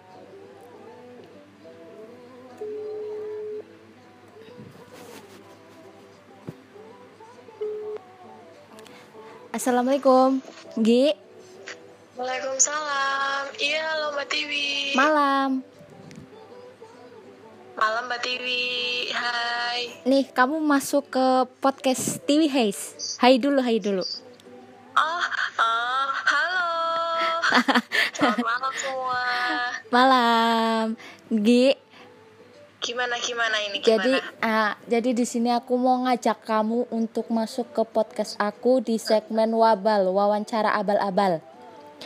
Assalamualaikum, 9.50 10.46
Gi. 10.78 11.18
Waalaikumsalam. 12.14 13.50
Iya, 13.58 13.82
halo 13.98 14.14
Mbak 14.14 14.28
Tiwi. 14.30 14.94
Malam. 14.94 15.66
Malam 17.82 18.04
Mbak 18.06 18.22
Tiwi. 18.22 18.62
Hai. 19.10 20.06
Nih, 20.06 20.30
kamu 20.30 20.62
masuk 20.62 21.10
ke 21.10 21.50
podcast 21.66 22.22
Tiwi 22.30 22.46
Haze. 22.46 23.18
Hai 23.18 23.42
dulu, 23.42 23.58
hai 23.66 23.82
dulu. 23.82 24.06
Oh, 24.94 25.26
oh, 25.58 26.10
halo. 26.30 26.85
Selamat 28.16 28.42
malam 28.42 28.74
semua. 28.74 29.24
Malam, 29.94 30.86
Gi. 31.30 31.78
Gimana 32.82 33.18
gimana 33.18 33.58
ini? 33.66 33.82
Gimana? 33.82 33.90
Jadi, 33.90 34.14
ah, 34.46 34.74
jadi 34.86 35.10
di 35.14 35.26
sini 35.26 35.50
aku 35.50 35.74
mau 35.78 36.06
ngajak 36.06 36.46
kamu 36.46 36.90
untuk 36.94 37.30
masuk 37.34 37.70
ke 37.74 37.82
podcast 37.82 38.38
aku 38.38 38.82
di 38.82 39.02
segmen 39.02 39.54
wabal, 39.58 40.06
wawancara 40.14 40.74
abal-abal. 40.78 41.42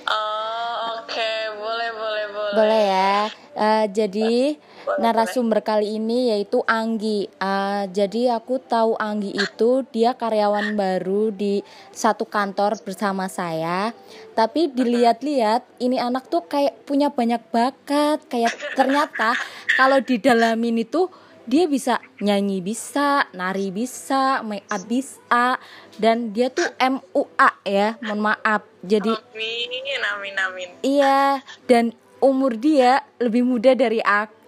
Oh, 0.07 1.03
oke, 1.03 1.31
boleh 1.59 1.89
boleh 1.91 2.25
boleh. 2.31 2.55
Boleh 2.55 2.83
ya. 2.87 3.19
Eh, 3.59 3.85
jadi 3.91 4.55
narasumber 4.99 5.63
kali 5.63 5.97
ini 5.99 6.33
yaitu 6.35 6.63
Anggi. 6.65 7.27
Eh, 7.27 7.83
jadi 7.91 8.39
aku 8.39 8.59
tahu 8.61 8.95
Anggi 8.99 9.35
itu 9.35 9.83
dia 9.89 10.15
karyawan 10.15 10.75
baru 10.77 11.31
di 11.33 11.61
satu 11.91 12.27
kantor 12.27 12.79
bersama 12.83 13.27
saya. 13.27 13.91
Tapi 14.33 14.71
dilihat-lihat 14.71 15.83
ini 15.83 15.99
anak 15.99 16.31
tuh 16.31 16.45
kayak 16.47 16.85
punya 16.87 17.11
banyak 17.11 17.41
bakat. 17.51 18.23
Kayak 18.31 18.55
ternyata 18.73 19.35
kalau 19.75 19.99
didalamin 19.99 20.83
itu 20.83 21.11
dia 21.49 21.65
bisa 21.65 21.97
nyanyi 22.21 22.61
bisa, 22.61 23.25
nari 23.33 23.73
bisa, 23.73 24.45
make 24.45 24.69
up 24.69 24.85
bisa, 24.85 25.57
dan 25.97 26.29
dia 26.29 26.53
tuh 26.53 26.69
MUA 26.77 27.49
ya, 27.65 27.97
mohon 28.05 28.21
maaf. 28.21 28.61
Jadi 28.85 29.09
Amin, 29.09 30.01
amin, 30.05 30.35
amin. 30.37 30.69
Iya, 30.85 31.41
dan 31.65 31.97
umur 32.21 32.53
dia 32.53 33.01
lebih 33.17 33.41
muda 33.41 33.73
dari 33.73 33.97
aku. 34.05 34.38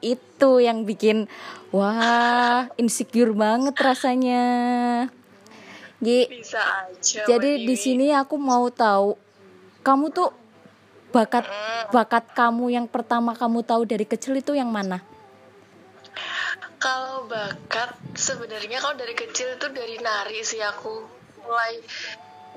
Itu 0.00 0.62
yang 0.62 0.86
bikin 0.86 1.26
wah, 1.74 2.70
insecure 2.78 3.34
banget 3.34 3.74
rasanya. 3.78 4.44
Gi, 6.00 6.32
Bisa 6.32 6.88
aja. 6.88 7.28
jadi 7.28 7.60
di 7.60 7.76
sini 7.76 8.08
aku 8.08 8.40
mau 8.40 8.72
tahu 8.72 9.20
kamu 9.84 10.08
tuh 10.08 10.32
bakat 11.12 11.44
bakat 11.92 12.24
kamu 12.32 12.72
yang 12.72 12.86
pertama 12.88 13.36
kamu 13.36 13.60
tahu 13.60 13.84
dari 13.84 14.08
kecil 14.08 14.32
itu 14.40 14.56
yang 14.56 14.72
mana? 14.72 15.04
Kalau 16.80 17.28
bakat 17.28 17.92
sebenarnya 18.16 18.80
kalau 18.80 18.96
dari 18.96 19.12
kecil 19.12 19.60
itu 19.60 19.66
dari 19.76 20.00
nari 20.00 20.40
sih 20.40 20.64
aku 20.64 21.04
mulai 21.44 21.76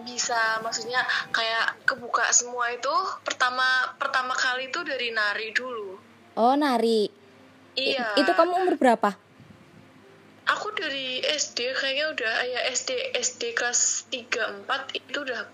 bisa 0.07 0.63
maksudnya 0.63 1.03
kayak 1.35 1.83
kebuka 1.83 2.31
semua 2.31 2.71
itu 2.71 2.95
pertama 3.27 3.93
pertama 3.99 4.31
kali 4.31 4.71
itu 4.71 4.79
dari 4.87 5.11
nari 5.11 5.51
dulu. 5.51 6.12
Oh, 6.33 6.57
nari. 6.57 7.09
I- 7.77 7.97
Iya. 7.97 8.17
Itu 8.17 8.31
kamu 8.33 8.53
umur 8.65 8.75
berapa? 8.77 9.17
Aku 10.43 10.67
dari 10.75 11.23
SD 11.23 11.71
kayaknya 11.73 12.05
udah 12.13 12.33
ya 12.45 12.61
SD 12.69 12.89
SD 13.15 13.55
kelas 13.55 14.05
3 14.11 14.51
4 14.51 14.91
itu 14.91 15.17
udah 15.23 15.47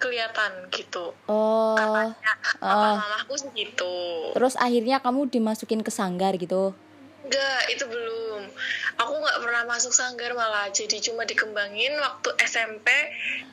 kelihatan 0.00 0.66
gitu. 0.72 1.14
Oh, 1.30 1.76
Katanya 1.78 2.32
oh. 2.58 2.96
mamaku 2.98 3.34
gitu. 3.54 3.94
terus 4.34 4.56
akhirnya 4.56 4.98
kamu 4.98 5.30
dimasukin 5.30 5.84
ke 5.84 5.92
sanggar 5.92 6.34
gitu. 6.40 6.74
Enggak, 7.22 7.62
itu 7.70 7.84
belum. 7.86 8.50
Aku 8.98 9.12
nggak 9.14 9.38
pernah 9.38 9.62
masuk 9.68 9.94
sanggar 9.94 10.34
malah. 10.34 10.66
Jadi 10.74 10.98
cuma 10.98 11.22
dikembangin 11.22 11.94
waktu 12.02 12.34
SMP 12.42 12.88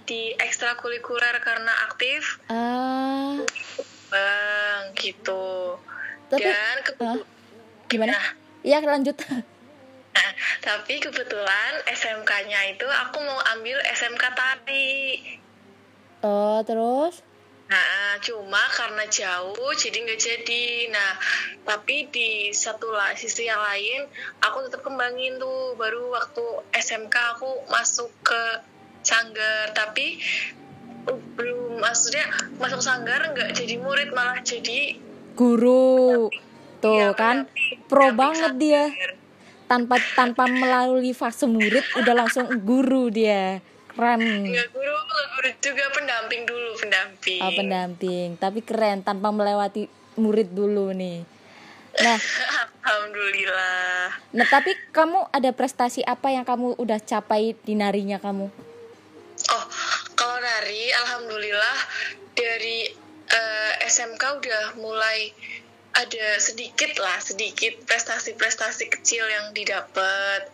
di 0.10 0.34
ekstrakurikuler 0.34 1.38
karena 1.38 1.70
aktif. 1.86 2.42
Ah, 2.50 3.38
Bang, 4.10 4.98
gitu. 4.98 5.78
Tapi- 6.30 6.46
Dan 6.46 6.78
kebetulan 6.86 7.18
gimana? 7.90 8.16
Iya, 8.62 8.78
lanjut. 8.84 9.18
tapi 10.68 11.00
kebetulan 11.00 11.74
SMK-nya 11.86 12.76
itu 12.76 12.86
aku 12.86 13.18
mau 13.24 13.40
ambil 13.56 13.78
SMK 13.90 14.24
tari. 14.36 15.18
Oh, 16.20 16.60
terus? 16.62 17.24
Nah, 17.70 18.18
cuma 18.20 18.66
karena 18.74 19.06
jauh 19.06 19.72
jadi 19.78 19.98
nggak 20.02 20.20
jadi. 20.20 20.66
Nah, 20.90 21.12
tapi 21.64 22.10
di 22.10 22.50
satu 22.50 22.90
la- 22.90 23.14
sisi 23.14 23.46
yang 23.46 23.62
lain 23.62 24.10
aku 24.42 24.66
tetap 24.66 24.82
kembangin 24.82 25.38
tuh. 25.38 25.78
Baru 25.78 26.10
waktu 26.10 26.44
SMK 26.74 27.16
aku 27.38 27.70
masuk 27.70 28.10
ke 28.26 28.42
sanggar, 29.06 29.70
tapi 29.72 30.18
belum 31.10 31.80
maksudnya 31.80 32.28
masuk 32.60 32.82
sanggar 32.84 33.22
nggak 33.32 33.56
jadi 33.56 33.80
murid 33.80 34.12
malah 34.12 34.42
jadi 34.44 34.98
Guru. 35.40 36.28
Tuh 36.80 36.92
Iya, 36.94 37.10
kan, 37.12 37.48
pendamping- 37.48 37.80
pro 37.86 38.00
pendamping 38.02 38.20
banget 38.20 38.52
dia. 38.58 38.84
sanggar. 38.86 39.12
Tanpa 39.66 39.96
tanpa 40.14 40.44
melalui 40.46 41.12
fase 41.14 41.46
murid 41.46 41.86
udah 41.96 42.14
langsung 42.18 42.44
guru 42.62 43.08
dia. 43.10 43.64
Keren. 43.90 44.20
Nggak 44.46 44.68
guru, 44.70 44.96
nggak 44.96 45.28
guru 45.30 45.50
juga 45.60 45.84
pendamping 45.92 46.42
dulu 46.44 46.70
pendamping. 46.76 47.40
Oh, 47.40 47.52
pendamping, 47.52 48.28
tapi 48.36 48.60
keren 48.60 49.00
tanpa 49.00 49.30
melewati 49.30 49.86
murid 50.16 50.52
dulu 50.52 50.92
nih. 50.92 51.24
Nah, 51.96 52.16
Alhamdulillah. 52.80 54.08
nah 54.32 54.46
tapi 54.46 54.72
kamu 54.90 55.30
ada 55.30 55.52
prestasi 55.52 56.00
apa 56.02 56.30
yang 56.30 56.44
kamu 56.44 56.74
udah 56.76 56.98
capai 56.98 57.54
di 57.58 57.74
narinya 57.74 58.18
kamu? 58.18 58.48
Oh, 59.48 59.66
kalau 60.14 60.38
nari, 60.38 60.90
alhamdulillah 60.96 61.78
dari 62.32 62.88
eh, 63.30 63.74
SMK 63.86 64.24
udah 64.42 64.64
mulai 64.82 65.34
ada 65.94 66.38
sedikit 66.38 66.94
lah, 67.02 67.18
sedikit 67.20 67.82
prestasi-prestasi 67.86 68.88
kecil 68.90 69.26
yang 69.26 69.52
didapat. 69.52 70.50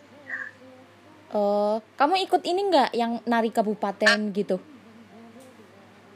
Oh, 1.34 1.82
kamu 1.98 2.22
ikut 2.24 2.42
ini 2.46 2.70
nggak 2.70 2.90
yang 2.96 3.20
nari 3.26 3.50
kabupaten 3.50 4.30
gitu? 4.32 4.56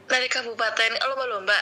Dari 0.07 0.27
kabupaten 0.27 0.91
lomba-lomba. 0.97 1.59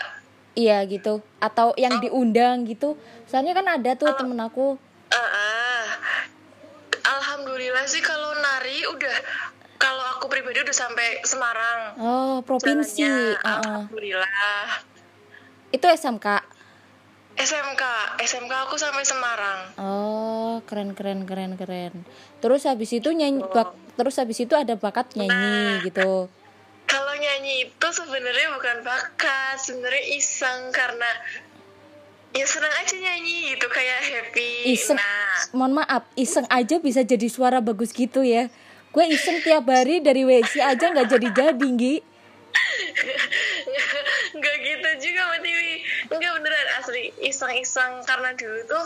Iya 0.57 0.81
gitu, 0.89 1.21
atau 1.37 1.75
yang 1.77 2.01
diundang 2.01 2.65
gitu. 2.65 2.97
Soalnya 3.29 3.53
kan 3.53 3.67
ada 3.69 3.91
tuh 3.95 4.11
temen 4.17 4.39
aku. 4.41 4.75
Ah, 5.09 5.17
ah. 5.17 5.83
alhamdulillah 6.99 7.89
sih 7.89 8.05
kalau 8.05 8.37
nari 8.37 8.85
udah 8.85 9.15
kalau 9.79 10.03
aku 10.13 10.27
pribadi 10.27 10.61
udah 10.61 10.75
sampai 10.75 11.23
Semarang. 11.23 11.95
Oh, 11.97 12.35
provinsi. 12.43 13.01
jalannya. 13.01 13.39
Heeh. 13.39 13.59
Alhamdulillah. 13.63 14.88
Itu 15.69 15.85
SMK. 15.85 16.27
SMK, 17.39 17.83
SMK 18.19 18.53
aku 18.67 18.75
sampai 18.75 19.05
Semarang. 19.05 19.59
Oh, 19.77 20.59
keren 20.67 20.91
keren 20.91 21.23
keren 21.23 21.55
keren. 21.55 22.03
Terus 22.37 22.67
habis 22.67 22.91
itu 22.91 23.07
nyanyi 23.09 23.39
bak- 23.41 23.77
terus 23.95 24.19
habis 24.19 24.35
itu 24.37 24.51
ada 24.53 24.75
bakat 24.75 25.15
nyanyi 25.15 25.87
gitu. 25.87 26.27
Kalau 26.83 27.13
nyanyi 27.15 27.69
itu 27.69 27.87
sebenarnya 27.87 28.51
bukan 28.51 28.83
bakat, 28.83 29.55
sebenarnya 29.55 30.03
iseng 30.11 30.73
karena 30.73 31.07
ya 32.29 32.43
senang 32.43 32.73
aja 32.75 32.93
nyanyi 32.93 33.55
gitu 33.55 33.65
kayak 33.67 33.99
happy 34.03 34.75
Iseng. 34.75 34.97
nah 34.97 35.39
Mohon 35.49 35.81
maaf, 35.81 36.03
iseng 36.13 36.45
aja 36.45 36.77
bisa 36.77 37.01
jadi 37.01 37.25
suara 37.25 37.63
bagus 37.63 37.89
gitu 37.89 38.19
ya. 38.19 38.51
Gue 38.89 39.05
iseng 39.07 39.39
tiap 39.39 39.63
hari 39.63 40.01
dari 40.01 40.25
WC 40.25 40.59
aja 40.59 40.91
nggak 40.91 41.07
jadi-jadi, 41.07 41.67
Gi. 41.77 41.95
Nggak 44.37 44.55
gitu 44.65 44.89
juga 45.09 45.21
mbak 45.29 45.39
Tiwi. 45.43 45.73
Nggak 46.09 46.31
beneran 46.39 46.69
asli. 46.81 47.03
Iseng-iseng 47.21 48.03
karena 48.05 48.33
dulu 48.35 48.59
tuh 48.65 48.85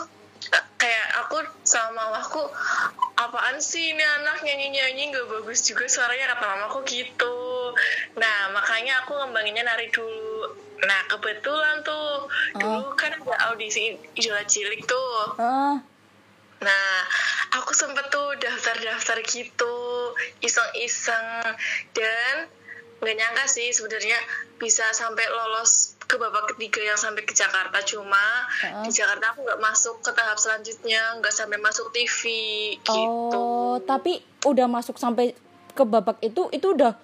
kayak 0.76 1.06
aku 1.24 1.40
sama 1.64 2.12
mamaku 2.12 2.44
apaan 3.16 3.56
sih 3.62 3.96
ini 3.96 4.04
anak 4.04 4.44
nyanyi-nyanyi? 4.44 5.12
Nggak 5.12 5.26
bagus 5.30 5.64
juga 5.64 5.88
suaranya 5.88 6.36
kata 6.36 6.44
mamaku 6.44 6.78
gitu. 6.88 7.38
Nah 8.20 8.52
makanya 8.52 9.04
aku 9.04 9.16
ngembanginnya 9.16 9.64
nari 9.64 9.88
dulu. 9.88 10.52
Nah 10.84 11.00
kebetulan 11.08 11.80
tuh 11.80 12.28
dulu 12.58 12.92
kan 12.98 13.16
ada 13.16 13.52
audisi 13.52 13.96
idola 14.16 14.44
cilik 14.44 14.84
tuh. 14.84 15.38
Ah, 15.40 15.78
Nah, 16.64 16.96
aku 17.60 17.76
sempet 17.76 18.08
tuh 18.08 18.40
daftar-daftar 18.40 19.20
gitu, 19.28 19.76
iseng-iseng. 20.40 21.44
Dan 21.92 22.48
nggak 22.96 23.14
nyangka 23.14 23.44
sih 23.46 23.68
sebenarnya 23.68 24.16
bisa 24.56 24.86
sampai 24.90 25.26
lolos 25.26 25.94
ke 26.00 26.14
babak 26.14 26.54
ketiga 26.54 26.84
yang 26.84 26.96
sampai 26.96 27.24
ke 27.24 27.32
Jakarta 27.32 27.80
cuma 27.82 28.20
Heeh. 28.60 28.84
di 28.84 28.90
Jakarta 28.92 29.32
aku 29.32 29.42
nggak 29.42 29.58
masuk 29.58 29.98
ke 29.98 30.10
tahap 30.10 30.36
selanjutnya 30.36 31.16
nggak 31.18 31.32
sampai 31.32 31.58
masuk 31.58 31.88
TV 31.90 32.20
gitu 32.78 33.00
Oh, 33.34 33.76
tapi 33.82 34.22
udah 34.44 34.68
masuk 34.68 34.94
sampai 34.94 35.34
ke 35.72 35.82
babak 35.82 36.20
itu, 36.20 36.46
itu 36.48 36.70
udah 36.70 36.94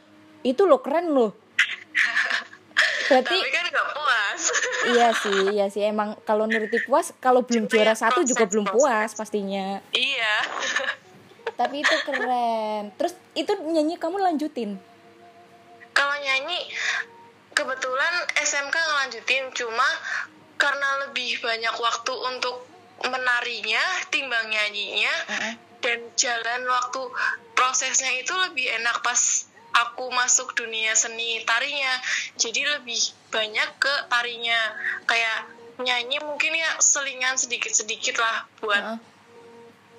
itu 0.41 0.63
lo 0.63 0.79
keren 0.79 1.11
loh. 1.11 1.35
Berarti 3.11 3.35
tapi 3.35 3.51
kan 3.51 3.67
nggak 3.67 3.89
puas 3.91 4.43
iya 4.95 5.09
sih, 5.11 5.39
iya 5.51 5.67
sih 5.67 5.83
emang 5.83 6.15
kalau 6.23 6.47
nuruti 6.47 6.79
puas, 6.87 7.11
kalau 7.19 7.43
belum 7.43 7.67
Cuma 7.67 7.73
juara 7.75 7.93
ya 7.93 7.99
satu 7.99 8.23
juga 8.23 8.47
belum 8.47 8.71
proses. 8.71 8.79
puas 8.79 9.11
pastinya. 9.19 9.83
iya 9.91 10.35
Tapi 11.61 11.85
itu 11.85 11.97
keren. 12.07 12.89
Terus 12.97 13.13
itu 13.35 13.53
nyanyi 13.67 14.01
kamu 14.01 14.17
lanjutin. 14.17 14.81
Kalau 16.01 16.17
nyanyi 16.17 16.57
kebetulan 17.53 18.15
SMK 18.41 18.73
ngelanjutin. 18.73 19.53
Cuma 19.53 19.85
karena 20.57 21.05
lebih 21.05 21.45
banyak 21.45 21.77
waktu 21.77 22.13
untuk 22.25 22.65
menarinya 23.05 23.81
timbang 24.09 24.49
nyanyinya 24.49 25.13
Heeh. 25.29 25.55
dan 25.85 25.99
jalan 26.17 26.65
waktu 26.65 27.01
prosesnya 27.53 28.13
itu 28.17 28.33
lebih 28.49 28.65
enak 28.81 29.01
pas 29.01 29.45
aku 29.77 30.09
masuk 30.09 30.57
dunia 30.57 30.97
seni 30.97 31.45
tarinya. 31.45 32.01
Jadi 32.37 32.65
lebih 32.65 33.01
banyak 33.29 33.69
ke 33.77 33.95
tarinya. 34.09 34.61
Kayak 35.05 35.53
nyanyi 35.81 36.17
mungkin 36.21 36.57
ya 36.57 36.81
selingan 36.81 37.37
sedikit-sedikit 37.37 38.17
lah 38.17 38.49
buat 38.61 38.85
Heeh. 38.97 38.99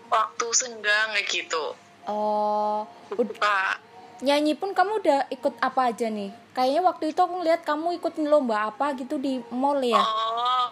waktu 0.09 0.45
senggang 0.49 1.13
kayak 1.13 1.29
gitu. 1.29 1.77
Oh, 2.09 2.89
ud- 3.13 3.37
Pak 3.37 3.90
nyanyi 4.21 4.53
pun 4.53 4.71
kamu 4.71 5.01
udah 5.01 5.19
ikut 5.29 5.57
apa 5.59 5.89
aja 5.89 6.07
nih? 6.07 6.29
Kayaknya 6.51 6.81
waktu 6.83 7.05
itu 7.09 7.19
aku 7.19 7.33
ngeliat 7.37 7.61
kamu 7.61 7.97
ikut 7.97 8.13
lomba 8.21 8.69
apa 8.69 8.93
gitu 8.93 9.17
di 9.17 9.41
mall 9.49 9.81
ya. 9.81 9.97
Oh, 9.97 10.65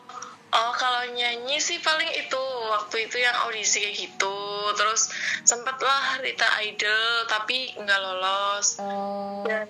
oh 0.50 0.72
kalau 0.74 1.10
nyanyi 1.10 1.58
sih 1.58 1.80
paling 1.80 2.10
itu 2.12 2.42
waktu 2.70 3.06
itu 3.06 3.18
yang 3.18 3.36
audisi 3.44 3.80
kayak 3.80 3.98
gitu. 3.98 4.38
Terus 4.74 5.10
sempet 5.42 5.78
lah 5.80 6.20
Rita 6.20 6.46
Idol 6.62 7.26
tapi 7.26 7.74
nggak 7.74 8.00
lolos. 8.00 8.78
Oh, 8.78 9.42
Dan 9.44 9.66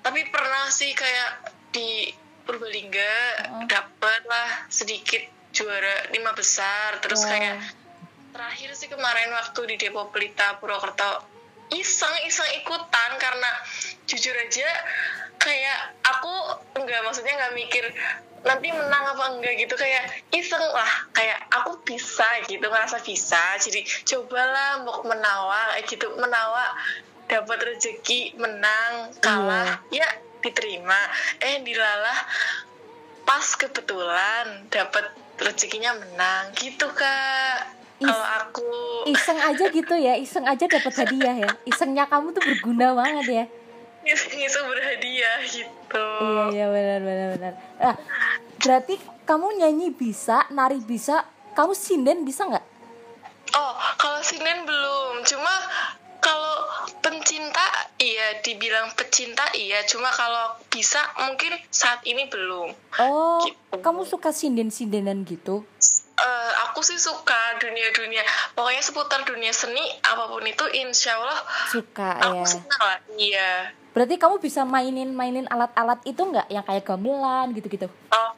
tapi 0.00 0.24
pernah 0.28 0.66
sih 0.66 0.92
kayak 0.92 1.30
di 1.70 2.10
Purbalingga 2.40 3.14
Oh. 3.46 3.64
dapet 3.64 4.20
lah 4.26 4.66
sedikit 4.66 5.22
juara 5.50 6.10
lima 6.10 6.34
besar. 6.34 6.98
Terus 6.98 7.22
Wow. 7.22 7.30
kayak 7.30 7.56
terakhir 8.30 8.70
sih 8.74 8.88
kemarin 8.88 9.30
waktu 9.30 9.60
di 9.70 9.76
Depo 9.78 10.10
Pelita 10.10 10.58
Purwokerto 10.58 11.29
iseng 11.74 12.14
iseng 12.26 12.50
ikutan 12.62 13.10
karena 13.18 13.50
jujur 14.06 14.34
aja 14.34 14.68
kayak 15.40 15.78
aku 16.04 16.32
nggak 16.76 17.00
maksudnya 17.06 17.32
nggak 17.38 17.54
mikir 17.56 17.84
nanti 18.40 18.72
menang 18.72 19.04
apa 19.16 19.24
enggak 19.36 19.54
gitu 19.60 19.76
kayak 19.76 20.08
iseng 20.32 20.64
lah 20.72 20.90
kayak 21.12 21.44
aku 21.52 21.76
bisa 21.84 22.24
gitu 22.48 22.64
ngerasa 22.64 23.04
bisa 23.04 23.40
jadi 23.60 23.84
cobalah 24.08 24.80
mau 24.80 25.04
menawa 25.04 25.76
kayak 25.76 25.84
gitu 25.92 26.06
menawa 26.16 26.72
dapat 27.28 27.58
rezeki 27.62 28.40
menang 28.40 29.12
kalah 29.20 29.84
ya 29.92 30.08
diterima 30.40 30.98
eh 31.44 31.60
dilalah 31.60 32.16
pas 33.28 33.44
kebetulan 33.60 34.66
dapat 34.72 35.12
rezekinya 35.36 35.94
menang 36.00 36.52
gitu 36.56 36.88
kak 36.90 37.79
kalau 38.02 38.26
aku 38.38 38.64
iseng 39.06 39.36
aja 39.36 39.64
gitu 39.68 39.94
ya, 39.94 40.16
iseng 40.16 40.44
aja 40.44 40.64
dapat 40.64 40.92
hadiah 40.96 41.36
ya. 41.38 41.50
Isengnya 41.62 42.04
kamu 42.04 42.32
tuh 42.32 42.42
berguna 42.42 42.92
banget 42.92 43.26
ya. 43.28 43.44
ngisi 44.00 44.32
berhadiah 44.56 45.38
gitu 45.44 46.06
Iya 46.24 46.42
iya 46.50 46.66
benar 46.68 47.00
benar 47.00 47.28
benar. 47.36 47.52
Nah, 47.76 47.94
berarti 48.58 48.94
kamu 49.22 49.60
nyanyi 49.60 49.92
bisa, 49.92 50.48
nari 50.48 50.80
bisa, 50.80 51.22
kamu 51.52 51.72
sinden 51.72 52.24
bisa 52.24 52.44
nggak? 52.44 52.64
oh 53.50 53.74
kalau 53.96 54.20
sinen 54.20 54.62
belum 54.62 55.26
cuma 55.26 55.50
kalau 56.16 56.54
pencinta 57.00 57.66
iya 57.98 58.38
dibilang 58.40 58.94
pecinta 58.94 59.42
iya 59.52 59.82
cuma 59.82 60.06
kalau 60.08 60.54
bisa 60.68 61.02
mungkin 61.18 61.58
saat 61.66 61.98
ini 62.04 62.30
belum 62.30 62.70
Oh, 62.96 63.42
Gitu. 63.42 63.58
kamu 63.76 64.06
suka 64.06 64.30
sinden 64.30 64.70
sindenan 64.70 65.26
gitu? 65.26 65.66
Eh, 66.20 66.52
aku 66.62 66.84
sih 66.84 67.00
suka 67.00 67.32
dunia-dunia 67.56 68.20
pokoknya 68.52 68.82
seputar 68.82 69.24
dunia 69.24 69.48
seni 69.50 69.80
apa 70.02 70.28
pun 70.28 70.44
itu 70.44 70.68
insya 70.76 71.16
Allah 71.16 71.40
Suka 71.66 72.20
aku 72.20 72.36
ya. 72.36 72.44
suka 72.46 72.76
lah 72.78 72.98
iya 73.16 73.52
Berarti 73.90 74.14
kamu 74.16 74.38
bisa 74.38 74.62
mainin 74.62 75.10
mainin 75.10 75.48
alat-alat 75.48 75.98
itu 76.04 76.20
nggak? 76.20 76.46
Yang 76.46 76.62
kayak 76.62 76.84
gamelan 76.84 77.46
gitu-gitu? 77.52 77.88
oh 77.88 78.32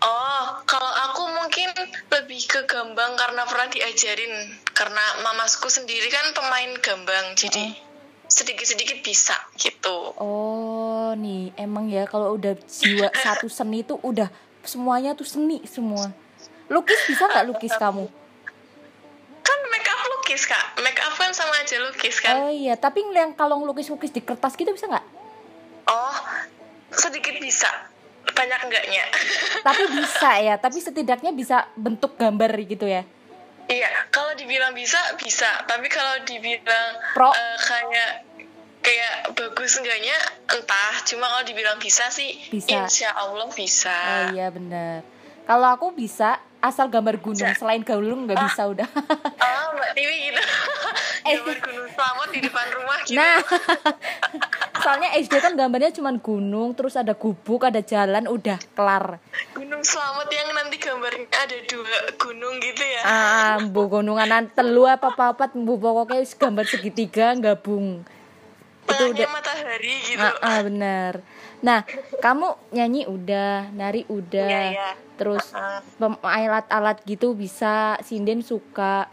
oh 0.00 0.44
kalau 0.64 0.88
aku 1.04 1.22
mungkin 1.30 1.68
lebih 2.08 2.40
ke 2.44 2.64
gambang 2.64 3.12
karena 3.14 3.44
pernah 3.44 3.68
diajarin 3.68 4.32
karena 4.72 5.04
mamasku 5.22 5.68
sendiri 5.68 6.08
kan 6.08 6.32
pemain 6.32 6.72
gambang 6.80 7.36
jadi 7.36 7.76
sedikit-sedikit 8.26 9.04
bisa 9.04 9.36
gitu 9.54 10.16
Oh, 10.16 11.12
nih 11.12 11.52
emang 11.54 11.86
ya 11.86 12.08
kalau 12.08 12.34
udah 12.34 12.56
jiwa 12.56 13.12
satu 13.12 13.52
seni 13.52 13.84
itu 13.84 14.00
udah 14.00 14.32
semuanya 14.64 15.12
tuh 15.12 15.28
seni 15.28 15.60
semua. 15.68 16.08
Lukis 16.72 17.00
bisa 17.04 17.24
nggak 17.24 17.46
lukis 17.46 17.74
kamu? 17.76 18.08
kan 19.42 19.58
make 19.68 19.84
up 19.84 20.00
lukis 20.08 20.42
kak 20.44 20.64
make 20.80 20.96
up 20.96 21.12
kan 21.12 21.30
sama 21.30 21.52
aja 21.56 21.76
lukis 21.78 22.16
kan 22.16 22.34
Oh 22.38 22.50
iya, 22.50 22.74
tapi 22.74 23.02
yang 23.04 23.34
kalau 23.34 23.58
ngelukis-lukis 23.58 24.08
di 24.08 24.22
kertas 24.22 24.54
gitu 24.54 24.70
bisa 24.70 24.86
nggak? 24.86 25.04
oh 25.84 26.16
sedikit 26.90 27.36
bisa 27.36 27.68
banyak 28.24 28.60
enggaknya 28.62 29.04
Tapi 29.66 29.82
bisa 29.92 30.30
ya, 30.38 30.54
tapi 30.56 30.78
setidaknya 30.78 31.30
bisa 31.30 31.68
bentuk 31.74 32.14
gambar 32.14 32.54
gitu 32.64 32.86
ya. 32.86 33.02
iya 33.66 33.90
kalau 34.08 34.32
dibilang 34.32 34.72
bisa 34.72 34.96
bisa 35.16 35.48
tapi 35.64 35.86
kalau 35.86 36.22
dibilang 36.22 36.88
Pro. 37.12 37.28
eh, 37.28 37.56
kayak 37.58 38.10
kayak 38.78 39.14
bagus 39.32 39.76
enggaknya 39.76 40.16
entah 40.48 40.94
cuma 41.02 41.26
kalau 41.26 41.44
dibilang 41.44 41.78
bisa 41.78 42.08
sih 42.08 42.34
Bisa. 42.48 42.68
insya 42.80 43.10
Allah 43.12 43.46
bisa 43.48 43.94
Oh 43.94 44.24
iya 44.32 44.48
bener. 44.48 45.02
Kalau 45.42 45.68
aku 45.68 45.90
bisa 45.92 46.38
asal 46.58 46.86
gambar 46.86 47.18
gunung, 47.18 47.50
selain 47.52 47.82
gunung 47.82 48.24
nggak 48.24 48.38
bisa 48.40 48.70
udah. 48.70 48.86
oh 48.86 49.66
mbak 49.76 49.90
Tiwi 49.92 50.30
gitu 50.30 50.42
Eh. 51.22 51.38
gambar 51.38 51.58
gunung 51.60 51.86
selamat 51.88 52.28
di 52.30 52.40
depan 52.40 52.66
rumah 52.74 52.98
gitu 53.02 53.14
Nah, 53.14 53.36
soalnya 54.82 55.10
SD 55.14 55.38
kan 55.38 55.54
gambarnya 55.54 55.90
cuma 55.90 56.10
gunung, 56.14 56.74
terus 56.74 56.94
ada 56.94 57.14
gubuk, 57.14 57.62
ada 57.62 57.78
jalan, 57.78 58.26
udah 58.26 58.58
kelar. 58.74 59.22
gunung 59.54 59.82
selamat 59.82 60.26
yang 60.30 60.48
nanti 60.50 60.76
gambarnya 60.78 61.26
ada 61.30 61.56
dua 61.66 61.96
gunung 62.16 62.54
gitu 62.58 62.82
ya 62.82 63.02
Ah, 63.02 63.54
bu 63.62 63.86
gunungan 63.86 64.50
telu 64.50 64.86
apa 64.86 65.14
papat, 65.14 65.54
bu 65.54 65.78
pokoknya 65.78 66.26
gambar 66.26 66.64
segitiga 66.66 67.34
gabung. 67.34 68.02
Itu 68.82 69.02
udah. 69.14 69.28
matahari 69.30 69.94
gitu 70.02 70.18
Ah, 70.18 70.34
ah, 70.42 70.58
bener. 70.62 71.22
Nah, 71.62 71.86
kamu 72.18 72.74
nyanyi 72.74 73.06
udah, 73.06 73.70
nari 73.70 74.02
udah, 74.10 74.50
Iya, 74.50 74.62
iya. 74.74 74.90
terus 75.14 75.54
pem- 75.96 76.18
alat-alat 76.20 76.98
gitu 77.06 77.38
bisa, 77.38 77.94
sinden 78.02 78.42
suka. 78.42 79.06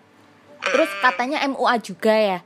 Terus 0.59 0.89
katanya 0.99 1.45
MUA 1.45 1.77
juga 1.79 2.13
ya. 2.13 2.39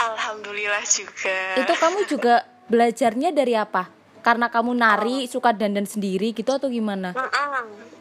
Alhamdulillah 0.00 0.80
juga 0.88 1.60
Itu 1.60 1.72
kamu 1.76 2.08
juga 2.08 2.48
belajarnya 2.72 3.34
dari 3.34 3.52
apa? 3.52 3.90
Karena 4.20 4.52
kamu 4.52 4.72
nari 4.76 5.26
suka 5.26 5.50
dandan 5.52 5.88
sendiri 5.88 6.32
gitu 6.36 6.52
atau 6.54 6.68
gimana? 6.68 7.12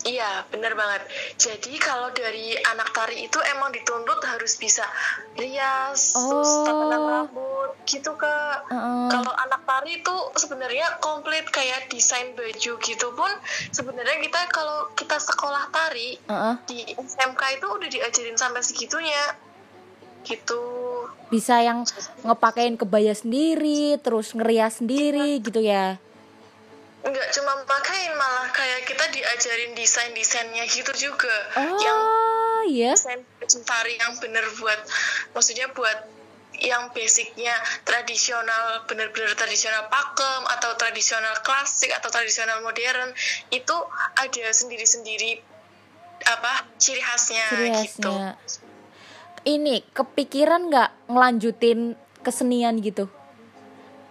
Iya, 0.07 0.47
bener 0.47 0.79
banget. 0.79 1.03
Jadi 1.35 1.75
kalau 1.75 2.07
dari 2.15 2.55
anak 2.55 2.95
tari 2.95 3.27
itu 3.27 3.35
emang 3.51 3.67
dituntut 3.75 4.23
harus 4.23 4.55
bisa 4.55 4.87
rias, 5.35 6.15
terus 6.15 6.47
Oh. 6.47 6.63
tatanan 6.63 7.01
rambut, 7.03 7.71
gitu 7.83 8.15
kak. 8.15 8.63
Heeh. 8.71 9.07
Kalau 9.11 9.33
anak 9.35 9.67
tari 9.67 9.99
itu 9.99 10.15
sebenarnya 10.39 11.03
komplit 11.03 11.43
kayak 11.51 11.91
desain 11.91 12.31
baju 12.31 12.71
gitu 12.79 13.07
pun 13.11 13.31
sebenarnya 13.75 14.23
kita 14.23 14.39
kalau 14.47 14.87
kita 14.95 15.19
sekolah 15.19 15.67
tari 15.67 16.15
Heeh. 16.15 16.55
di 16.63 16.79
SMK 16.95 17.59
itu 17.59 17.67
udah 17.67 17.89
diajarin 17.91 18.39
sampai 18.39 18.63
segitunya, 18.63 19.35
gitu. 20.23 20.63
Bisa 21.27 21.59
yang 21.59 21.83
ngepakein 22.23 22.79
kebaya 22.79 23.11
sendiri, 23.11 23.99
terus 23.99 24.31
ngerias 24.31 24.79
sendiri 24.79 25.43
gitu 25.43 25.59
ya. 25.59 25.99
Nggak 26.99 27.27
cuma 27.31 27.55
makain 27.63 28.11
malah 28.19 28.51
kayak 28.51 28.83
kita 28.83 29.05
diajarin 29.15 29.71
desain 29.71 30.11
desainnya 30.11 30.67
gitu 30.67 30.91
juga. 30.95 31.35
Yang 31.55 31.99
Oh, 32.59 32.61
iya. 32.67 32.91
desain 32.91 33.23
baju 33.23 33.57
tari 33.63 33.95
yang 33.95 34.19
bener 34.19 34.43
buat 34.59 34.79
maksudnya 35.31 35.71
buat 35.71 35.95
yang 36.59 36.91
basicnya 36.91 37.55
tradisional 37.87 38.83
bener-bener 38.83 39.31
tradisional 39.31 39.87
pakem 39.87 40.43
atau 40.59 40.75
tradisional 40.75 41.39
klasik 41.39 41.87
atau 41.95 42.11
tradisional 42.11 42.59
modern 42.59 43.15
itu 43.47 43.75
ada 44.19 44.45
sendiri-sendiri 44.51 45.39
apa 46.27 46.67
ciri 46.75 46.99
khasnya, 46.99 47.47
Ciri 47.47 47.69
gitu 47.87 48.11
khasnya. 48.11 48.35
Ini 49.47 49.87
kepikiran 49.95 50.67
nggak 50.67 50.89
ngelanjutin 51.07 51.95
kesenian 52.27 52.83
gitu? 52.83 53.07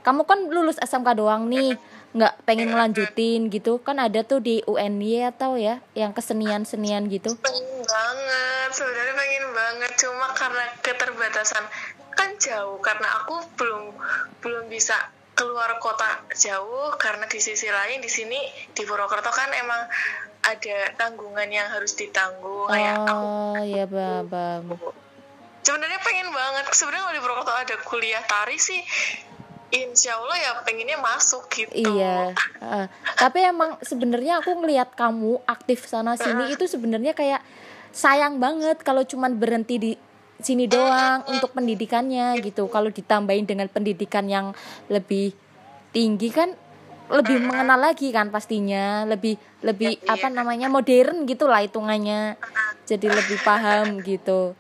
Kamu 0.00 0.24
kan 0.24 0.48
lulus 0.48 0.80
SMK 0.80 1.20
doang 1.20 1.52
nih, 1.52 1.76
nggak 2.16 2.34
pengen 2.48 2.72
ngelanjutin 2.72 3.52
gitu? 3.52 3.80
Kan 3.84 4.00
ada 4.00 4.24
tuh 4.24 4.40
di 4.40 4.64
UNY 4.64 5.28
atau 5.28 5.58
ya, 5.60 5.82
yang 5.92 6.16
kesenian-senian 6.16 7.08
gitu. 7.12 7.36
pengen 7.40 7.84
banget 7.88 8.70
sebenarnya 8.72 9.14
pengen 9.16 9.46
banget 9.56 9.92
cuma 9.96 10.26
karena 10.36 10.64
keterbatasan 10.84 11.64
kan 12.12 12.30
jauh 12.36 12.76
karena 12.82 13.08
aku 13.22 13.40
belum 13.56 13.94
belum 14.42 14.64
bisa 14.68 14.94
keluar 15.38 15.78
kota 15.78 16.26
jauh 16.34 16.90
karena 16.98 17.30
di 17.30 17.38
sisi 17.38 17.70
lain 17.70 18.02
di 18.02 18.10
sini 18.10 18.36
di 18.74 18.82
Purwokerto 18.82 19.30
kan 19.30 19.54
emang 19.54 19.86
ada 20.42 20.78
tanggungan 20.98 21.46
yang 21.46 21.70
harus 21.70 21.94
ditanggung 21.94 22.66
kayak 22.66 23.06
aku 23.06 23.14
Oh, 23.14 23.62
ya 23.62 23.86
bang, 23.86 24.26
bang. 24.26 24.62
sebenarnya 25.62 26.00
pengen 26.02 26.28
banget 26.34 26.64
sebenarnya 26.74 27.02
kalau 27.06 27.14
di 27.14 27.22
Purwokerto 27.22 27.54
ada 27.54 27.76
kuliah 27.86 28.22
tari 28.26 28.58
sih 28.58 28.82
insya 29.68 30.16
Allah 30.16 30.36
ya 30.36 30.50
pengennya 30.62 30.96
masuk 30.96 31.44
gitu 31.50 31.72
Iya. 31.74 32.32
Heeh. 32.32 32.86
tapi 33.14 33.38
emang 33.42 33.76
sebenarnya 33.80 34.40
aku 34.40 34.56
ngelihat 34.56 34.94
kamu 34.94 35.44
aktif 35.44 35.84
sana 35.84 36.16
sini 36.16 36.52
itu 36.52 36.64
sebenarnya 36.64 37.12
kayak 37.12 37.44
sayang 37.90 38.38
banget 38.38 38.80
kalau 38.80 39.04
cuman 39.04 39.36
berhenti 39.36 39.76
di 39.76 39.92
sini 40.38 40.70
doang 40.70 41.26
untuk 41.26 41.50
pendidikannya 41.50 42.38
gitu. 42.40 42.70
Kalau 42.70 42.88
ditambahin 42.88 43.42
dengan 43.42 43.66
pendidikan 43.66 44.24
yang 44.24 44.54
lebih 44.86 45.34
tinggi 45.90 46.30
kan 46.30 46.54
lebih 47.08 47.40
mengenal 47.40 47.80
lagi 47.80 48.12
kan 48.12 48.28
pastinya, 48.28 49.02
lebih 49.02 49.34
lebih 49.64 49.96
Iya. 49.98 50.14
apa 50.14 50.28
namanya 50.28 50.68
modern 50.68 51.24
gitulah 51.24 51.58
hitungannya. 51.58 52.36
Jadi 52.84 53.06
lebih 53.08 53.40
paham 53.42 53.98
gitu. 54.00 54.52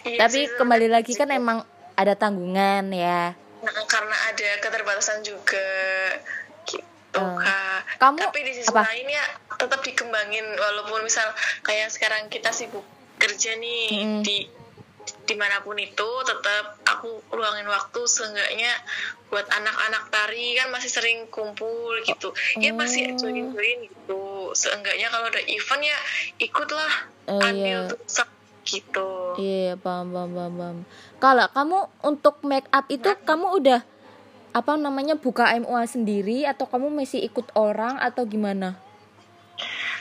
Iya 0.00 0.24
Tapi 0.24 0.48
sih, 0.48 0.56
kembali 0.56 0.88
lagi 0.88 1.12
kan 1.12 1.28
emang 1.28 1.66
ada 1.94 2.16
tanggungan 2.16 2.88
ya. 2.88 3.36
Nah, 3.60 3.84
karena 3.84 4.16
ada 4.26 4.48
keterbatasan 4.58 5.20
juga 5.20 5.68
gitu 6.64 6.80
Oh. 7.12 7.36
kak. 7.36 7.80
Kamu 7.98 8.16
Tapi 8.18 8.38
di 8.40 8.52
sisi 8.54 8.70
apa? 8.70 8.86
lain 8.86 9.06
ya 9.06 9.24
tetap 9.52 9.80
dikembangin 9.80 10.46
walaupun 10.54 11.02
misal 11.02 11.26
kayak 11.60 11.88
sekarang 11.88 12.26
kita 12.26 12.48
sibuk 12.48 12.86
kerja 13.16 13.52
nih 13.54 13.84
Mm-mm. 13.92 14.22
di 14.22 14.46
di 15.20 15.34
mana 15.34 15.58
pun 15.60 15.74
itu 15.74 16.08
tetap 16.22 16.78
aku 16.84 17.10
luangin 17.30 17.66
waktu 17.66 18.00
seenggaknya 18.00 18.70
buat 19.26 19.42
anak-anak 19.44 20.06
tari 20.08 20.54
kan 20.54 20.70
masih 20.70 20.88
sering 20.88 21.26
kumpul 21.28 21.98
gitu 22.00 22.30
ya 22.56 22.70
masih 22.72 23.10
Oh. 23.10 23.18
join 23.20 23.50
join 23.50 23.78
gitu 23.82 24.22
seenggaknya 24.52 25.06
kalau 25.08 25.26
ada 25.26 25.42
event 25.42 25.82
ya 25.82 25.98
ikutlah 26.40 26.92
Oh, 27.26 27.38
ambil 27.38 27.78
iya. 27.80 27.90
tuh 27.90 27.98
gitu 28.64 29.34
Iya, 29.38 29.78
paham, 29.78 30.10
paham, 30.10 30.30
paham, 30.34 30.52
paham. 30.58 30.78
Kalau 31.16 31.46
kamu 31.54 31.78
untuk 32.02 32.42
make 32.42 32.66
up 32.74 32.84
itu 32.90 33.08
kamu 33.24 33.46
udah 33.62 33.80
apa 34.50 34.72
namanya 34.74 35.14
buka 35.14 35.54
MUA 35.54 35.86
sendiri 35.86 36.38
atau 36.42 36.66
kamu 36.66 36.90
masih 36.90 37.22
ikut 37.22 37.46
orang 37.54 37.94
atau 38.02 38.26
gimana? 38.26 38.74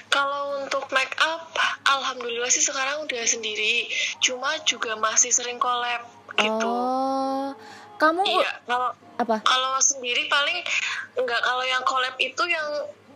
Kalau 0.09 0.65
untuk 0.65 0.89
make 0.89 1.13
up, 1.21 1.53
alhamdulillah 1.85 2.49
sih 2.49 2.65
sekarang 2.65 3.05
udah 3.05 3.23
sendiri. 3.29 3.85
Cuma 4.17 4.57
juga 4.65 4.97
masih 4.97 5.29
sering 5.29 5.61
collab 5.61 6.01
gitu. 6.33 6.65
Oh, 6.65 7.53
kamu 8.01 8.25
Iya, 8.25 8.51
kalau 8.65 8.89
apa? 9.21 9.37
kalau 9.45 9.77
sendiri 9.77 10.25
paling 10.25 10.65
enggak 11.13 11.41
kalau 11.45 11.61
yang 11.61 11.83
collab 11.85 12.17
itu 12.17 12.43
yang 12.49 12.67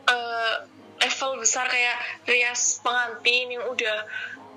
eh, 0.05 0.53
level 1.01 1.41
besar 1.41 1.65
kayak 1.67 1.97
rias 2.23 2.79
pengantin 2.79 3.57
yang 3.57 3.63
udah 3.67 4.05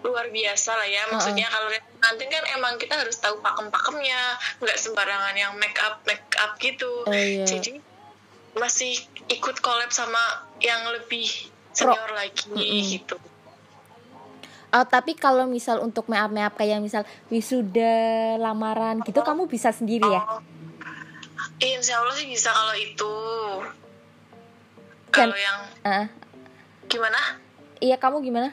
luar 0.07 0.30
biasa 0.30 0.70
lah 0.78 0.88
ya. 0.88 1.02
Maksudnya 1.11 1.46
kalau 1.50 1.66
rias 1.68 1.84
pengantin 1.98 2.28
kan 2.30 2.44
emang 2.54 2.74
kita 2.78 2.94
harus 2.94 3.16
tahu 3.18 3.42
pakem-pakemnya, 3.42 4.38
nggak 4.62 4.78
sembarangan 4.78 5.34
yang 5.34 5.52
make 5.59 5.76
up 5.82 6.00
make 6.07 6.24
up 6.38 6.54
gitu. 6.62 7.02
Oh, 7.04 7.12
iya. 7.12 7.44
Jadi 7.44 7.82
masih 8.57 8.96
ikut 9.28 9.61
collab 9.61 9.92
sama 9.92 10.48
yang 10.62 10.80
lebih 10.94 11.28
senior 11.76 12.11
lagi 12.16 12.48
gitu. 12.88 13.20
Oh, 14.74 14.84
tapi 14.84 15.14
kalau 15.16 15.46
misal 15.46 15.80
untuk 15.80 16.09
make 16.09 16.20
up 16.22 16.54
kayak 16.57 16.80
misal 16.82 17.02
wisuda, 17.28 18.36
lamaran 18.40 19.00
gitu 19.04 19.20
kamu 19.22 19.46
bisa 19.46 19.70
sendiri 19.70 20.04
ya? 20.04 20.20
Oh, 20.24 20.40
insya 21.61 22.00
Allah 22.00 22.14
sih 22.16 22.26
bisa 22.28 22.50
kalau 22.50 22.74
itu. 22.76 23.14
Kalau 25.12 25.36
yang 25.36 25.59
Ah, 25.86 26.07
gimana? 26.90 27.40
iya 27.80 27.96
kamu 27.96 28.20
gimana? 28.20 28.52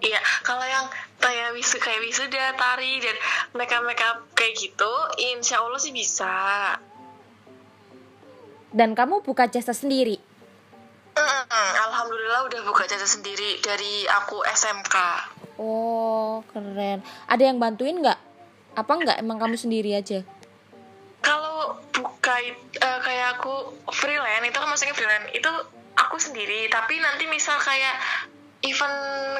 Iya, 0.00 0.20
kalau 0.40 0.64
yang 0.64 0.88
kayak 1.20 1.52
wisu 1.52 1.76
kayak 1.76 2.00
wisuda, 2.00 2.56
tari 2.56 3.04
dan 3.04 3.16
makeup 3.52 3.84
makeup 3.84 4.24
kayak 4.32 4.56
gitu, 4.56 4.92
insya 5.20 5.60
Allah 5.60 5.76
sih 5.76 5.92
bisa. 5.92 6.32
Dan 8.72 8.96
kamu 8.96 9.20
buka 9.20 9.44
jasa 9.50 9.76
sendiri? 9.76 10.16
Mm-mm, 11.20 11.70
Alhamdulillah 11.90 12.48
udah 12.48 12.60
buka 12.64 12.88
jasa 12.88 13.04
sendiri 13.04 13.60
dari 13.60 14.08
aku 14.08 14.40
SMK. 14.46 14.96
Oh, 15.60 16.40
keren. 16.48 17.04
Ada 17.28 17.52
yang 17.52 17.60
bantuin 17.60 18.00
nggak? 18.00 18.16
Apa 18.78 18.92
nggak 18.96 19.20
emang 19.20 19.36
kamu 19.36 19.60
sendiri 19.60 19.92
aja? 19.92 20.24
Kalau 21.20 21.76
buka 21.92 22.40
eh, 22.40 23.00
kayak 23.04 23.36
aku 23.36 23.76
freelance 23.92 24.48
itu 24.48 24.56
kan 24.56 24.68
maksudnya 24.70 24.96
freelance 24.96 25.28
itu 25.36 25.50
aku 25.98 26.16
sendiri. 26.16 26.72
Tapi 26.72 26.96
nanti 27.04 27.28
misal 27.28 27.60
kayak 27.60 28.00
event 28.60 28.96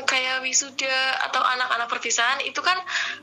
kayak 0.09 0.41
wisuda 0.41 1.21
atau 1.29 1.45
anak-anak 1.45 1.89
perpisahan 1.93 2.41
itu 2.41 2.61
kan 2.65 2.77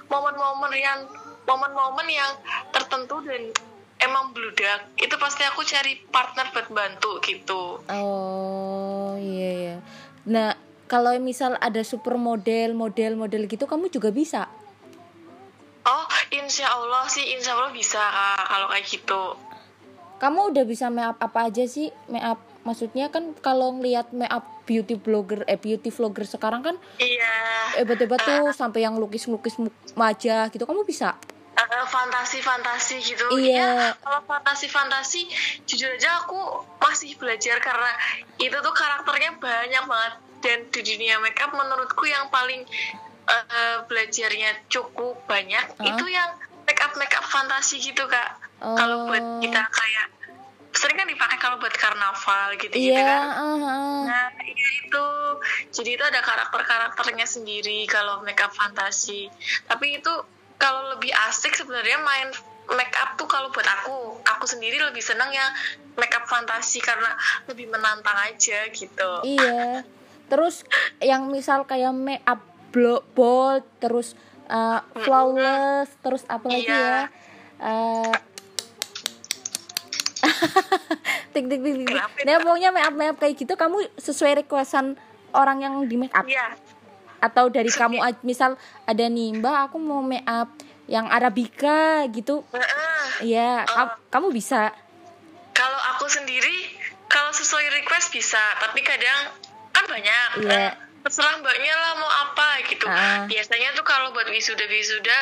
momen-momen 0.10 0.74
yang 0.78 1.10
momen-momen 1.48 2.08
yang 2.12 2.32
tertentu 2.70 3.24
dan 3.26 3.50
emang 3.98 4.30
bludak 4.30 4.86
itu 5.00 5.16
pasti 5.18 5.42
aku 5.48 5.66
cari 5.66 5.98
partner 6.10 6.54
buat 6.54 6.68
bantu 6.70 7.18
gitu. 7.26 7.82
Oh 7.90 9.18
iya 9.18 9.52
ya. 9.74 9.76
Nah 10.30 10.54
kalau 10.88 11.12
misal 11.20 11.60
ada 11.60 11.84
supermodel, 11.84 12.72
model-model 12.78 13.50
gitu 13.52 13.68
kamu 13.68 13.92
juga 13.92 14.14
bisa. 14.14 14.48
Oh, 15.88 16.04
insya 16.36 16.68
Allah 16.68 17.08
sih, 17.08 17.24
insya 17.32 17.56
Allah 17.56 17.72
bisa 17.72 18.00
kak 18.00 18.44
kalau 18.52 18.68
kayak 18.72 18.86
gitu. 18.88 19.24
Kamu 20.20 20.52
udah 20.52 20.64
bisa 20.68 20.92
make 20.92 21.08
up 21.08 21.20
apa 21.24 21.48
aja 21.48 21.64
sih? 21.64 21.92
Make 22.12 22.24
up 22.24 22.40
maksudnya 22.68 23.08
kan 23.08 23.32
kalau 23.40 23.80
ngelihat 23.80 24.12
make 24.12 24.28
up 24.28 24.44
beauty 24.68 25.00
blogger, 25.00 25.48
eh 25.48 25.56
beauty 25.56 25.88
vlogger 25.88 26.28
sekarang 26.28 26.60
kan 26.60 26.76
Iya. 27.00 27.34
hebat-hebat 27.80 28.20
tuh 28.20 28.52
sampai 28.52 28.84
yang 28.84 29.00
lukis-lukis 29.00 29.56
wajah 29.96 30.52
gitu. 30.52 30.68
Kamu 30.68 30.84
bisa? 30.84 31.16
Eh, 31.58 31.86
fantasi-fantasi 31.90 33.02
gitu. 33.02 33.26
Iya. 33.34 33.96
kalau 34.04 34.22
fantasi-fantasi 34.28 35.26
jujur 35.66 35.90
aja 35.96 36.22
aku 36.22 36.38
masih 36.78 37.16
belajar 37.18 37.58
karena 37.64 37.92
itu 38.38 38.54
tuh 38.54 38.76
karakternya 38.76 39.40
banyak 39.40 39.84
banget 39.88 40.14
dan 40.44 40.58
di 40.70 40.82
dunia 40.86 41.18
makeup 41.18 41.50
menurutku 41.56 42.06
yang 42.06 42.30
paling 42.30 42.62
eh, 43.28 43.78
belajarnya 43.90 44.70
cukup 44.70 45.18
banyak 45.26 45.66
itu 45.82 46.06
yang 46.12 46.30
makeup 46.68 46.94
makeup 47.00 47.26
fantasi 47.26 47.80
gitu 47.80 48.06
kak. 48.06 48.38
Oh. 48.62 48.76
Kalau 48.76 49.08
buat 49.10 49.42
kita 49.42 49.62
kayak 49.72 50.08
sering 50.78 50.96
kan 50.96 51.06
dipakai 51.06 51.36
kalau 51.36 51.58
buat 51.58 51.74
karnaval 51.74 52.54
gitu 52.56 52.72
gitu 52.72 52.94
Iya. 52.94 53.02
kan. 53.04 53.28
ah. 53.34 54.02
Nah, 54.06 54.26
iya 54.40 54.68
itu. 54.80 55.08
Jadi 55.72 55.90
itu 55.92 56.04
ada 56.04 56.22
karakter-karakternya 56.22 57.26
sendiri 57.26 57.84
kalau 57.86 58.22
makeup 58.22 58.50
fantasi. 58.52 59.28
Tapi 59.66 59.98
itu 59.98 60.14
kalau 60.56 60.92
lebih 60.92 61.10
asik 61.28 61.54
sebenarnya 61.54 61.98
main 62.00 62.30
make 62.70 62.94
up 62.96 63.16
tuh 63.16 63.26
kalau 63.26 63.48
buat 63.48 63.64
aku 63.64 63.96
aku 64.24 64.44
sendiri 64.46 64.76
lebih 64.82 65.00
seneng 65.00 65.32
yang 65.32 65.48
make 65.96 66.12
up 66.12 66.26
fantasi 66.26 66.78
karena 66.78 67.16
lebih 67.46 67.64
menantang 67.66 68.20
aja 68.20 68.68
gitu 68.68 69.12
iya 69.24 69.88
terus 70.28 70.68
yang 71.00 71.32
misal 71.32 71.64
kayak 71.64 71.96
make 71.96 72.20
up 72.26 72.44
bold 73.16 73.64
terus 73.80 74.20
uh, 74.48 74.84
flawless 74.98 75.88
terus 75.98 76.28
apa 76.28 76.44
lagi 76.46 76.68
Iya. 76.68 76.76
ya 76.76 77.02
Eh, 77.58 78.14
tik 81.34 81.46
tik 81.50 81.62
tik 81.62 81.76
tik 81.86 81.96
nah 82.26 82.38
pokoknya 82.42 82.70
make 82.74 82.88
up 82.88 82.96
make 82.96 83.12
up 83.14 83.18
kayak 83.18 83.36
gitu 83.38 83.54
kamu 83.54 83.86
sesuai 83.98 84.46
requestan 84.46 84.98
orang 85.36 85.62
yang 85.62 85.74
di 85.86 85.96
make 86.00 86.14
up? 86.16 86.26
Iya. 86.26 86.56
Atau 87.22 87.50
dari 87.50 87.70
kamu 87.70 87.98
misal 88.22 88.56
ada 88.86 89.06
nih 89.06 89.38
mbak 89.42 89.72
aku 89.72 89.78
mau 89.82 90.02
make 90.02 90.26
up 90.26 90.50
yang 90.88 91.10
arabica 91.12 92.08
gitu. 92.10 92.48
Iya, 93.20 93.68
kam- 93.68 93.98
kamu 94.08 94.32
bisa. 94.32 94.72
kalau 95.58 95.80
aku 95.98 96.06
sendiri 96.06 96.78
kalau 97.10 97.34
sesuai 97.34 97.82
request 97.82 98.14
bisa 98.14 98.38
tapi 98.62 98.86
kadang 98.86 99.34
kan 99.74 99.84
banyak. 99.90 100.30
Iya. 100.46 100.54
Eh, 100.54 100.72
terserah 101.08 101.40
mbaknya 101.40 101.72
lah 101.72 101.92
mau 101.96 102.12
apa 102.28 102.60
gitu 102.68 102.84
Ah. 102.84 103.24
biasanya 103.32 103.72
tuh 103.72 103.88
kalau 103.88 104.12
buat 104.12 104.28
wisuda 104.28 104.68
wisuda 104.68 105.18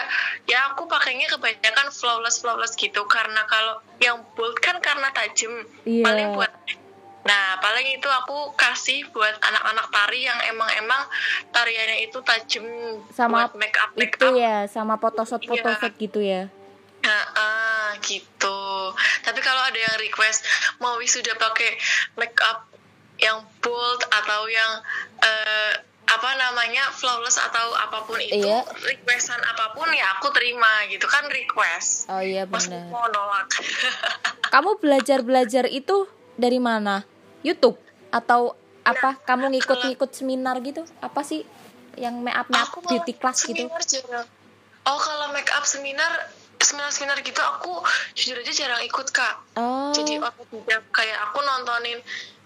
ya 0.49 0.73
aku 0.73 0.89
pakainya 0.89 1.29
kebanyakan 1.29 1.93
flawless 1.93 2.41
flawless 2.41 2.73
gitu 2.73 3.05
karena 3.05 3.45
kalau 3.45 3.77
yang 4.01 4.17
bold 4.33 4.57
kan 4.57 4.81
karena 4.81 5.13
tajam 5.13 5.53
Iya. 5.85 6.01
paling 6.01 6.27
buat 6.33 6.49
nah 7.21 7.57
paling 7.57 7.85
itu 7.93 8.05
aku 8.05 8.53
kasih 8.53 9.05
buat 9.13 9.37
anak-anak 9.37 9.85
tari 9.89 10.25
yang 10.25 10.37
emang-emang 10.45 11.05
tariannya 11.49 12.01
itu 12.01 12.17
tajam 12.21 12.65
Sama 13.13 13.45
buat 13.45 13.53
make 13.53 13.77
up 13.77 13.93
make 13.93 14.17
Itu 14.17 14.29
up 14.29 14.33
ya, 14.33 14.65
sama 14.65 14.97
photoshoot 14.97 15.41
photoshoot 15.41 15.93
gitu 15.97 16.21
ya. 16.21 16.49
Nah, 17.05 17.25
ah, 17.37 17.89
gitu. 18.01 18.89
Tapi 19.21 19.37
kalau 19.37 19.61
ada 19.61 19.77
yang 19.77 19.93
request 20.01 20.41
mau 20.77 20.97
wisuda 20.97 21.37
pakai 21.37 21.77
make 22.17 22.33
up 22.41 22.65
yang 23.17 23.39
bold 23.59 24.01
atau 24.05 24.41
yang 24.45 24.71
eh, 25.19 25.73
apa 26.05 26.29
namanya 26.37 26.85
flawless 26.91 27.41
atau 27.41 27.73
apa 27.73 28.05
pun 28.05 28.21
itu, 28.21 28.37
Iya. 28.37 28.61
requestan 28.77 29.41
apa 29.41 29.73
pun 29.73 29.89
ya 29.89 30.05
aku 30.13 30.29
terima 30.29 30.85
gitu 30.85 31.05
kan 31.05 31.25
request. 31.27 32.05
Oh 32.07 32.21
iya 32.21 32.45
benar. 32.45 32.87
mau 32.87 33.09
nolak. 33.09 33.49
Kamu 34.53 34.77
belajar-belajar 34.77 35.65
itu 35.65 36.05
dari 36.35 36.61
mana? 36.61 37.01
YouTube 37.41 37.77
atau 38.09 38.53
apa? 38.81 39.17
Kamu 39.19 39.49
ngikut-ngikut 39.49 40.13
seminar 40.13 40.61
gitu? 40.61 40.85
Apa 41.01 41.25
sih 41.25 41.41
yang 41.97 42.21
make 42.21 42.35
up 42.35 42.45
make 42.47 42.59
up 42.59 42.69
Aku 42.69 42.79
beauty 42.85 43.13
class 43.17 43.41
gitu? 43.41 43.65
jarang. 43.65 44.29
Oh 44.85 44.99
kalau 45.01 45.33
make 45.33 45.49
up 45.49 45.65
seminar 45.65 46.29
seminar-seminar 46.55 47.17
gitu 47.21 47.37
aku 47.39 47.81
jujur 48.13 48.37
aja 48.37 48.53
jarang 48.53 48.81
ikut 48.81 49.09
kak. 49.09 49.35
Oh. 49.53 49.89
jadi 49.91 50.17
otodidak 50.17 50.81
kayak 50.89 51.17
aku 51.23 51.37
nontonin 51.39 51.97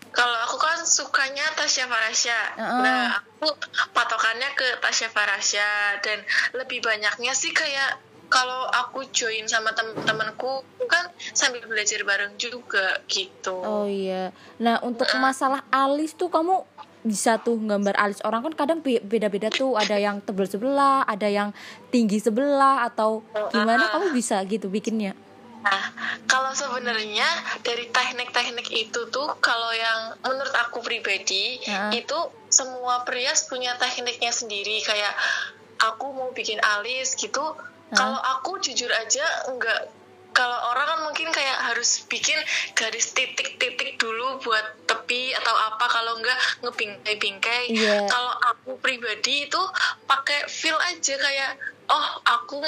kalau 0.09 0.37
aku 0.45 0.57
kan 0.57 0.81
sukanya 0.81 1.45
Tasya 1.53 1.85
Farasya. 1.85 2.39
Heeh. 2.57 2.81
nah 2.81 3.21
aku 3.21 3.53
patokannya 3.93 4.49
ke 4.57 4.81
Tasya 4.81 5.09
Farasya 5.13 6.01
dan 6.01 6.25
lebih 6.57 6.81
banyaknya 6.81 7.31
sih 7.33 7.53
kayak 7.53 8.01
kalau 8.29 8.69
aku 8.69 9.09
join 9.09 9.49
sama 9.49 9.73
temen-temenku 9.73 10.61
kan 10.85 11.09
sambil 11.33 11.65
belajar 11.65 12.05
bareng 12.05 12.37
juga 12.37 13.01
gitu. 13.09 13.57
Oh 13.57 13.89
iya. 13.89 14.29
Nah, 14.61 14.77
untuk 14.85 15.09
masalah 15.17 15.65
alis 15.73 16.13
tuh 16.13 16.29
kamu 16.29 16.61
bisa 17.01 17.41
tuh 17.41 17.57
gambar 17.57 17.97
alis 17.97 18.21
orang 18.21 18.45
kan 18.45 18.53
kadang 18.53 18.79
be- 18.85 19.01
beda-beda 19.01 19.49
tuh. 19.49 19.73
Ada 19.73 19.97
yang 19.97 20.21
tebel 20.21 20.45
sebelah 20.45 21.01
ada 21.09 21.25
yang 21.25 21.49
tinggi 21.89 22.21
sebelah 22.21 22.85
atau 22.85 23.25
gimana? 23.49 23.89
kamu 23.89 24.13
bisa 24.13 24.37
gitu 24.45 24.69
bikinnya 24.69 25.17
Nah, 25.59 25.83
kalau 26.23 26.55
sebenarnya 26.55 27.27
dari 27.67 27.91
teknik-teknik 27.91 28.67
itu 28.71 29.11
tuh 29.11 29.27
kalau 29.43 29.71
yang 29.75 30.15
menurut 30.23 30.55
aku 30.55 30.79
pribadi 30.79 31.59
Heeh. 31.59 31.99
itu 31.99 32.19
semua 32.47 33.03
pria 33.03 33.35
punya 33.51 33.75
tekniknya 33.75 34.31
sendiri 34.31 34.79
kayak 34.81 35.13
aku 35.83 36.15
mau 36.15 36.31
bikin 36.31 36.59
alis 36.63 37.15
gitu. 37.19 37.43
Kalau 37.89 38.21
aku 38.37 38.61
jujur 38.61 38.89
aja 38.93 39.25
enggak 39.49 39.89
kalau 40.29 40.55
orang 40.71 40.87
kan 40.87 40.99
mungkin 41.09 41.27
kayak 41.33 41.57
harus 41.73 42.05
bikin 42.05 42.37
garis 42.77 43.11
titik-titik 43.17 43.97
dulu 43.97 44.37
buat 44.45 44.85
tepi 44.85 45.33
atau 45.35 45.55
apa 45.57 45.85
kalau 45.89 46.21
enggak 46.21 46.37
ngebingkai-bingkai. 46.63 47.73
Iya. 47.73 48.05
Kalau 48.07 48.33
aku 48.53 48.77
pribadi 48.79 49.49
itu 49.49 49.61
pakai 50.05 50.47
feel 50.47 50.77
aja 50.77 51.17
kayak 51.17 51.51
oh 51.89 52.07
aku 52.23 52.61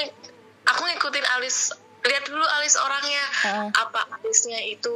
aku 0.67 0.81
ngikutin 0.89 1.25
alis 1.37 1.71
lihat 2.01 2.23
dulu 2.25 2.41
alis 2.41 2.75
orangnya 2.75 3.25
Heeh. 3.43 3.67
apa 3.71 4.01
alisnya 4.15 4.59
itu 4.59 4.93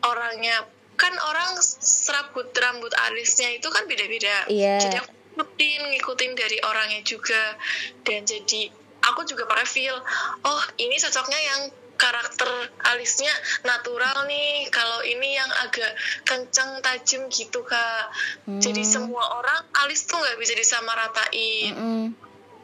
orangnya 0.00 0.62
kan 0.96 1.12
orang 1.12 1.58
serabut 1.60 2.48
rambut 2.52 2.92
alisnya 2.96 3.52
itu 3.52 3.68
kan 3.68 3.84
beda-beda 3.84 4.46
Iya. 4.46 4.80
jadi 4.80 4.96
aku 5.00 5.10
ngikutin 5.36 5.80
ngikutin 5.92 6.32
dari 6.32 6.58
orangnya 6.62 7.00
juga 7.02 7.58
dan 8.02 8.22
jadi 8.22 8.72
aku 9.04 9.22
juga 9.24 9.44
pakai 9.44 9.66
feel 9.66 9.96
oh 10.42 10.62
ini 10.76 10.96
cocoknya 10.96 11.36
yang 11.38 11.60
karakter 11.96 12.48
alisnya 12.86 13.32
natural 13.62 14.24
nih 14.24 14.68
kalau 14.68 15.00
ini 15.00 15.32
yang 15.32 15.48
agak 15.58 15.92
kenceng 16.22 16.80
tajam 16.80 17.24
gitu 17.26 17.60
kak 17.62 18.12
jadi 18.46 18.80
Hmm. 18.80 18.92
semua 18.92 19.24
orang 19.34 19.60
alis 19.80 20.04
tuh 20.04 20.16
nggak 20.16 20.36
bisa 20.36 20.52
disamaratain 20.54 21.72
Mm-mm. 21.72 22.04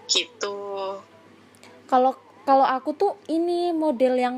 gitu 0.07 1.01
kalau 1.87 2.13
kalau 2.43 2.67
aku 2.67 2.95
tuh 2.95 3.13
ini 3.31 3.71
model 3.71 4.15
yang 4.19 4.37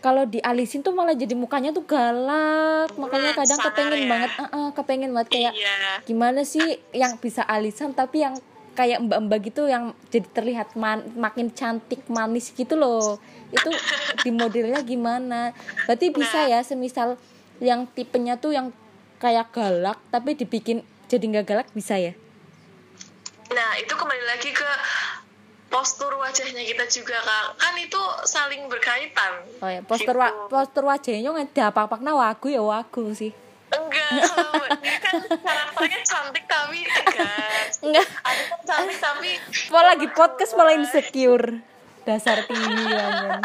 kalau 0.00 0.24
dialisin 0.24 0.80
tuh 0.80 0.96
malah 0.96 1.12
jadi 1.12 1.36
mukanya 1.36 1.76
tuh 1.76 1.84
galak. 1.84 2.88
Makanya 2.96 3.36
kadang 3.36 3.58
sangar 3.60 3.72
kepengen 3.76 4.00
ya. 4.00 4.08
banget 4.08 4.30
ah, 4.40 4.44
ah, 4.48 4.68
kepengen 4.72 5.10
banget 5.12 5.28
kayak 5.28 5.52
iya. 5.52 6.00
gimana 6.08 6.40
sih 6.42 6.80
yang 6.96 7.20
bisa 7.20 7.44
alisan 7.44 7.92
tapi 7.92 8.24
yang 8.24 8.34
kayak 8.72 9.04
mbak-mbak 9.04 9.52
gitu 9.52 9.68
yang 9.68 9.92
jadi 10.08 10.24
terlihat 10.32 10.72
man- 10.72 11.04
makin 11.20 11.52
cantik 11.52 12.00
manis 12.08 12.48
gitu 12.56 12.80
loh. 12.80 13.20
Itu 13.52 13.68
di 14.24 14.30
modelnya 14.32 14.80
gimana? 14.80 15.52
Berarti 15.84 16.08
bisa 16.16 16.48
ya 16.48 16.64
semisal 16.64 17.20
yang 17.60 17.84
tipenya 17.92 18.40
tuh 18.40 18.56
yang 18.56 18.72
kayak 19.20 19.52
galak 19.52 20.00
tapi 20.08 20.32
dibikin 20.32 20.80
jadi 21.12 21.24
nggak 21.28 21.46
galak 21.46 21.68
bisa 21.76 22.00
ya? 22.00 22.16
Nah, 23.50 23.76
itu 23.76 23.92
kembali 23.92 24.24
lagi 24.30 24.54
ke 24.54 24.70
postur 25.70 26.12
wajahnya 26.12 26.62
kita 26.64 26.84
juga, 26.84 27.16
Kak. 27.16 27.56
Kan 27.56 27.74
itu 27.76 27.96
saling 28.24 28.66
berkaitan. 28.66 29.32
oh 29.56 29.68
ya 29.68 29.80
postur 29.80 30.12
wa- 30.14 30.28
Gitu. 30.28 30.48
postur 30.48 30.84
wajahnya 30.84 31.30
nggak 31.30 31.48
ada 31.48 31.64
apa-apa 31.70 31.96
wagu 32.12 32.48
ya 32.48 32.60
wagu 32.60 33.06
sih 33.12 33.30
Enggak, 33.70 34.10
Dewi 34.74 34.98
kan 34.98 35.14
karakternya 35.22 36.00
cantik 36.02 36.42
tapi 36.44 36.82
tegas. 36.84 37.78
enggak 37.80 38.02
Ada 38.02 38.42
kan 38.44 38.60
cantik 38.66 38.98
tapi 38.98 39.30
mau 39.70 39.78
lagi 39.80 40.06
podcast 40.10 40.52
malah 40.52 40.74
insecure 40.74 41.62
dasar 42.10 42.42
tinggi 42.42 42.84
banget 42.90 43.40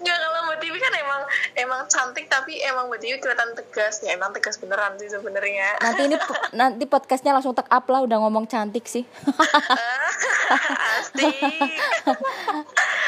enggak 0.00 0.16
kalau 0.16 0.40
Mbak 0.46 0.56
Dewi 0.62 0.78
kan 0.80 0.94
emang 0.96 1.22
emang 1.52 1.80
cantik 1.86 2.26
tapi 2.26 2.56
emang 2.64 2.88
Mbak 2.88 3.00
Dewi 3.02 3.16
kelihatan 3.20 3.52
tegas. 3.52 4.00
Ya 4.00 4.16
emang 4.16 4.32
tegas 4.32 4.56
beneran 4.56 4.96
sih 4.96 5.10
sebenarnya. 5.10 5.76
nanti 5.82 6.08
ini 6.08 6.16
nanti 6.54 6.84
podcastnya 6.88 7.36
langsung 7.36 7.52
tak 7.52 7.68
up 7.68 7.84
lah 7.86 8.00
udah 8.02 8.16
ngomong 8.22 8.48
cantik 8.48 8.88
sih 8.88 9.04
Asik. 10.96 11.36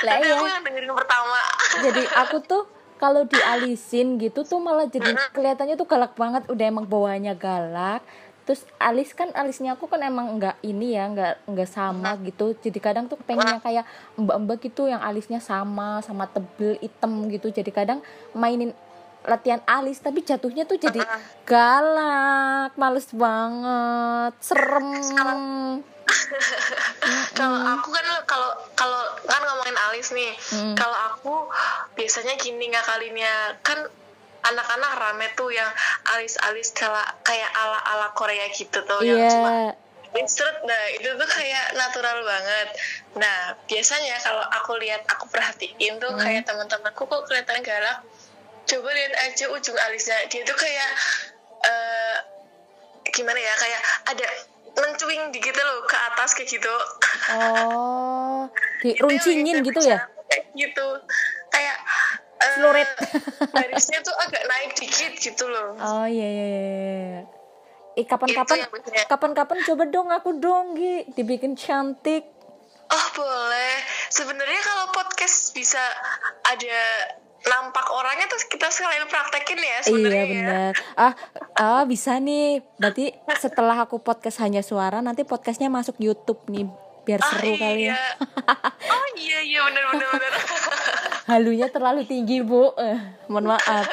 lah 0.05 0.15
Tapi 0.19 0.29
ya 0.29 0.35
aku 0.37 0.45
yang 0.47 0.63
dengerin 0.63 0.93
pertama. 0.93 1.41
jadi 1.83 2.03
aku 2.21 2.37
tuh 2.45 2.63
kalau 2.99 3.23
dialisin 3.25 4.19
gitu 4.19 4.43
tuh 4.43 4.59
malah 4.59 4.91
jadi 4.91 5.15
kelihatannya 5.31 5.79
tuh 5.79 5.87
galak 5.87 6.19
banget 6.19 6.43
udah 6.51 6.65
emang 6.67 6.85
bawahnya 6.85 7.33
galak 7.39 8.03
terus 8.49 8.65
alis 8.81 9.13
kan 9.13 9.29
alisnya 9.37 9.77
aku 9.77 9.93
kan 9.93 10.01
emang 10.01 10.41
nggak 10.41 10.57
ini 10.65 10.97
ya 10.97 11.05
nggak 11.13 11.53
nggak 11.53 11.69
sama 11.69 12.17
gitu. 12.25 12.57
Jadi 12.57 12.81
kadang 12.81 13.05
tuh 13.05 13.21
pengennya 13.21 13.61
kayak 13.61 13.85
mbak-mbak 14.17 14.65
gitu 14.65 14.89
yang 14.89 15.05
alisnya 15.05 15.37
sama 15.37 16.01
sama 16.01 16.25
tebel 16.33 16.81
hitam 16.81 17.29
gitu. 17.29 17.53
Jadi 17.53 17.69
kadang 17.69 18.01
mainin 18.33 18.73
latihan 19.29 19.61
alis 19.69 20.01
tapi 20.01 20.25
jatuhnya 20.25 20.65
tuh 20.65 20.81
jadi 20.81 21.05
galak 21.45 22.73
males 22.81 23.13
banget 23.13 24.33
serem. 24.41 25.85
Kalau 27.37 27.61
aku 27.69 27.93
kan 27.93 28.07
kalau 28.25 28.51
kalau 28.73 29.03
kan 29.29 29.45
ngomongin 29.45 29.77
alis 29.93 30.09
nih. 30.17 30.33
Mm. 30.57 30.73
kalau 30.73 30.99
aku 31.13 31.35
biasanya 32.01 32.41
gini 32.41 32.73
ngakalinnya 32.73 33.61
kan 33.61 33.85
anak-anak 34.45 34.93
rame 34.99 35.27
tuh 35.35 35.51
yang 35.51 35.69
alis-alis 36.15 36.71
kayak 37.25 37.51
ala-ala 37.55 38.15
Korea 38.15 38.47
gitu 38.55 38.79
tuh 38.87 39.03
yang 39.03 39.19
iya 39.19 39.31
cuma 39.31 39.53
Insert, 40.09 40.65
nah 40.65 40.83
itu 40.97 41.05
tuh 41.05 41.29
kayak 41.29 41.77
natural 41.77 42.25
banget. 42.25 42.69
Nah 43.21 43.53
biasanya 43.69 44.17
kalau 44.25 44.41
aku 44.57 44.81
lihat, 44.81 45.05
aku 45.05 45.29
perhatiin 45.29 46.01
tuh 46.01 46.09
Hmm. 46.09 46.25
kayak 46.25 46.49
teman-temanku 46.49 47.05
kok 47.05 47.29
kelihatan 47.29 47.61
galak. 47.61 48.01
Coba 48.65 48.89
lihat 48.89 49.13
aja 49.29 49.53
ujung 49.53 49.77
alisnya, 49.77 50.17
dia 50.33 50.49
tuh 50.49 50.57
kayak 50.57 50.91
eh 51.61 52.17
gimana 53.13 53.37
ya, 53.37 53.53
kayak 53.61 53.81
ada 54.09 54.27
mencuing 54.81 55.29
dikit 55.29 55.53
loh 55.61 55.85
ke 55.85 55.97
atas 56.01 56.33
kayak 56.33 56.57
gitu. 56.57 56.75
oh 57.37 58.49
diruncingin 58.83 59.61
gitu 59.61 59.81
ya 59.85 60.09
kayak 60.29 60.45
gitu 60.55 60.87
kayak 61.49 61.77
lurit 62.59 62.91
barisnya 63.51 63.99
tuh 64.01 64.15
agak 64.19 64.43
naik 64.43 64.73
dikit 64.75 65.13
gitu 65.15 65.45
loh 65.45 65.75
oh 65.75 66.07
iya 66.07 66.29
iya 66.29 66.47
iya. 66.47 67.23
Eh 67.95 68.07
kapan-kapan 68.07 68.63
kapan-kapan 69.05 69.59
coba 69.65 69.83
dong 69.85 70.09
aku 70.09 70.39
dong 70.39 70.75
Gi 70.75 71.11
dibikin 71.13 71.59
cantik. 71.59 72.31
oh 72.89 73.07
boleh 73.13 73.75
sebenarnya 74.09 74.61
kalau 74.63 74.95
podcast 74.95 75.51
bisa 75.51 75.83
ada 76.47 76.79
nampak 77.39 77.87
orangnya 77.91 78.27
terus 78.27 78.47
kita 78.47 78.71
sekalian 78.71 79.07
praktekin 79.07 79.59
ya 79.59 79.79
sebenarnya 79.83 80.15
Iya 80.15 80.25
ya. 80.25 80.31
benar. 80.33 80.73
Ah, 80.95 81.13
ah 81.55 81.83
bisa 81.85 82.19
nih. 82.19 82.63
Berarti 82.79 83.15
setelah 83.35 83.77
aku 83.79 83.99
podcast 83.99 84.39
hanya 84.41 84.63
suara 84.63 84.99
nanti 84.99 85.23
podcastnya 85.23 85.67
masuk 85.67 85.99
YouTube 85.99 86.43
nih 86.49 86.67
biar 87.09 87.19
Ah, 87.19 87.29
seru 87.33 87.57
kali 87.57 87.89
ya. 87.89 87.97
iya. 87.97 88.01
oh 88.93 89.07
iya 89.17 89.39
iya 89.41 89.61
benar 89.65 89.85
benar 89.89 90.09
benar 90.13 90.33
Halunya 91.31 91.67
terlalu 91.67 92.05
tinggi 92.05 92.41
bu. 92.41 92.73
Eh, 92.75 92.97
mohon 93.27 93.49
maaf. 93.51 93.85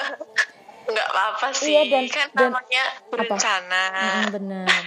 nggak 0.86 1.08
apa-apa 1.10 1.48
sih 1.50 1.72
Iya, 1.74 1.82
dan- 1.90 2.08
kan 2.08 2.28
dan- 2.30 2.52
namanya 2.52 2.84
berencana 3.08 3.84
Mm, 3.90 4.26
benar. 4.32 4.82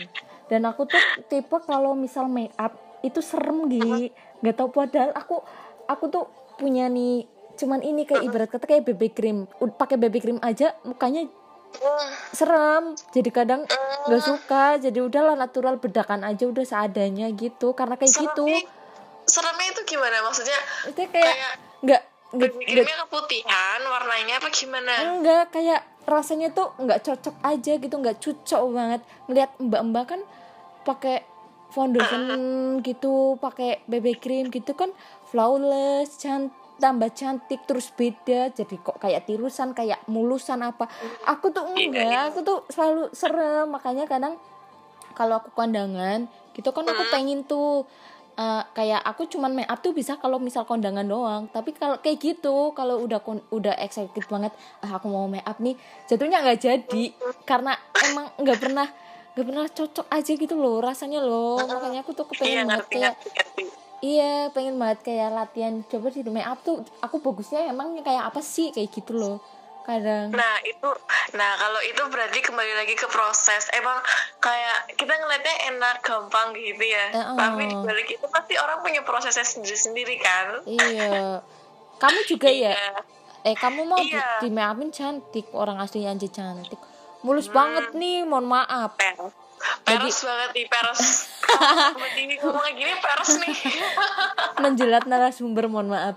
Dan 0.46 0.62
aku 0.62 0.84
tuh 0.84 0.96
tipe 1.26 1.56
kalau 1.60 1.92
misal 1.92 2.24
make 2.26 2.52
up 2.54 2.72
itu 3.00 3.18
serem 3.18 3.66
Gi. 3.66 4.12
Gak 4.38 4.54
tau 4.54 4.68
padahal 4.68 5.10
aku 5.12 5.40
aku 5.84 6.04
tuh 6.06 6.24
punya 6.54 6.86
nih 6.86 7.24
cuman 7.54 7.80
ini 7.80 8.04
kayak 8.04 8.22
ibarat 8.22 8.48
kata 8.48 8.64
kayak 8.64 8.86
BB 8.86 9.02
cream. 9.10 9.38
Pakai 9.74 9.96
BB 9.96 10.16
cream 10.18 10.38
aja 10.40 10.76
mukanya 10.82 11.24
Hmm, 11.24 11.37
serem. 12.32 12.96
Jadi 13.14 13.30
kadang 13.30 13.64
nggak 14.08 14.22
suka. 14.22 14.76
Jadi 14.80 14.98
udahlah 14.98 15.34
natural 15.34 15.78
bedakan 15.78 16.24
aja 16.24 16.48
udah 16.48 16.64
seadanya 16.64 17.28
gitu. 17.34 17.72
Karena 17.72 17.94
kayak 17.94 18.12
gitu. 18.12 18.46
seremnya, 18.46 18.64
seremnya 19.28 19.66
itu 19.72 19.82
gimana? 19.86 20.16
Maksudnya 20.24 20.58
itu 20.88 21.00
kayak 21.08 21.36
nggak 21.84 22.02
Bikinnya 22.28 23.08
keputihan 23.08 23.80
warnanya 23.88 24.36
apa 24.36 24.52
gimana? 24.52 25.16
Enggak 25.16 25.48
kayak 25.48 25.80
rasanya 26.04 26.52
tuh 26.52 26.76
nggak 26.76 27.00
cocok 27.00 27.36
aja 27.40 27.72
gitu. 27.80 27.94
Nggak 27.96 28.20
cocok 28.20 28.62
banget. 28.68 29.00
Ngelihat 29.24 29.50
mbak-mbak 29.56 30.04
kan 30.12 30.20
pakai 30.84 31.24
foundation 31.68 32.32
gitu 32.80 33.36
pakai 33.36 33.84
BB 33.84 34.16
cream 34.16 34.48
gitu 34.48 34.72
kan 34.72 34.88
flawless 35.28 36.16
cantik 36.16 36.56
tambah 36.78 37.10
cantik 37.12 37.66
terus 37.66 37.90
beda. 37.92 38.54
Jadi 38.54 38.78
kok 38.78 38.96
kayak 39.02 39.26
tirusan 39.26 39.74
kayak 39.74 40.00
mulusan 40.06 40.62
apa. 40.62 40.86
Aku 41.26 41.50
tuh 41.50 41.66
enggak 41.74 42.32
aku 42.32 42.40
tuh 42.46 42.58
selalu 42.70 43.10
serem. 43.12 43.68
Makanya 43.68 44.06
kadang 44.06 44.38
kalau 45.12 45.42
aku 45.42 45.50
kondangan 45.52 46.30
gitu 46.54 46.74
kan 46.74 46.86
aku 46.86 47.04
pengen 47.14 47.46
tuh 47.46 47.86
eh, 48.38 48.62
kayak 48.74 49.02
aku 49.02 49.30
cuman 49.30 49.54
make 49.54 49.70
up 49.70 49.78
tuh 49.82 49.94
bisa 49.94 50.18
kalau 50.22 50.38
misal 50.38 50.62
kondangan 50.62 51.04
doang. 51.04 51.50
Tapi 51.50 51.74
kalau 51.74 51.98
kayak 51.98 52.22
gitu 52.22 52.72
kalau 52.72 53.02
udah 53.02 53.18
udah 53.50 53.74
excited 53.82 54.24
banget 54.30 54.54
ah 54.82 54.90
aku 54.96 55.10
mau 55.10 55.26
make 55.26 55.44
up 55.44 55.58
nih 55.58 55.74
jatuhnya 56.06 56.40
nggak 56.40 56.58
jadi. 56.62 57.04
Karena 57.42 57.74
emang 58.06 58.30
nggak 58.38 58.58
pernah 58.62 58.88
nggak 59.34 59.46
pernah 59.46 59.66
cocok 59.70 60.06
aja 60.10 60.32
gitu 60.34 60.54
loh 60.58 60.82
rasanya 60.82 61.22
loh. 61.22 61.58
Makanya 61.62 62.02
aku 62.06 62.14
tuh 62.14 62.26
iya 62.30 62.62
kepengen 62.62 62.66
banget 62.66 62.78
ngerti 62.78 62.96
kayak 62.98 63.14
ngerti 63.18 63.28
ngerti 63.34 63.87
iya 64.00 64.48
pengen 64.48 64.76
banget 64.76 65.02
kayak 65.04 65.30
latihan 65.30 65.82
coba 65.82 66.06
di 66.08 66.22
make 66.24 66.42
up 66.42 66.58
tuh 66.60 66.80
aku 66.98 67.18
bagusnya 67.18 67.66
emangnya 67.66 68.02
kayak 68.02 68.24
apa 68.26 68.38
sih 68.38 68.70
kayak 68.70 68.90
gitu 68.90 69.12
loh 69.12 69.36
kadang 69.82 70.28
Nah 70.28 70.60
itu, 70.62 70.84
nah 71.32 71.56
kalau 71.56 71.80
itu 71.80 72.02
berarti 72.06 72.44
kembali 72.44 72.76
lagi 72.76 72.92
ke 72.92 73.08
proses. 73.08 73.72
Emang 73.72 73.96
kayak 74.36 74.92
kita 74.92 75.16
ngeliatnya 75.16 75.72
enak, 75.72 76.04
gampang 76.04 76.52
gitu 76.52 76.84
ya. 76.84 77.08
Eh, 77.08 77.24
oh. 77.24 77.32
Tapi 77.32 77.64
di 77.64 77.72
balik 77.72 78.04
itu 78.06 78.26
pasti 78.28 78.52
orang 78.54 78.84
punya 78.84 79.00
prosesnya 79.00 79.40
sendiri-sendiri 79.42 80.20
kan. 80.20 80.60
iya 80.62 81.40
kamu 81.96 82.20
juga 82.28 82.46
ya 82.46 82.76
Iya. 82.76 82.92
eh 83.44 83.56
kamu 83.56 83.80
mau 83.82 83.96
di, 83.96 84.12
Iya. 84.12 84.28
di 84.38 84.48
make 84.50 84.68
upin 84.68 84.90
cantik 84.92 85.46
orang 85.52 85.80
asli 85.80 86.04
aja 86.04 86.28
cantik 86.28 86.76
mulus 87.20 87.48
Hmm. 87.48 87.56
banget 87.56 87.86
nih 87.92 88.22
mohon 88.22 88.44
maaf 88.44 88.92
Peres. 88.94 89.32
Peres 89.84 90.18
banget 90.24 90.50
nih, 90.54 90.66
peres. 90.68 91.02
Ini 92.18 92.34
ngomong 92.44 92.62
kayak 92.62 92.76
gini, 92.76 92.94
peres 93.00 93.32
nih. 93.40 93.56
menjelat 94.62 95.04
narasumber 95.08 95.66
mohon 95.70 95.94
maaf. 95.94 96.16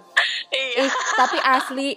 Iya. 0.51 0.87
eh 0.87 0.91
tapi 1.15 1.37
asli 1.39 1.89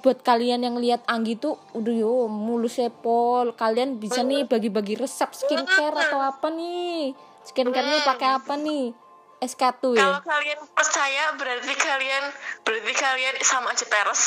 buat 0.00 0.24
kalian 0.24 0.64
yang 0.64 0.76
lihat 0.80 1.04
Anggi 1.04 1.36
tuh 1.36 1.60
udah 1.76 1.92
yo 1.92 2.28
mulus 2.28 2.80
sepol 2.80 3.52
kalian 3.52 4.00
bisa 4.00 4.24
nih 4.24 4.48
bagi-bagi 4.48 4.96
resep 4.96 5.32
skincare 5.32 5.96
atau 6.08 6.20
apa 6.20 6.48
nih? 6.48 7.12
Skincare-nya 7.42 8.06
pakai 8.06 8.28
apa 8.38 8.54
nih? 8.56 8.94
SK2 9.42 9.98
ya? 9.98 10.06
Kalau 10.06 10.22
kalian 10.22 10.60
percaya 10.70 11.24
berarti 11.34 11.74
kalian 11.74 12.24
berarti 12.62 12.92
kalian 12.94 13.34
sama 13.42 13.74
aja 13.74 13.84
peres. 13.90 14.22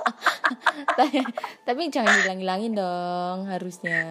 tapi, 1.00 1.24
tapi 1.64 1.82
jangan 1.88 2.12
hilang-hilangin 2.20 2.76
dong 2.76 3.48
harusnya 3.48 4.04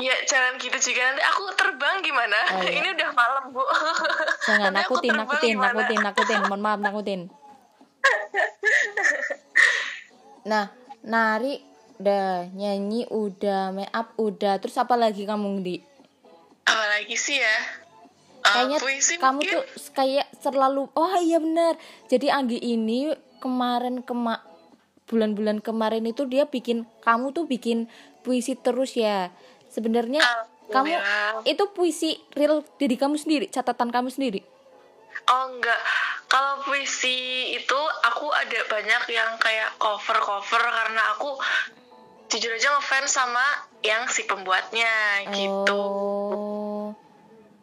Iya, 0.00 0.16
jangan 0.24 0.56
gitu 0.56 0.78
juga 0.90 1.00
nanti 1.12 1.22
aku 1.22 1.42
terbang 1.54 2.00
gimana? 2.00 2.38
Oh, 2.56 2.64
iya. 2.64 2.80
Ini 2.80 2.88
udah 2.96 3.10
malam, 3.12 3.44
Bu. 3.52 3.62
jangan 4.48 4.72
Nanti 4.72 4.82
aku 4.88 4.94
nakutin 4.96 5.12
terbang 5.12 5.20
nakutin 5.20 5.54
gimana? 5.54 5.68
nakutin 5.70 5.98
nakutin 6.02 6.38
mohon 6.48 6.62
maaf 6.62 6.80
nakutin 6.80 7.20
nah 10.40 10.72
nari 11.04 11.60
udah 12.00 12.48
nyanyi 12.56 13.04
udah 13.12 13.76
make 13.76 13.92
up 13.92 14.16
udah 14.16 14.56
terus 14.56 14.80
apa 14.80 14.96
lagi 14.96 15.28
kamu 15.28 15.60
di 15.60 15.76
Apalagi 16.64 17.18
sih 17.18 17.40
ya? 17.40 17.56
Uh, 18.40 18.46
kayaknya 18.46 18.78
puisi 18.78 19.14
kamu 19.18 19.42
mungkin. 19.42 19.52
tuh 19.52 19.64
kayak 19.92 20.26
terlalu 20.40 20.88
oh 20.96 21.14
iya 21.20 21.36
benar 21.42 21.76
jadi 22.08 22.32
Anggi 22.32 22.56
ini 22.56 23.12
kemarin 23.42 24.00
kema 24.00 24.40
bulan-bulan 25.10 25.60
kemarin 25.60 26.06
itu 26.08 26.24
dia 26.24 26.46
bikin 26.46 26.86
kamu 27.04 27.34
tuh 27.36 27.44
bikin 27.44 27.90
puisi 28.22 28.54
terus 28.56 28.96
ya 28.96 29.28
sebenarnya 29.70 30.20
kamu 30.70 30.98
Alhamdulillah. 30.98 31.46
itu 31.46 31.64
puisi 31.72 32.10
real 32.34 32.62
diri 32.76 32.98
kamu 32.98 33.16
sendiri 33.16 33.46
catatan 33.48 33.88
kamu 33.90 34.10
sendiri 34.10 34.42
Oh 35.30 35.46
enggak, 35.52 35.78
kalau 36.26 36.62
puisi 36.64 37.52
itu 37.54 37.80
aku 38.02 38.30
ada 38.30 38.66
banyak 38.66 39.02
yang 39.14 39.36
kayak 39.38 39.74
cover-cover 39.78 40.58
karena 40.58 41.02
aku 41.14 41.38
jujur 42.30 42.50
aja 42.54 42.70
ngefans 42.78 43.10
sama 43.10 43.42
yang 43.82 44.06
si 44.06 44.22
pembuatnya 44.26 45.26
gitu. 45.34 45.74
oh 45.74 46.94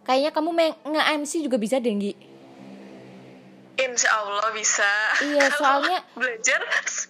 kayaknya 0.03 0.31
kamu 0.35 0.49
nge-MC 0.87 1.31
juga 1.47 1.55
bisa 1.59 1.79
deh 1.79 1.91
Nggi 1.91 2.13
Insya 3.77 4.09
Allah 4.09 4.49
bisa. 4.51 4.89
Iya, 5.21 5.53
soalnya- 5.59 6.01
belajar 6.17 6.59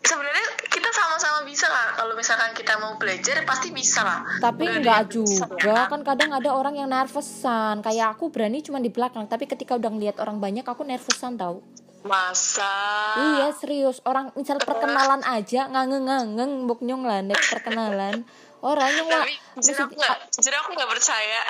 sebenarnya 0.04 0.48
kita 0.68 0.90
sama-sama 0.92 1.48
bisa 1.48 1.68
lah. 1.68 1.96
Kalau 1.96 2.14
misalkan 2.14 2.52
kita 2.52 2.76
mau 2.78 3.00
belajar 3.00 3.40
pasti 3.44 3.72
bisa 3.72 4.04
lah. 4.04 4.20
tapi 4.38 4.68
ada 4.68 4.80
enggak 4.80 4.98
yang 5.08 5.24
bisa, 5.24 5.46
juga 5.48 5.74
ya. 5.74 5.88
kan 5.88 6.02
kadang 6.04 6.32
ada 6.36 6.50
orang 6.52 6.76
yang 6.76 6.90
nervousan 6.90 7.80
kayak 7.80 8.18
aku 8.18 8.30
berani 8.30 8.60
cuma 8.60 8.78
di 8.78 8.92
belakang 8.92 9.26
tapi 9.26 9.48
ketika 9.48 9.76
udah 9.76 9.90
ngeliat 9.90 10.18
orang 10.20 10.38
banyak 10.38 10.68
aku 10.68 10.84
nervousan 10.84 11.40
tau 11.40 11.64
Masa? 12.06 12.70
Iya 13.18 13.52
serius 13.58 14.00
orang 14.06 14.32
misal 14.34 14.62
perkenalan 14.62 15.26
aja 15.26 15.68
ngangeng-ngangeng 15.68 16.64
mbok 16.64 16.80
nyong 16.80 17.04
lah 17.04 17.20
nek 17.20 17.40
perkenalan 17.52 18.24
orang 18.62 18.90
yang 18.94 19.06
nggak 19.06 19.26
jujur 19.60 19.88
aku 19.88 19.96
nggak, 19.98 20.18
jujur 20.34 20.54
aku 20.56 20.70
nggak 20.78 20.90
percaya. 20.90 21.42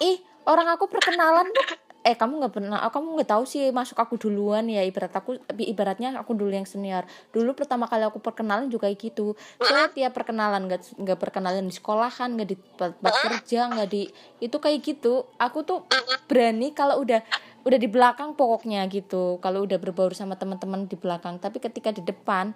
ih 0.00 0.16
orang 0.46 0.68
aku 0.70 0.86
perkenalan 0.86 1.46
tuh 1.50 1.66
eh 2.02 2.18
kamu 2.18 2.42
nggak 2.42 2.54
pernah 2.58 2.78
oh, 2.82 2.90
kamu 2.90 3.06
nggak 3.18 3.30
tahu 3.30 3.44
sih 3.46 3.70
masuk 3.70 3.94
aku 3.98 4.18
duluan 4.18 4.66
ya. 4.66 4.82
Ibarat 4.82 5.14
aku 5.14 5.38
ibaratnya 5.54 6.18
aku 6.18 6.34
dulu 6.34 6.50
yang 6.50 6.66
senior. 6.66 7.06
Dulu 7.30 7.54
pertama 7.54 7.86
kali 7.86 8.02
aku 8.02 8.18
perkenalan 8.18 8.66
juga 8.66 8.90
kayak 8.90 8.98
gitu. 8.98 9.38
Saya 9.62 9.86
tiap 9.94 10.12
perkenalan 10.12 10.66
nggak 10.66 10.98
nggak 10.98 11.18
perkenalan 11.18 11.64
di 11.66 11.74
sekolahan 11.74 12.34
nggak 12.34 12.48
di 12.50 12.56
tempat 12.58 13.14
kerja 13.14 13.60
nggak 13.70 13.88
di 13.88 14.02
itu 14.42 14.56
kayak 14.58 14.78
gitu. 14.82 15.30
Aku 15.38 15.62
tuh 15.62 15.86
berani 16.26 16.74
kalau 16.74 16.98
udah 17.00 17.22
udah 17.62 17.78
di 17.78 17.86
belakang 17.86 18.34
pokoknya 18.34 18.82
gitu. 18.90 19.38
Kalau 19.38 19.62
udah 19.62 19.78
berbaur 19.78 20.10
sama 20.18 20.34
teman-teman 20.34 20.90
di 20.90 20.98
belakang. 20.98 21.38
Tapi 21.38 21.62
ketika 21.62 21.94
di 21.94 22.02
depan 22.02 22.50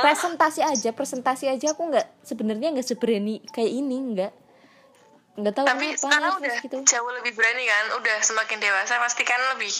presentasi 0.00 0.64
aja 0.64 0.90
presentasi 0.96 1.52
aja 1.52 1.76
aku 1.76 1.92
nggak 1.92 2.24
sebenarnya 2.24 2.72
nggak 2.72 2.86
seberani 2.86 3.44
kayak 3.52 3.72
ini 3.76 3.96
nggak 4.16 4.32
nggak 5.32 5.54
tahu 5.56 5.64
Tapi 5.64 5.86
kenapa 5.96 6.02
sekarang 6.02 6.32
udah 6.44 6.56
gitu 6.60 6.76
jauh 6.84 7.12
lebih 7.16 7.32
berani 7.32 7.64
kan. 7.64 7.84
Udah 7.96 8.16
semakin 8.20 8.58
dewasa 8.60 9.00
pasti 9.00 9.22
kan 9.24 9.40
lebih 9.56 9.72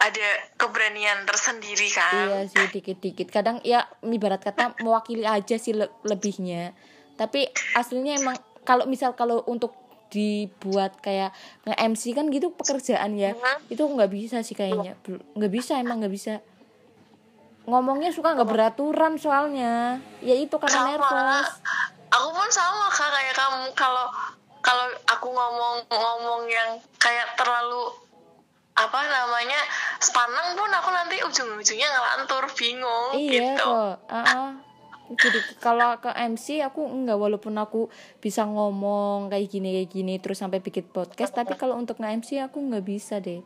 ada 0.00 0.28
keberanian 0.56 1.28
tersendiri 1.28 1.90
kan. 1.92 2.14
Iya 2.14 2.38
sih 2.48 2.64
dikit-dikit. 2.72 3.28
Kadang 3.28 3.60
ya 3.66 3.84
ibarat 4.00 4.40
kata 4.40 4.78
mewakili 4.80 5.26
aja 5.26 5.60
sih 5.60 5.76
le- 5.76 5.92
lebihnya. 6.06 6.72
Tapi 7.20 7.50
aslinya 7.76 8.16
emang 8.16 8.36
kalau 8.64 8.88
misal 8.88 9.12
kalau 9.12 9.44
untuk 9.44 9.76
dibuat 10.10 10.98
kayak 10.98 11.30
nge-MC 11.68 12.16
kan 12.16 12.32
gitu 12.32 12.50
pekerjaan 12.50 13.14
ya. 13.14 13.36
Mhm. 13.36 13.70
Itu 13.70 13.86
nggak 13.86 14.10
bisa 14.10 14.40
sih 14.40 14.54
kayaknya. 14.54 14.96
Nggak 15.36 15.52
bisa 15.52 15.78
emang 15.78 16.00
nggak 16.00 16.14
bisa. 16.14 16.40
Ngomongnya 17.68 18.10
suka 18.10 18.32
nggak 18.34 18.48
beraturan 18.48 19.20
soalnya. 19.20 20.00
Ya 20.24 20.34
itu 20.34 20.56
karena 20.56 20.80
Sama. 20.80 20.90
nervous. 20.96 21.48
Aku 22.10 22.28
pun 22.34 22.48
sama 22.50 22.90
kak 22.90 23.06
kayak 23.06 23.34
kamu 23.38 23.70
kalau 23.76 24.10
kalau 24.60 24.86
aku 25.08 25.28
ngomong 25.32 25.84
ngomong 25.88 26.42
yang 26.48 26.76
kayak 27.00 27.32
terlalu 27.36 27.92
apa 28.76 29.00
namanya 29.02 29.60
sepanang 30.00 30.56
pun 30.56 30.70
aku 30.72 30.88
nanti 30.94 31.16
ujung-ujungnya 31.20 31.88
ngelantur 31.90 32.44
bingung 32.56 33.12
iya 33.18 33.56
gitu. 33.58 33.66
kok 33.66 33.94
uh-uh. 34.08 34.50
jadi 35.20 35.38
kalau 35.58 35.98
ke 35.98 36.10
MC 36.14 36.62
aku 36.64 36.86
enggak 36.86 37.18
walaupun 37.18 37.58
aku 37.58 37.90
bisa 38.22 38.46
ngomong 38.46 39.28
kayak 39.28 39.50
gini 39.50 39.68
kayak 39.82 39.90
gini 39.90 40.14
terus 40.22 40.38
sampai 40.38 40.62
bikin 40.62 40.86
podcast 40.86 41.34
tapi 41.34 41.58
kalau 41.58 41.74
untuk 41.76 41.98
nge-MC 41.98 42.38
aku 42.46 42.62
nggak 42.62 42.86
bisa 42.86 43.18
deh. 43.18 43.42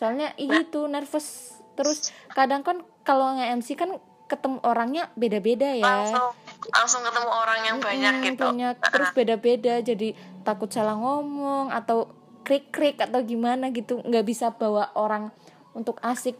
Soalnya 0.00 0.32
itu 0.40 0.88
nervous 0.88 1.60
terus. 1.76 2.08
Kadang 2.32 2.64
kan 2.64 2.80
kalau 3.04 3.36
nge-MC 3.36 3.76
kan 3.76 4.00
ketemu 4.32 4.64
orangnya 4.64 5.12
beda-beda 5.12 5.76
ya. 5.76 5.84
Langsung 5.84 6.32
langsung 6.72 7.04
ketemu 7.04 7.30
orang 7.30 7.60
yang 7.66 7.78
banyak 7.82 8.14
gitu. 8.32 8.44
banyak. 8.48 8.76
Terus 8.80 9.10
beda-beda 9.12 9.74
jadi 9.84 10.08
takut 10.46 10.70
salah 10.72 10.96
ngomong 10.96 11.68
atau 11.74 12.08
krik-krik 12.46 13.00
atau 13.00 13.20
gimana 13.20 13.68
gitu. 13.74 14.00
Nggak 14.00 14.24
bisa 14.24 14.52
bawa 14.54 14.92
orang 14.96 15.28
untuk 15.76 16.00
asik. 16.00 16.38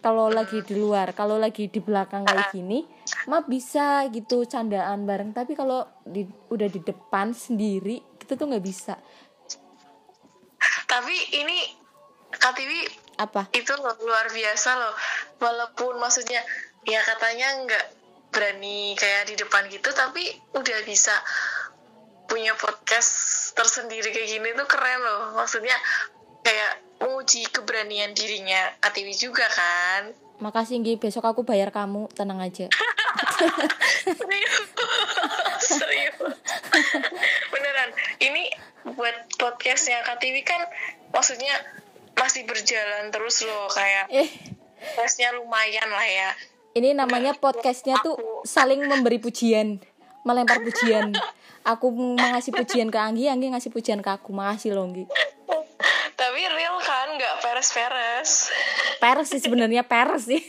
Kalau 0.00 0.30
lagi 0.30 0.62
di 0.62 0.78
luar 0.78 1.10
kalau 1.18 1.34
lagi 1.34 1.66
di 1.66 1.82
belakang 1.82 2.22
kayak 2.22 2.54
gini 2.54 2.86
mah 3.26 3.42
bisa 3.42 4.06
gitu 4.14 4.46
candaan 4.46 5.02
bareng. 5.02 5.34
Tapi 5.34 5.58
kalau 5.58 5.82
di, 6.06 6.22
udah 6.46 6.68
di 6.70 6.78
depan 6.78 7.34
sendiri 7.34 7.98
kita 8.22 8.38
tuh 8.38 8.46
nggak 8.46 8.62
bisa. 8.62 8.94
Tapi 10.86 11.16
ini 11.42 11.58
Katiwi 12.26 12.80
apa? 13.16 13.48
itu 13.56 13.72
loh, 13.80 13.96
luar 14.04 14.28
biasa 14.28 14.70
loh. 14.76 14.94
Walaupun 15.40 15.98
maksudnya 15.98 16.44
ya 16.86 17.00
katanya 17.02 17.66
nggak 17.66 17.86
berani 18.36 18.92
kayak 19.00 19.32
di 19.32 19.34
depan 19.40 19.64
gitu 19.72 19.88
tapi 19.96 20.28
udah 20.52 20.78
bisa 20.84 21.16
punya 22.28 22.52
podcast 22.60 23.50
tersendiri 23.56 24.12
kayak 24.12 24.28
gini 24.28 24.48
tuh 24.52 24.68
keren 24.68 25.00
loh. 25.00 25.40
Maksudnya 25.40 25.72
kayak 26.44 26.84
menguji 27.00 27.48
keberanian 27.48 28.12
dirinya 28.12 28.76
Katiwi 28.82 29.14
juga 29.16 29.46
kan. 29.48 30.12
Makasih 30.36 30.84
Nggi 30.84 31.00
besok 31.00 31.24
aku 31.24 31.48
bayar 31.48 31.72
kamu. 31.72 32.12
Tenang 32.12 32.44
aja. 32.44 32.68
Serius. 34.04 34.56
Serius. 35.64 36.36
Beneran. 37.48 37.90
Ini 38.20 38.42
buat 38.92 39.16
podcastnya 39.40 40.04
Katiwi 40.04 40.44
kan 40.44 40.60
maksudnya 41.10 41.56
masih 42.16 42.46
berjalan 42.46 43.10
terus 43.10 43.42
loh 43.44 43.66
kayak 43.68 44.06
eh. 44.14 44.30
podcastnya 44.94 45.34
lumayan 45.34 45.90
lah 45.90 46.06
ya 46.06 46.30
ini 46.76 46.92
namanya 46.92 47.32
podcastnya 47.32 47.96
tuh 48.04 48.20
saling 48.44 48.84
memberi 48.84 49.16
pujian 49.16 49.80
melempar 50.26 50.60
pujian. 50.60 51.14
Aku 51.62 51.94
mengasih 51.94 52.50
pujian 52.50 52.90
ke 52.90 52.98
Anggi 52.98 53.30
Anggi 53.30 53.50
ngasih 53.54 53.70
pujian 53.70 54.02
ke 54.02 54.10
aku. 54.10 54.34
Makasih 54.34 54.74
loh 54.74 54.90
Anggi. 54.90 55.06
Tapi 56.18 56.40
real 56.50 56.76
kan 56.82 57.14
nggak 57.14 57.34
peres-peres. 57.40 58.50
Peres 58.98 59.30
sih 59.30 59.38
sebenarnya 59.38 59.86
peres 59.86 60.26
sih. 60.26 60.42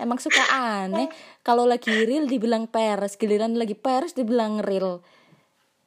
Emang 0.00 0.16
suka 0.16 0.40
aneh. 0.48 1.12
Kalau 1.44 1.68
lagi 1.68 1.92
real 1.92 2.24
dibilang 2.24 2.64
peres 2.64 3.20
giliran 3.20 3.52
lagi 3.54 3.76
peres 3.76 4.16
dibilang 4.16 4.64
real. 4.64 5.04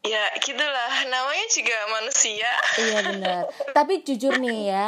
Ya 0.05 0.23
gitulah. 0.37 0.93
Namanya 1.09 1.45
juga 1.49 1.77
manusia. 1.97 2.51
Iya 2.77 2.99
benar. 3.09 3.43
Tapi 3.73 4.05
jujur 4.05 4.37
nih 4.37 4.59
ya 4.69 4.85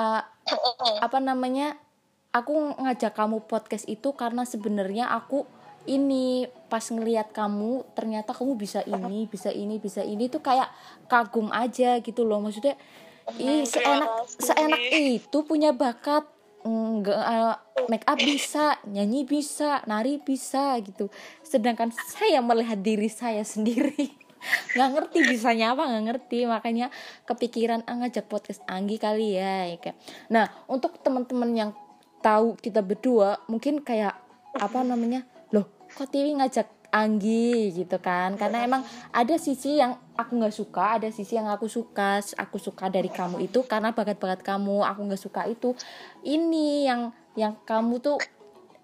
uh, 0.00 0.22
apa 1.04 1.18
namanya 1.20 1.76
aku 2.40 2.76
ngajak 2.80 3.12
kamu 3.16 3.44
podcast 3.48 3.88
itu 3.88 4.12
karena 4.12 4.44
sebenarnya 4.44 5.08
aku 5.12 5.48
ini 5.86 6.50
pas 6.66 6.82
ngelihat 6.82 7.30
kamu 7.30 7.86
ternyata 7.94 8.34
kamu 8.34 8.58
bisa 8.58 8.82
ini 8.82 9.30
bisa 9.30 9.54
ini 9.54 9.78
bisa 9.78 10.02
ini 10.02 10.26
tuh 10.26 10.42
kayak 10.42 10.68
kagum 11.06 11.48
aja 11.54 12.02
gitu 12.02 12.26
loh. 12.26 12.42
Maksudnya 12.42 12.74
ih 13.38 13.62
Hmm, 13.62 13.66
seenak 13.66 14.10
seenak 14.38 14.82
itu 14.92 15.38
punya 15.46 15.70
bakat. 15.74 16.26
Nggak 16.66 17.14
uh, 17.14 17.54
make 17.86 18.02
up 18.10 18.18
bisa 18.18 18.74
nyanyi 18.90 19.22
bisa 19.22 19.86
nari 19.86 20.18
bisa 20.18 20.74
gitu. 20.82 21.06
Sedangkan 21.46 21.94
saya 21.94 22.42
melihat 22.42 22.82
diri 22.82 23.06
saya 23.06 23.46
sendiri. 23.46 24.10
Nggak 24.74 24.90
ngerti 24.94 25.18
bisanya 25.30 25.74
apa 25.74 25.86
nggak 25.86 26.04
ngerti. 26.10 26.38
Makanya 26.50 26.86
kepikiran 27.26 27.86
ah, 27.86 28.02
ngajak 28.02 28.26
podcast 28.26 28.62
Anggi 28.66 28.98
kali 28.98 29.38
ya, 29.38 29.70
ya 29.70 29.78
kayak. 29.78 29.98
nah 30.30 30.50
untuk 30.66 30.98
teman-teman 31.02 31.50
yang 31.54 31.70
tahu 32.26 32.58
kita 32.58 32.82
berdua 32.82 33.38
mungkin 33.46 33.86
kayak 33.86 34.18
apa 34.58 34.82
namanya 34.82 35.22
loh 35.54 35.70
kok 35.94 36.10
TV 36.10 36.34
ngajak 36.34 36.66
Anggi 36.96 37.74
gitu 37.76 37.98
kan? 38.00 38.38
Karena 38.40 38.64
emang 38.64 38.80
ada 39.12 39.36
sisi 39.36 39.76
yang 39.76 39.98
aku 40.16 40.38
nggak 40.38 40.54
suka 40.54 40.96
ada 40.96 41.08
sisi 41.12 41.36
yang 41.36 41.50
aku 41.50 41.68
suka 41.68 42.24
aku 42.38 42.56
suka 42.56 42.88
dari 42.88 43.12
kamu 43.12 43.44
itu 43.44 43.60
karena 43.68 43.92
bakat-bakat 43.92 44.40
kamu 44.40 44.80
aku 44.80 45.00
nggak 45.04 45.20
suka 45.20 45.44
itu. 45.50 45.76
Ini 46.24 46.88
yang 46.88 47.00
yang 47.36 47.52
kamu 47.68 48.00
tuh 48.00 48.16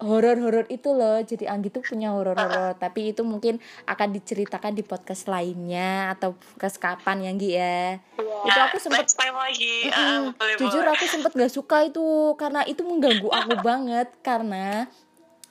horor-horor 0.03 0.67
itu 0.67 0.91
loh. 0.91 1.17
Jadi 1.17 1.47
Anggi 1.47 1.67
tuh 1.67 1.79
punya 1.79 2.11
horor-horor. 2.11 2.75
Tapi 2.75 3.09
itu 3.09 3.23
mungkin 3.23 3.57
akan 3.83 4.11
diceritakan 4.11 4.71
di 4.71 4.83
podcast 4.83 5.25
lainnya 5.25 6.11
atau 6.11 6.35
podcast 6.35 6.77
kapan 6.77 7.23
ya 7.23 7.29
Anggi 7.31 7.49
ya? 7.55 7.97
Itu 8.43 8.59
aku 8.61 8.77
sempet 8.77 9.07
time 9.09 9.33
lagi. 9.33 9.87
Mm, 9.87 9.95
Ah, 9.95 10.19
boleh 10.33 10.55
jujur 10.57 10.83
boleh. 10.83 10.93
aku 10.93 11.05
sempet 11.07 11.31
gak 11.33 11.49
suka 11.49 11.77
itu. 11.83 12.05
Karena 12.35 12.61
itu 12.63 12.83
mengganggu 12.83 13.27
aku 13.27 13.53
banget. 13.65 14.11
Karena 14.19 14.85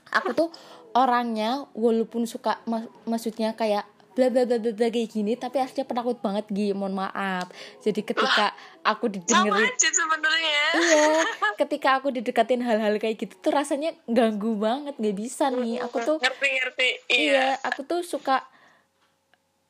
aku 0.08 0.28
tuh 0.32 0.48
orangnya 0.92 1.64
walaupun 1.72 2.28
suka 2.28 2.60
mak- 2.64 2.92
maksudnya 3.02 3.56
kayak 3.56 3.88
bla 4.12 4.28
bla 4.28 4.44
bla 4.44 4.56
bla 4.60 4.72
bla 4.72 4.88
kayak 4.92 5.08
gini 5.12 5.32
tapi 5.34 5.60
aslinya 5.60 5.88
penakut 5.88 6.18
banget 6.20 6.46
Gi. 6.52 6.76
Mohon 6.76 7.06
maaf. 7.06 7.48
Jadi 7.80 8.00
ketika 8.04 8.52
aku 8.84 9.08
didengerin 9.08 9.72
sebenarnya. 9.76 10.64
Iya 10.76 11.04
ketika 11.64 11.88
aku 12.00 12.12
didekatin 12.12 12.62
hal-hal 12.64 12.96
kayak 13.00 13.20
gitu 13.20 13.34
tuh 13.40 13.52
rasanya 13.52 13.96
ganggu 14.06 14.56
banget 14.56 14.94
gak 14.96 15.16
bisa 15.16 15.48
nih. 15.50 15.80
Aku 15.84 16.00
tuh 16.04 16.16
ngerti 16.20 16.48
ngerti. 16.60 16.88
Iya. 17.08 17.18
Iya 17.18 17.46
aku 17.64 17.80
tuh 17.88 18.00
suka 18.04 18.44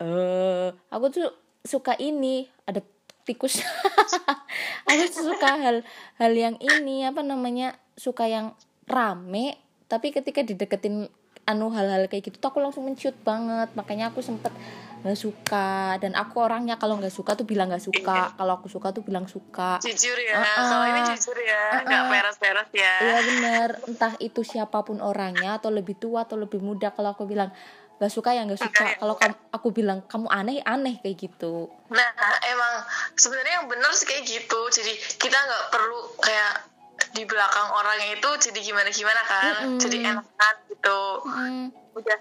eh 0.03 0.75
aku 0.91 1.07
tuh 1.15 1.27
suka 1.63 1.95
ini 1.99 2.51
ada 2.67 2.83
tikus. 3.23 3.63
Aku 4.91 5.03
tuh 5.15 5.31
suka 5.31 5.57
hal 5.63 5.87
hal 6.19 6.33
yang 6.35 6.59
ini 6.59 7.07
apa 7.07 7.23
namanya 7.23 7.79
suka 7.95 8.27
yang 8.27 8.51
rame 8.91 9.57
tapi 9.87 10.09
ketika 10.09 10.41
dideketin 10.41 11.13
anu 11.43 11.75
hal-hal 11.75 12.07
kayak 12.07 12.31
gitu 12.31 12.37
tuh 12.39 12.49
aku 12.55 12.63
langsung 12.63 12.87
menciut 12.87 13.17
banget. 13.27 13.71
Makanya 13.75 14.15
aku 14.15 14.23
sempet 14.23 14.55
nggak 15.03 15.19
suka. 15.19 15.99
Dan 15.99 16.15
aku 16.15 16.39
orangnya 16.39 16.79
kalau 16.79 16.99
nggak 16.99 17.11
suka 17.11 17.35
tuh 17.35 17.47
bilang 17.47 17.71
nggak 17.71 17.83
suka. 17.83 18.31
Kalau 18.39 18.63
aku 18.63 18.71
suka 18.71 18.95
tuh 18.95 19.03
bilang 19.03 19.27
suka. 19.27 19.83
Jujur 19.83 20.15
ya. 20.19 20.39
Uh-uh. 20.39 20.57
kalau 20.63 20.79
ini 20.87 21.01
jujur 21.15 21.37
ya. 21.43 21.83
Nggak 21.83 22.03
Uh-uh. 22.07 22.13
peres-peres 22.15 22.71
ya. 22.71 22.95
Iya 23.03 23.19
bener. 23.29 23.69
Entah 23.91 24.15
itu 24.23 24.41
siapa 24.47 24.79
pun 24.87 25.03
orangnya 25.03 25.59
atau 25.59 25.75
lebih 25.75 25.99
tua 25.99 26.23
atau 26.23 26.39
lebih 26.39 26.63
muda 26.63 26.95
kalau 26.95 27.15
aku 27.15 27.27
bilang 27.27 27.51
nggak 27.99 28.11
suka 28.11 28.35
ya 28.35 28.43
nggak 28.43 28.59
suka. 28.59 28.99
Kalau 28.99 29.15
kamu 29.15 29.35
aku 29.55 29.69
bilang 29.71 29.99
kamu 30.07 30.27
aneh 30.27 30.59
aneh 30.67 30.99
kayak 31.03 31.19
gitu. 31.23 31.71
Nah, 31.95 32.11
emang 32.51 32.83
sebenarnya 33.15 33.63
yang 33.63 33.67
benar 33.71 33.95
sih 33.95 34.07
kayak 34.11 34.27
gitu. 34.27 34.61
Jadi 34.75 34.93
kita 35.23 35.39
nggak 35.39 35.65
perlu 35.71 36.11
kayak 36.19 36.72
di 37.11 37.23
belakang 37.25 37.69
orangnya 37.73 38.15
itu 38.15 38.31
jadi 38.49 38.59
gimana 38.63 38.89
gimana 38.89 39.23
kan. 39.23 39.55
Mm-mm. 39.67 39.79
Jadi 39.79 39.97
enakan 40.01 40.55
gitu. 40.69 41.01
Hmm, 41.27 41.67
Udah 41.93 42.19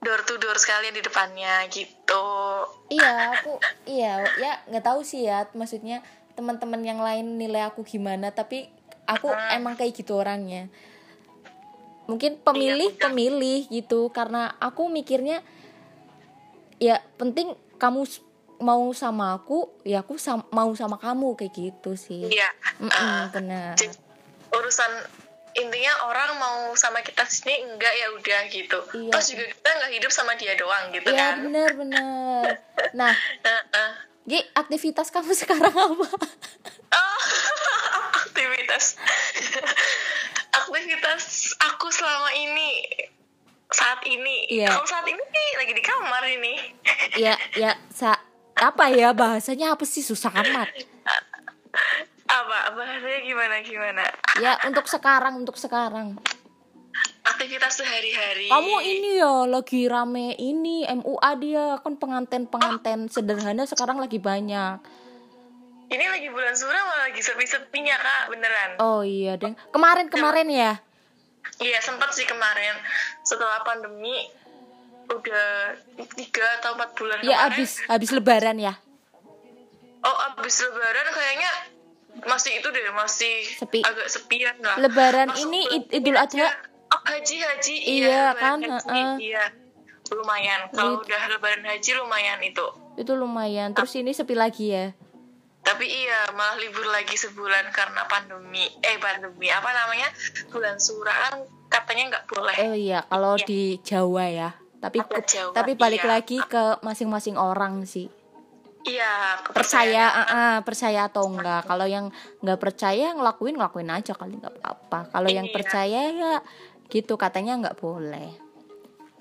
door 0.00 0.20
to 0.24 0.36
door 0.36 0.56
sekalian 0.56 0.96
di 0.96 1.00
depannya 1.00 1.68
gitu. 1.68 2.24
iya 2.88 3.36
aku 3.36 3.60
iya 3.84 4.24
ya 4.34 4.52
nggak 4.66 4.80
tahu 4.82 5.04
sih 5.04 5.28
ya 5.28 5.44
maksudnya 5.52 6.00
teman-teman 6.32 6.80
yang 6.80 6.98
lain 6.98 7.36
nilai 7.36 7.68
aku 7.68 7.84
gimana 7.84 8.32
tapi 8.32 8.72
aku 9.04 9.28
emang 9.52 9.76
kayak 9.76 9.92
gitu 9.92 10.16
orangnya 10.16 10.72
mungkin 12.08 12.40
pemilih 12.40 12.96
Iya, 12.96 13.00
pemilih 13.06 13.60
gitu 13.68 14.08
karena 14.08 14.56
aku 14.56 14.88
mikirnya 14.88 15.44
ya 16.80 17.04
penting 17.20 17.52
kamu 17.76 18.08
mau 18.60 18.92
sama 18.92 19.34
aku 19.34 19.58
ya 19.82 20.00
aku 20.00 20.14
sam- 20.14 20.46
mau 20.50 20.68
sama 20.72 20.96
kamu 20.96 21.32
kayak 21.34 21.52
gitu 21.52 21.92
sih 21.94 22.24
Iya. 22.26 22.48
Mm-mm, 22.78 22.92
Uh, 22.92 23.24
benar 23.30 23.74
urusan 24.50 24.92
intinya 25.52 25.90
orang 26.04 26.30
mau 26.36 26.58
sama 26.74 27.00
kita 27.00 27.22
sini 27.24 27.64
enggak 27.64 27.90
ya 27.92 28.06
udah 28.12 28.40
gitu. 28.46 28.78
Iya. 28.92 29.10
Terus 29.10 29.26
juga 29.28 29.44
kita 29.48 29.68
nggak 29.72 29.92
hidup 29.92 30.10
sama 30.10 30.32
dia 30.34 30.54
doang 30.54 30.90
gitu 30.90 31.08
Iya 31.08 31.18
kan. 31.18 31.34
bener 31.42 31.70
bener 31.74 32.44
Nah 32.92 33.14
Heeh. 33.46 33.90
Gi 34.22 34.40
aktivitas 34.52 35.08
kamu 35.08 35.32
sekarang 35.42 35.70
apa? 35.70 36.06
Oh, 36.90 37.20
aktivitas 38.22 38.94
aktivitas 40.52 41.22
aku 41.60 41.88
selama 41.88 42.30
ini 42.32 42.86
saat 43.68 44.02
ini 44.04 44.50
Iya. 44.50 44.66
kalau 44.68 44.82
saat 44.84 45.06
ini 45.06 45.24
lagi 45.56 45.72
di 45.72 45.80
kamar 45.80 46.22
ini 46.26 46.54
ya 47.16 47.38
ya 47.54 47.74
sa 47.88 48.18
apa 48.60 48.92
ya 48.92 49.16
bahasanya 49.16 49.72
apa 49.72 49.88
sih? 49.88 50.04
Susah 50.04 50.30
amat. 50.30 50.68
Apa? 52.28 52.58
Bahasanya 52.76 53.20
gimana 53.24 53.54
gimana? 53.64 54.04
Ya 54.38 54.60
untuk 54.68 54.86
sekarang 54.86 55.40
untuk 55.40 55.56
sekarang. 55.56 56.20
Aktivitas 57.24 57.80
sehari-hari. 57.80 58.52
Kamu 58.52 58.76
ini 58.84 59.10
ya 59.16 59.48
lagi 59.48 59.88
rame 59.88 60.36
ini 60.36 60.84
MUA 60.84 61.30
dia. 61.40 61.66
Kan 61.80 61.96
penganten 61.96 62.44
penganten 62.46 63.08
sederhana 63.08 63.64
sekarang 63.64 63.96
lagi 63.96 64.20
banyak. 64.20 64.78
Ini 65.90 66.06
lagi 66.06 66.30
bulan 66.30 66.54
suram 66.54 66.86
malah 66.86 67.10
lagi 67.10 67.18
sepi-sepinya 67.18 67.96
kak 67.98 68.22
beneran. 68.30 68.70
Oh 68.78 69.02
iya, 69.02 69.34
Deng. 69.34 69.58
Kemarin-kemarin 69.74 70.46
ya. 70.46 70.72
iya 71.58 71.82
sempat 71.82 72.14
sih 72.14 72.28
kemarin. 72.30 72.78
Setelah 73.26 73.66
pandemi 73.66 74.30
udah 75.12 75.46
tiga 76.14 76.46
atau 76.56 76.72
empat 76.72 76.90
bulan 76.94 77.18
Ya 77.18 77.34
kemarin 77.36 77.44
habis 77.50 77.70
habis 77.84 78.10
lebaran 78.10 78.56
ya. 78.56 78.74
oh 80.00 80.16
abis 80.30 80.62
lebaran 80.62 81.06
kayaknya 81.08 81.52
masih 82.22 82.52
itu 82.56 82.68
deh 82.68 82.82
masih 82.90 83.34
Sepi. 83.54 83.80
agak 83.80 84.06
sepian 84.06 84.56
lah 84.58 84.76
Lebaran 84.78 85.28
Masuk 85.28 85.44
ini 85.44 85.60
Id- 85.72 85.90
Idul 85.94 86.16
Adha. 86.16 86.48
oh 86.88 87.00
haji 87.04 87.36
haji 87.38 87.74
Iya, 87.98 88.34
lebaran 88.34 88.58
kan, 88.58 88.60
haji, 88.60 88.88
heeh. 88.88 89.14
iya 89.24 89.44
lumayan 90.10 90.60
kalau 90.70 90.92
It- 90.96 91.06
udah 91.06 91.22
lebaran 91.28 91.62
haji 91.64 91.90
lumayan 91.94 92.40
itu 92.40 92.66
Itu 92.92 93.12
lumayan. 93.14 93.72
Terus 93.72 93.96
ini 93.96 94.10
sepi 94.10 94.34
lagi 94.34 94.70
ya. 94.70 94.92
tapi 95.60 95.84
iya 95.84 96.24
malah 96.30 96.56
libur 96.56 96.82
lagi 96.86 97.14
sebulan 97.14 97.68
karena 97.70 98.02
pandemi 98.04 98.64
eh 98.80 98.96
pandemi 98.96 99.46
apa 99.46 99.70
namanya 99.70 100.08
bulan 100.48 100.76
surah 100.76 101.12
kan 101.22 101.34
katanya 101.68 102.04
nggak 102.10 102.24
boleh 102.26 102.56
Oh 102.58 102.72
iya, 102.72 103.04
kalau 103.04 103.36
Iya. 103.36 103.44
di 103.44 103.60
Jawa 103.78 104.24
ya. 104.26 104.50
Tapi 104.80 104.98
Jawa, 105.04 105.52
tapi 105.52 105.76
balik 105.76 106.02
iya. 106.02 106.10
lagi 106.16 106.40
ke 106.40 106.80
masing-masing 106.80 107.36
orang 107.36 107.84
sih. 107.84 108.08
iya 108.80 109.36
Percaya, 109.44 110.08
ah, 110.08 110.24
ah, 110.24 110.56
percaya 110.64 111.04
atau 111.04 111.28
enggak. 111.28 111.68
Kalau 111.68 111.84
yang 111.84 112.08
nggak 112.40 112.56
percaya 112.56 113.12
ngelakuin 113.12 113.60
ngelakuin 113.60 113.92
aja 113.92 114.16
kali 114.16 114.40
nggak 114.40 114.56
apa-apa. 114.56 115.12
Kalau 115.12 115.28
yang 115.28 115.44
Iya. 115.44 115.52
percaya 115.52 116.00
ya 116.08 116.34
gitu 116.88 117.14
katanya 117.14 117.60
nggak 117.60 117.76
boleh. 117.76 118.32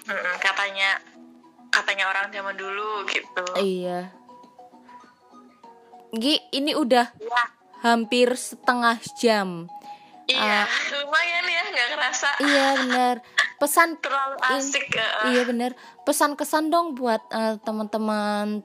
Mm-mm, 0.07 0.35
katanya 0.39 0.95
katanya 1.69 2.07
orang 2.07 2.31
zaman 2.31 2.55
dulu 2.55 3.03
gitu 3.05 3.43
Iya. 3.59 4.15
Gi, 6.09 6.39
ini 6.55 6.73
udah 6.73 7.11
Iya. 7.19 7.43
hampir 7.83 8.33
setengah 8.33 8.97
jam. 9.19 9.67
iya 10.25 10.61
lumayan 10.93 11.45
ya 11.45 11.63
nggak 11.67 11.87
kerasa 11.93 12.29
Iya 12.39 12.67
bener. 12.79 13.15
Pesan 13.59 13.99
terlalu 13.99 14.39
asik 14.49 14.87
eh. 14.89 15.11
Iya 15.29 15.43
bener. 15.43 15.75
Pesan 16.01 16.33
kesan 16.33 16.67
dong 16.69 16.95
buat 16.95 17.19
eh, 17.29 17.59
teman-teman 17.59 18.63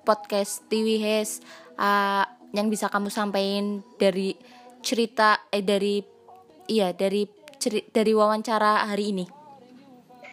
podcast 0.00 0.62
TV 0.66 0.96
Hes 0.96 1.42
eh, 1.74 2.24
yang 2.52 2.70
bisa 2.70 2.86
kamu 2.86 3.10
sampaikan 3.10 3.82
dari 3.96 4.38
cerita 4.80 5.42
eh 5.50 5.60
dari 5.60 5.98
iya 6.66 6.94
dari 6.94 7.26
ceri- 7.58 7.90
dari 7.90 8.12
wawancara 8.12 8.86
hari 8.86 9.10
ini. 9.10 9.26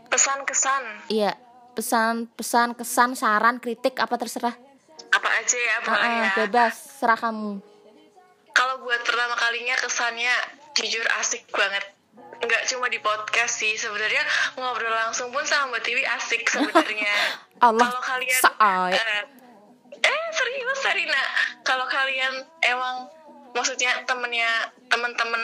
pesan-kesan 0.06 1.10
Iya 1.10 1.34
pesan 1.74 2.30
pesan 2.30 2.78
kesan 2.78 3.12
saran 3.14 3.58
kritik 3.58 3.98
apa 3.98 4.14
terserah. 4.16 4.54
apa 5.10 5.30
aja 5.36 5.58
ya 5.58 5.76
Ah, 5.76 5.82
boleh 5.84 6.06
ah, 6.06 6.14
ya 6.20 6.30
bebas 6.40 6.74
serah 7.02 7.18
kamu. 7.18 7.58
kalau 8.52 8.76
buat 8.80 9.02
pertama 9.02 9.34
kalinya 9.36 9.74
kesannya 9.76 10.34
jujur 10.76 11.02
asik 11.18 11.50
banget 11.50 11.82
nggak 12.44 12.64
cuma 12.68 12.92
di 12.92 13.00
podcast 13.00 13.60
sih 13.60 13.74
sebenarnya 13.80 14.24
ngobrol 14.60 14.92
langsung 14.92 15.32
pun 15.32 15.44
sama 15.48 15.76
Mbak 15.76 15.82
Tiwi 15.84 16.04
asik 16.04 16.44
sebenarnya. 16.48 17.14
Allah 17.66 17.88
kalau 17.88 18.02
kalian 18.04 18.42
saai. 18.44 18.94
eh, 18.94 19.24
eh 20.04 20.24
serius 20.36 20.80
Sarina? 20.84 21.24
Kalau 21.64 21.88
kalian 21.88 22.44
emang 22.60 23.08
maksudnya 23.56 24.04
temennya 24.04 24.72
teman-teman 24.92 25.44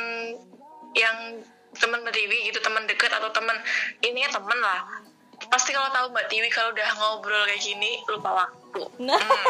yang 0.97 1.39
teman 1.79 2.01
Mbak 2.03 2.13
Tiwi 2.13 2.51
gitu 2.51 2.59
teman 2.59 2.83
dekat 2.89 3.13
atau 3.13 3.29
teman 3.31 3.55
ini 4.03 4.25
ya 4.25 4.29
teman 4.33 4.57
lah 4.59 5.08
pasti 5.45 5.71
kalau 5.71 5.87
tahu 5.89 6.05
Mbak 6.09 6.25
Tiwi 6.27 6.49
kalau 6.49 6.69
udah 6.69 6.89
ngobrol 6.93 7.43
kayak 7.45 7.59
gini 7.59 7.91
lupa 8.05 8.31
waktu 8.37 8.81
Nah. 8.99 9.15
Hmm. 9.15 9.45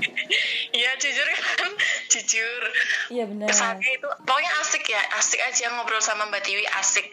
Iya 0.72 0.94
jujur 0.96 1.26
kan 1.56 1.72
jujur 2.08 2.62
Iya 3.08 3.24
benar. 3.26 3.46
kesannya 3.46 3.90
itu 3.90 4.08
pokoknya 4.20 4.50
asik 4.60 4.84
ya 4.86 5.02
asik 5.14 5.40
aja 5.40 5.66
ngobrol 5.72 5.98
sama 5.98 6.24
Mbak 6.24 6.42
Tiwi 6.42 6.64
asik 6.72 7.06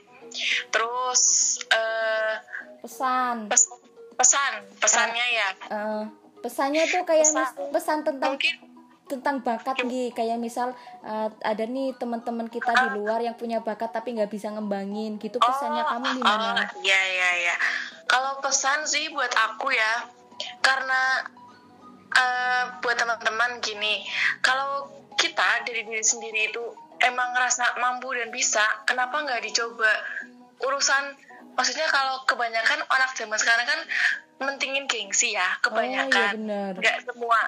terus 0.70 1.22
eh 1.68 2.34
Pesan. 2.80 3.48
pes- 3.48 3.74
pesan 4.14 4.52
pesannya 4.78 5.26
ya 5.28 5.50
Eh, 5.68 6.04
pesannya 6.40 6.86
tuh 6.86 7.02
kayak 7.04 7.26
Pesan. 7.26 7.50
pesan 7.70 7.98
tentang 8.04 8.32
mungkin 8.32 8.56
tentang 9.08 9.40
bakat 9.40 9.80
Gi. 9.88 10.12
kayak 10.12 10.38
misal 10.38 10.76
eh, 11.02 11.30
ada 11.42 11.64
nih 11.64 11.96
teman-teman 11.96 12.52
kita 12.52 12.76
di 12.76 12.88
luar 13.00 13.24
yang 13.24 13.34
punya 13.40 13.64
bakat 13.64 13.96
tapi 13.96 14.14
nggak 14.20 14.30
bisa 14.30 14.52
ngembangin 14.52 15.16
gitu 15.18 15.40
pesannya 15.40 15.84
kamu 15.88 16.08
di 16.20 16.22
mana 16.22 16.68
Oh, 16.68 16.84
iya 16.84 17.02
iya 17.16 17.30
iya. 17.48 17.56
Kalau 18.08 18.40
pesan 18.44 18.84
sih 18.88 19.12
buat 19.12 19.32
aku 19.32 19.72
ya, 19.72 19.94
karena 20.64 21.02
eh, 22.12 22.64
buat 22.84 22.96
teman-teman 23.00 23.64
gini, 23.64 24.04
kalau 24.44 24.88
kita 25.18 25.66
dari 25.66 25.84
diri 25.88 26.04
sendiri 26.04 26.52
itu 26.52 26.64
emang 27.02 27.34
ngerasa 27.36 27.78
mampu 27.82 28.14
dan 28.16 28.30
bisa, 28.32 28.64
kenapa 28.86 29.24
nggak 29.24 29.44
dicoba 29.44 29.92
urusan? 30.66 31.04
Maksudnya 31.58 31.90
kalau 31.90 32.22
kebanyakan 32.30 32.86
anak 32.86 33.18
zaman 33.18 33.38
sekarang 33.42 33.66
kan 33.66 33.82
mentingin 34.38 34.86
gengsi 34.86 35.34
ya, 35.34 35.42
oh 35.42 35.50
iya 35.82 36.06
kebanyakan 36.06 36.34
nggak 36.78 36.98
semua 37.10 37.40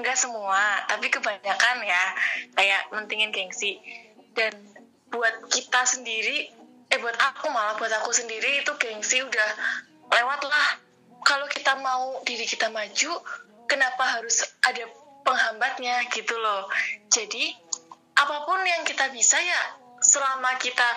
nggak 0.00 0.16
semua 0.16 0.62
tapi 0.88 1.12
kebanyakan 1.12 1.76
ya 1.84 2.02
kayak 2.56 2.88
mentingin 2.96 3.28
gengsi. 3.28 3.76
Dan 4.32 4.56
buat 5.12 5.52
kita 5.52 5.84
sendiri 5.84 6.48
eh 6.88 6.98
buat 7.00 7.16
aku 7.20 7.52
malah 7.52 7.76
buat 7.76 7.92
aku 8.00 8.16
sendiri 8.16 8.64
itu 8.64 8.72
gengsi 8.80 9.20
udah 9.20 9.48
lewat 10.16 10.40
lah. 10.48 10.68
Kalau 11.22 11.44
kita 11.52 11.76
mau 11.84 12.24
diri 12.24 12.48
kita 12.48 12.72
maju 12.72 13.20
kenapa 13.68 14.04
harus 14.16 14.48
ada 14.64 14.88
penghambatnya 15.28 16.08
gitu 16.08 16.32
loh. 16.40 16.72
Jadi 17.12 17.52
apa 18.16 18.48
pun 18.48 18.60
yang 18.64 18.88
kita 18.88 19.12
bisa 19.12 19.36
ya 19.36 19.62
selama 20.00 20.56
kita 20.58 20.88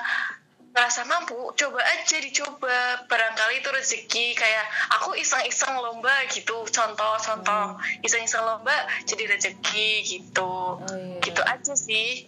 merasa 0.75 1.07
mampu 1.07 1.33
coba 1.55 1.79
aja 1.79 2.19
dicoba. 2.19 3.07
Barangkali 3.07 3.63
itu 3.63 3.69
rezeki 3.71 4.35
kayak 4.35 4.65
aku 4.99 5.15
iseng-iseng 5.15 5.79
lomba 5.79 6.11
gitu. 6.27 6.67
Contoh-contoh 6.67 7.79
iseng-iseng 8.03 8.43
lomba 8.43 8.75
jadi 9.07 9.31
rezeki 9.31 10.03
gitu. 10.03 10.75
Oh 10.75 10.83
iya. 10.91 11.23
Gitu 11.23 11.41
aja 11.41 11.73
sih. 11.73 12.27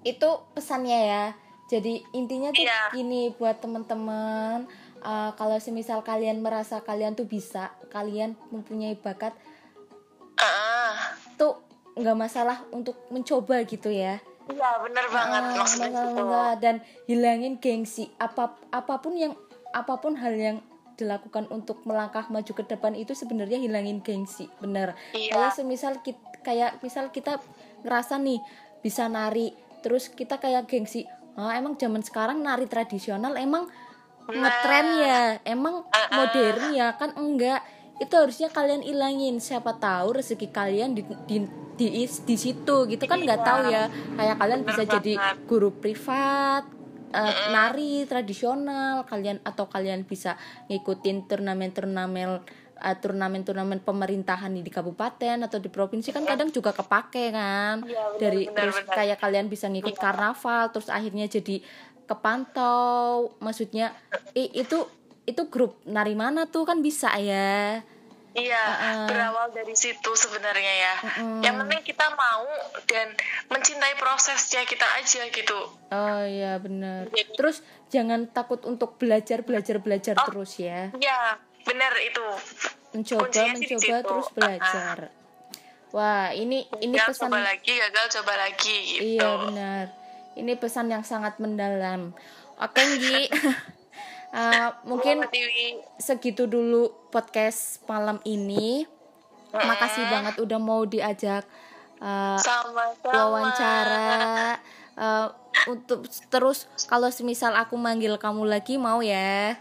Itu 0.00 0.48
pesannya 0.56 1.00
ya. 1.04 1.24
Jadi 1.66 2.00
intinya 2.14 2.54
tuh 2.54 2.62
Iya. 2.62 2.94
gini 2.94 3.34
buat 3.36 3.58
teman-teman 3.60 4.64
eh, 5.02 5.30
kalau 5.36 5.58
semisal 5.60 6.00
kalian 6.00 6.40
merasa 6.40 6.80
kalian 6.80 7.12
tuh 7.12 7.28
bisa 7.28 7.74
kalian 7.92 8.38
mempunyai 8.48 8.94
bakat 8.96 9.34
ah 10.36 11.16
tuh 11.34 11.58
nggak 11.96 12.16
masalah 12.16 12.60
untuk 12.70 12.94
mencoba 13.08 13.64
gitu 13.64 13.88
ya 13.88 14.20
iya 14.48 14.70
bener 14.78 15.06
banget 15.08 15.42
Ah, 15.42 15.54
maksudnya 15.56 15.88
gitu. 15.90 16.22
dan 16.56 16.74
hilangin 17.04 17.58
gengsi 17.58 18.10
apa 18.16 18.54
apa 18.70 18.94
pun 18.98 19.14
yang 19.14 19.34
apa 19.70 19.98
pun 19.98 20.14
hal 20.14 20.32
yang 20.32 20.58
dilakukan 20.96 21.44
untuk 21.50 21.84
melangkah 21.84 22.24
maju 22.26 22.48
ke 22.48 22.64
depan 22.64 22.96
itu 22.96 23.12
sebenarnya 23.12 23.60
hilangin 23.60 24.00
gengsi 24.00 24.48
bener. 24.58 24.96
Iya. 25.12 25.34
kayak 25.36 25.52
semisal 25.52 25.94
kita 26.00 26.24
kayak 26.40 26.78
misal 26.80 27.10
kita 27.10 27.42
ngerasa 27.82 28.16
nih 28.16 28.40
bisa 28.80 29.10
nari 29.10 29.52
terus 29.82 30.08
kita 30.08 30.38
kayak 30.38 30.64
gengsi 30.66 31.04
ah 31.36 31.52
emang 31.52 31.76
zaman 31.76 32.00
sekarang 32.00 32.40
nari 32.40 32.64
tradisional 32.64 33.36
emang 33.36 33.68
ngetren 34.26 34.86
ya 34.98 35.20
emang 35.44 35.84
modern 36.10 36.72
ya 36.72 36.96
kan 36.96 37.12
enggak 37.14 37.60
itu 37.96 38.12
harusnya 38.12 38.48
kalian 38.48 38.80
ilangin. 38.80 39.38
Siapa 39.38 39.76
tahu 39.76 40.20
rezeki 40.20 40.48
kalian 40.50 40.92
di 40.92 41.02
di 41.24 41.36
di, 41.76 41.86
di 42.04 42.36
situ 42.36 42.76
gitu 42.86 43.04
kan 43.04 43.20
nggak 43.20 43.40
tahu 43.42 43.60
ya. 43.68 43.88
Kayak 44.16 44.36
kalian 44.36 44.60
bisa 44.62 44.82
jadi 44.84 45.12
guru 45.44 45.70
privat 45.72 46.64
eh, 47.10 47.34
nari 47.50 48.04
tradisional. 48.04 49.04
Kalian 49.04 49.40
atau 49.42 49.64
kalian 49.66 50.04
bisa 50.04 50.36
ngikutin 50.66 51.24
turnamen-turnamen 51.24 52.44
eh, 52.76 52.96
turnamen-turnamen 52.96 53.80
pemerintahan 53.80 54.52
di, 54.52 54.68
kabupaten 54.68 55.40
atau 55.40 55.56
di 55.56 55.68
provinsi 55.68 56.12
kan 56.12 56.24
kadang 56.24 56.48
juga 56.48 56.72
kepake 56.72 57.32
kan. 57.32 57.80
Iya, 57.80 58.12
benar, 58.12 58.20
dari 58.20 58.42
benar, 58.44 58.56
terus 58.56 58.76
benar. 58.80 58.94
kayak 58.94 59.18
kalian 59.20 59.46
bisa 59.48 59.66
ngikut 59.68 59.96
karnaval 59.96 60.64
terus 60.68 60.88
akhirnya 60.88 61.24
jadi 61.26 61.64
kepantau. 62.06 63.36
Maksudnya 63.40 63.92
i- 64.32 64.52
itu 64.54 64.84
itu 65.26 65.42
grup 65.46 65.82
nari 65.84 66.14
mana 66.14 66.46
tuh 66.46 66.62
kan 66.62 66.78
bisa 66.78 67.10
ya 67.16 67.82
Iya, 68.32 68.52
Uh-uh. 68.60 69.08
berawal 69.08 69.48
dari 69.48 69.72
situ 69.72 70.12
sebenarnya 70.12 70.72
ya. 70.76 70.94
Mm-mm. 71.00 71.40
Yang 71.40 71.56
penting 71.56 71.80
kita 71.86 72.06
mau 72.12 72.44
dan 72.84 73.16
mencintai 73.48 73.96
prosesnya 73.96 74.60
kita 74.62 74.84
aja 74.92 75.24
gitu. 75.26 75.56
oh 75.88 76.20
iya 76.20 76.60
benar 76.60 77.08
Jadi- 77.08 77.32
terus 77.32 77.64
jangan 77.88 78.28
takut 78.28 78.60
untuk 78.62 79.00
belajar 79.00 79.40
belajar 79.40 79.80
belajar 79.80 80.20
terus 80.20 80.60
ya 80.60 80.92
Ya, 80.94 81.40
bener 81.64 81.88
itu. 81.98 82.26
mencoba 82.92 83.24
Kuncinya 83.24 83.52
mencoba 83.54 83.96
terus 84.04 84.28
belajar 84.30 84.96
wah 85.88 86.28
ini 86.30 86.68
ini 86.78 86.92
ya, 86.94 87.08
pesan 87.08 87.28
coba 87.28 87.40
lagi, 87.42 87.72
gagal 87.74 88.06
coba 88.14 88.32
lagi 88.36 88.76
gitu. 88.90 89.16
iya 89.16 89.28
benar 89.38 89.84
ini 90.34 90.52
pesan 90.54 90.86
yang 90.88 91.00
sangat 91.02 91.36
mendalam 91.36 92.12
oke 92.54 92.76
Nggi 92.76 93.32
Eh, 94.32 94.68
mungkin 94.84 95.22
segitu 95.96 96.44
dulu 96.46 96.90
podcast 97.08 97.80
malam 97.86 98.18
ini. 98.26 98.84
Makasih 99.54 100.04
banget 100.12 100.34
udah 100.36 100.60
mau 100.60 100.84
diajak 100.84 101.46
uh, 102.02 102.36
Sama-sama. 102.36 103.08
wawancara. 103.08 104.60
Uh, 104.96 105.28
untuk 105.68 106.04
terus 106.28 106.68
kalau 106.88 107.08
semisal 107.08 107.56
aku 107.56 107.76
manggil 107.80 108.16
kamu 108.20 108.44
lagi 108.44 108.76
mau 108.76 109.00
ya? 109.00 109.56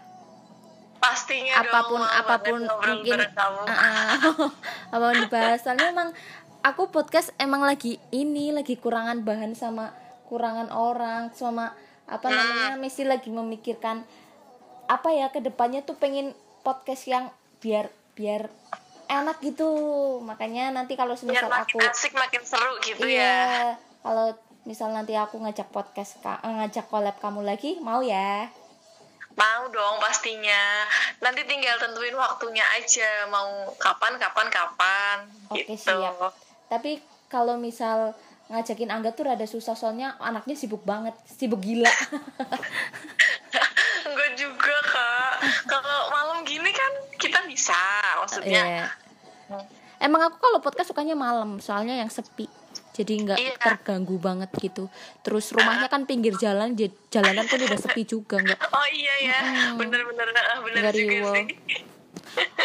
Pastinya 0.99 1.61
apa 1.63 1.79
pun 1.87 2.01
dong, 2.01 2.11
apa 2.11 2.35
pun 2.43 2.59
mungkin 2.65 3.19
uh, 3.23 3.63
uh, 3.67 4.49
apa 4.95 5.03
pun 5.11 5.17
dibahas. 5.21 5.63
Soalnya 5.63 5.95
emang 5.95 6.09
aku 6.59 6.89
podcast 6.91 7.31
emang 7.37 7.63
lagi 7.63 8.01
ini 8.11 8.51
lagi 8.51 8.75
kurangan 8.75 9.21
bahan 9.23 9.53
sama 9.55 9.93
kurangan 10.27 10.73
orang 10.73 11.29
sama 11.31 11.71
apa 12.09 12.27
Hmm. 12.27 12.35
namanya 12.35 12.69
mesti 12.81 13.05
lagi 13.05 13.29
memikirkan 13.29 14.03
apa 14.85 15.09
ya 15.09 15.27
ke 15.29 15.39
depannya 15.39 15.81
tuh 15.81 15.95
pengen 15.95 16.31
podcast 16.61 17.05
yang 17.05 17.29
biar 17.59 17.87
biar 18.13 18.47
enak 19.05 19.37
gitu 19.39 19.69
makanya 20.19 20.69
nanti 20.69 20.93
kalau 20.93 21.13
Biar 21.13 21.21
semisal 21.43 21.49
makin 21.49 21.77
aku 21.77 21.77
asik, 21.83 22.13
makin 22.13 22.41
seru 22.41 22.73
gitu 22.81 23.05
ya. 23.05 23.09
iya 23.09 23.37
kalau 24.01 24.33
misal 24.63 24.89
nanti 24.89 25.13
aku 25.13 25.37
ngajak 25.37 25.69
podcast 25.69 26.17
ka- 26.19 26.41
eh, 26.41 26.53
ngajak 26.55 26.85
collab 26.87 27.17
kamu 27.17 27.41
lagi 27.41 27.77
mau 27.79 28.01
ya 28.01 28.49
Mau 29.35 29.67
dong 29.67 29.99
pastinya. 29.99 30.87
Nanti 31.19 31.43
tinggal 31.43 31.75
tentuin 31.75 32.15
waktunya 32.15 32.63
aja. 32.71 33.27
Mau 33.27 33.67
kapan, 33.75 34.15
kapan, 34.15 34.47
kapan. 34.47 35.27
Oke, 35.51 35.75
gitu. 35.75 35.91
siap. 35.91 36.31
tapi 36.65 37.03
kalau 37.27 37.59
misal 37.59 38.15
ngajakin 38.47 38.95
Angga 38.95 39.11
tuh 39.11 39.27
rada 39.27 39.43
susah 39.43 39.75
soalnya 39.75 40.15
anaknya 40.17 40.55
sibuk 40.55 40.81
banget 40.81 41.11
sibuk 41.27 41.59
gila 41.59 41.89
Enggak 44.05 44.31
juga 44.35 44.75
kak. 44.85 45.33
Kalau 45.65 45.97
malam 46.09 46.41
gini 46.41 46.69
kan 46.69 46.91
kita 47.15 47.41
bisa. 47.43 47.75
Maksudnya. 48.17 48.61
Iya. 48.61 48.87
emang 49.97 50.21
aku 50.23 50.37
kalau 50.39 50.59
podcast 50.59 50.89
sukanya 50.89 51.13
malam 51.13 51.57
soalnya 51.57 51.95
yang 51.95 52.09
sepi 52.09 52.49
jadi 52.91 53.13
nggak 53.17 53.37
Iya. 53.37 53.55
terganggu 53.55 54.17
banget 54.17 54.51
gitu 54.55 54.91
terus 55.19 55.49
rumahnya 55.49 55.87
kan 55.87 56.03
pinggir 56.03 56.35
jalan 56.35 56.75
jalanan 57.07 57.43
pun 57.43 57.59
udah 57.59 57.77
sepi 57.77 58.03
juga 58.03 58.35
nggak 58.37 58.59
Oh 58.75 58.87
iya 58.87 59.15
ya. 59.23 59.39
Bener-bener. 59.73 60.27
eh, 60.27 60.59
Bener 60.61 60.79
Nggak 60.79 60.93
juga 60.93 61.15
sih. 61.31 61.45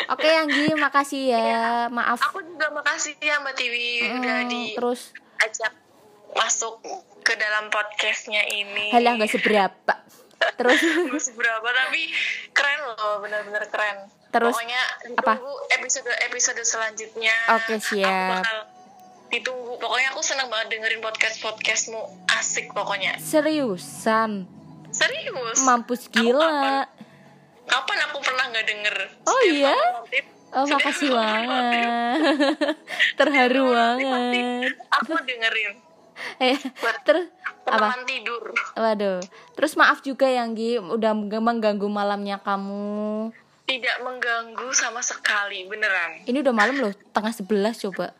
oke 0.07 0.29
Anggi 0.29 0.67
makasih 0.75 1.23
ya 1.29 1.63
maaf 1.89 2.19
Aku 2.25 2.43
juga 2.43 2.67
makasih 2.73 3.15
ya 3.17 3.39
Mbak 3.39 3.55
Tiwi 3.55 3.89
udah 4.11 4.37
Mm, 4.39 4.49
di 4.49 4.63
terus 4.75 5.01
ajak 5.39 5.73
masuk 6.33 6.83
ke 7.21 7.35
dalam 7.35 7.69
podcastnya 7.69 8.43
ini. 8.45 8.91
halah 8.91 9.15
nggak 9.15 9.31
seberapa 9.31 9.95
terus 10.57 10.81
Nggak 11.11 11.23
seberapa 11.23 11.69
tapi 11.69 12.03
keren 12.53 12.81
loh, 12.87 13.21
bener-bener 13.21 13.65
keren. 13.69 14.09
Terus, 14.31 14.55
pokoknya 14.55 14.83
apa? 15.19 15.35
episode 15.75 16.11
episode 16.23 16.63
selanjutnya. 16.63 17.35
Oke, 17.59 17.83
siap. 17.83 18.07
Aku 18.07 18.35
bakal 18.39 18.59
ditunggu. 19.31 19.73
Pokoknya 19.79 20.09
aku 20.15 20.21
seneng 20.23 20.47
banget 20.47 20.79
dengerin 20.79 21.03
podcast 21.03 21.43
podcastmu. 21.43 22.03
Asik 22.31 22.71
pokoknya. 22.71 23.19
seriusan 23.19 24.47
Serius. 24.91 25.63
mampus 25.63 26.11
gila 26.11 26.43
kapan, 26.43 26.87
kapan 27.71 27.99
aku 28.11 28.19
pernah 28.23 28.45
nggak 28.51 28.67
denger? 28.67 28.97
Oh, 29.23 29.39
Setiap 29.39 29.55
iya? 29.55 29.77
Oh 30.51 30.67
setiap 30.67 30.83
makasih 30.83 31.09
banget 31.15 32.19
Terharu 33.19 33.65
banget 33.71 34.75
Aku 34.99 35.15
dengerin. 35.23 35.90
eh, 36.45 36.57
Terus 37.07 37.27
apa? 37.67 38.03
Tidur. 38.05 38.55
Waduh. 38.75 39.21
Terus 39.55 39.73
maaf 39.79 40.03
juga 40.03 40.27
ya 40.27 40.47
Nggi 40.47 40.81
Udah 40.81 41.13
mengganggu 41.15 41.87
malamnya 41.87 42.41
kamu. 42.41 43.31
Tidak 43.67 43.97
mengganggu 44.03 44.67
sama 44.75 44.99
sekali, 44.99 45.69
beneran. 45.71 46.27
Ini 46.27 46.43
udah 46.43 46.55
malam 46.55 46.77
loh 46.83 46.93
Tengah 47.15 47.31
sebelas 47.31 47.79
coba. 47.79 48.11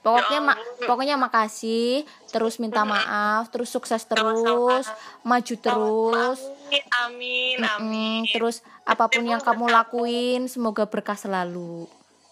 Pokoknya 0.00 0.40
Ya 0.40 0.46
ma- 0.48 0.60
pokoknya 0.88 1.16
makasih 1.20 2.08
terus 2.32 2.56
minta 2.56 2.88
maaf 2.88 3.52
terus 3.52 3.68
sukses 3.68 4.00
terus 4.08 4.88
maju 5.20 5.54
terus. 5.60 6.40
Amin, 6.40 6.84
amin, 7.04 7.56
amin. 7.60 8.20
Terus 8.32 8.64
apa 8.88 9.12
pun 9.12 9.28
yang 9.28 9.44
kamu 9.44 9.68
lakuin 9.68 10.48
semoga 10.48 10.88
berkah 10.88 11.20
selalu 11.20 11.84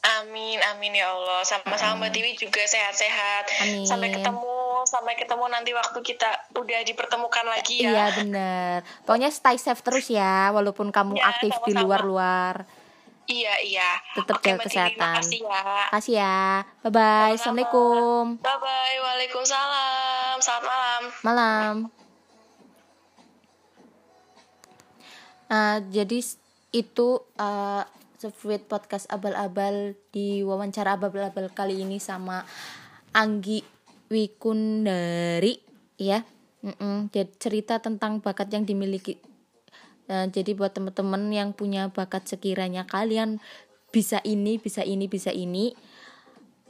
Amin, 0.09 0.56
amin 0.64 0.93
ya 0.94 1.10
Allah. 1.10 1.44
Sama-sama 1.44 2.01
Mbak 2.01 2.10
Tiwi 2.10 2.32
juga 2.35 2.64
sehat-sehat. 2.64 3.44
Sampai 3.85 4.09
ketemu, 4.09 4.56
sampai 4.82 5.14
ketemu 5.14 5.44
nanti 5.47 5.70
waktu 5.70 5.98
kita 6.01 6.28
udah 6.55 6.80
dipertemukan 6.82 7.44
lagi 7.44 7.82
ya. 7.82 7.90
Iya 7.90 8.06
bener 8.16 8.76
Pokoknya 9.02 9.28
stay 9.28 9.56
safe 9.56 9.82
terus 9.82 10.09
ya 10.09 10.48
Walaupun 10.51 10.89
kamu 10.89 11.14
Ya, 11.14 11.28
aktif 11.28 11.52
di 11.62 11.72
sama-sama. 11.72 11.82
luar-luar 11.85 12.55
Iya, 13.28 13.55
iya. 13.60 13.90
Tetap 14.16 14.40
jaga 14.40 14.64
kesehatan. 14.64 15.20
Makasih 15.20 15.40
ya. 15.44 15.60
Kasih 15.93 16.14
ya 16.16 16.39
Bye 16.80 16.90
bye 16.90 17.36
Assalamualaikum 17.36 18.24
Bye 18.40 18.59
bye. 18.59 18.97
Waalaikumsalam. 18.98 20.35
Selamat 20.40 20.64
malam. 20.64 21.02
Malam 21.20 21.74
Nah 25.48 25.80
jadi 25.85 26.18
itu 26.70 27.09
uh, 27.35 27.82
Sweet 28.19 28.66
Podcast 28.66 29.07
Abal-Abal 29.15 29.95
di 30.11 30.43
wawancara 30.43 30.99
Abal-Abal 30.99 31.55
kali 31.55 31.86
ini 31.86 32.03
sama 32.03 32.43
Anggi 33.15 33.62
Wikundari 34.11 35.62
ya. 35.95 36.27
Mm-mm, 36.59 37.15
jadi 37.15 37.31
cerita 37.39 37.78
tentang 37.78 38.19
bakat 38.19 38.51
yang 38.51 38.66
dimiliki. 38.66 39.23
Nah, 40.11 40.27
jadi 40.27 40.59
buat 40.59 40.74
teman-teman 40.74 41.31
yang 41.31 41.55
punya 41.55 41.95
bakat 41.95 42.27
sekiranya 42.27 42.82
kalian 42.82 43.39
bisa 43.95 44.19
ini, 44.27 44.59
bisa 44.59 44.82
ini, 44.82 45.07
bisa 45.07 45.31
ini, 45.31 45.78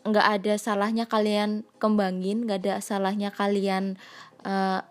nggak 0.04 0.26
ada 0.42 0.54
salahnya 0.60 1.08
kalian 1.08 1.64
kembangin, 1.80 2.44
nggak 2.44 2.68
ada 2.68 2.74
salahnya 2.84 3.32
kalian 3.32 3.96
eh, 4.44 4.84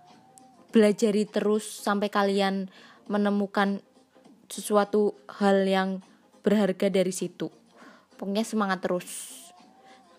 belajari 0.74 1.30
terus 1.30 1.70
sampai 1.70 2.10
kalian 2.10 2.74
menemukan 3.06 3.86
sesuatu 4.50 5.14
hal 5.30 5.62
yang 5.68 6.02
berharga 6.48 6.88
dari 6.88 7.12
situ. 7.12 7.52
Pokoknya 8.16 8.48
semangat 8.48 8.80
terus. 8.80 9.36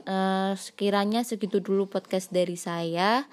Eh, 0.05 0.53
sekiranya 0.61 1.25
segitu 1.25 1.65
dulu 1.65 1.89
podcast 1.89 2.29
dari 2.29 2.61
saya. 2.61 3.25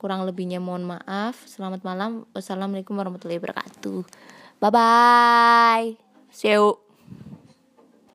Kurang 0.00 0.24
lebihnya 0.24 0.56
mohon 0.56 0.88
maaf. 0.88 1.44
Selamat 1.44 1.84
malam. 1.84 2.24
Wassalamualaikum 2.32 2.96
warahmatullahi 2.96 3.40
wabarakatuh. 3.44 4.00
Bye 4.64 4.72
bye. 4.72 5.86
See 6.32 6.56
you. 6.56 6.87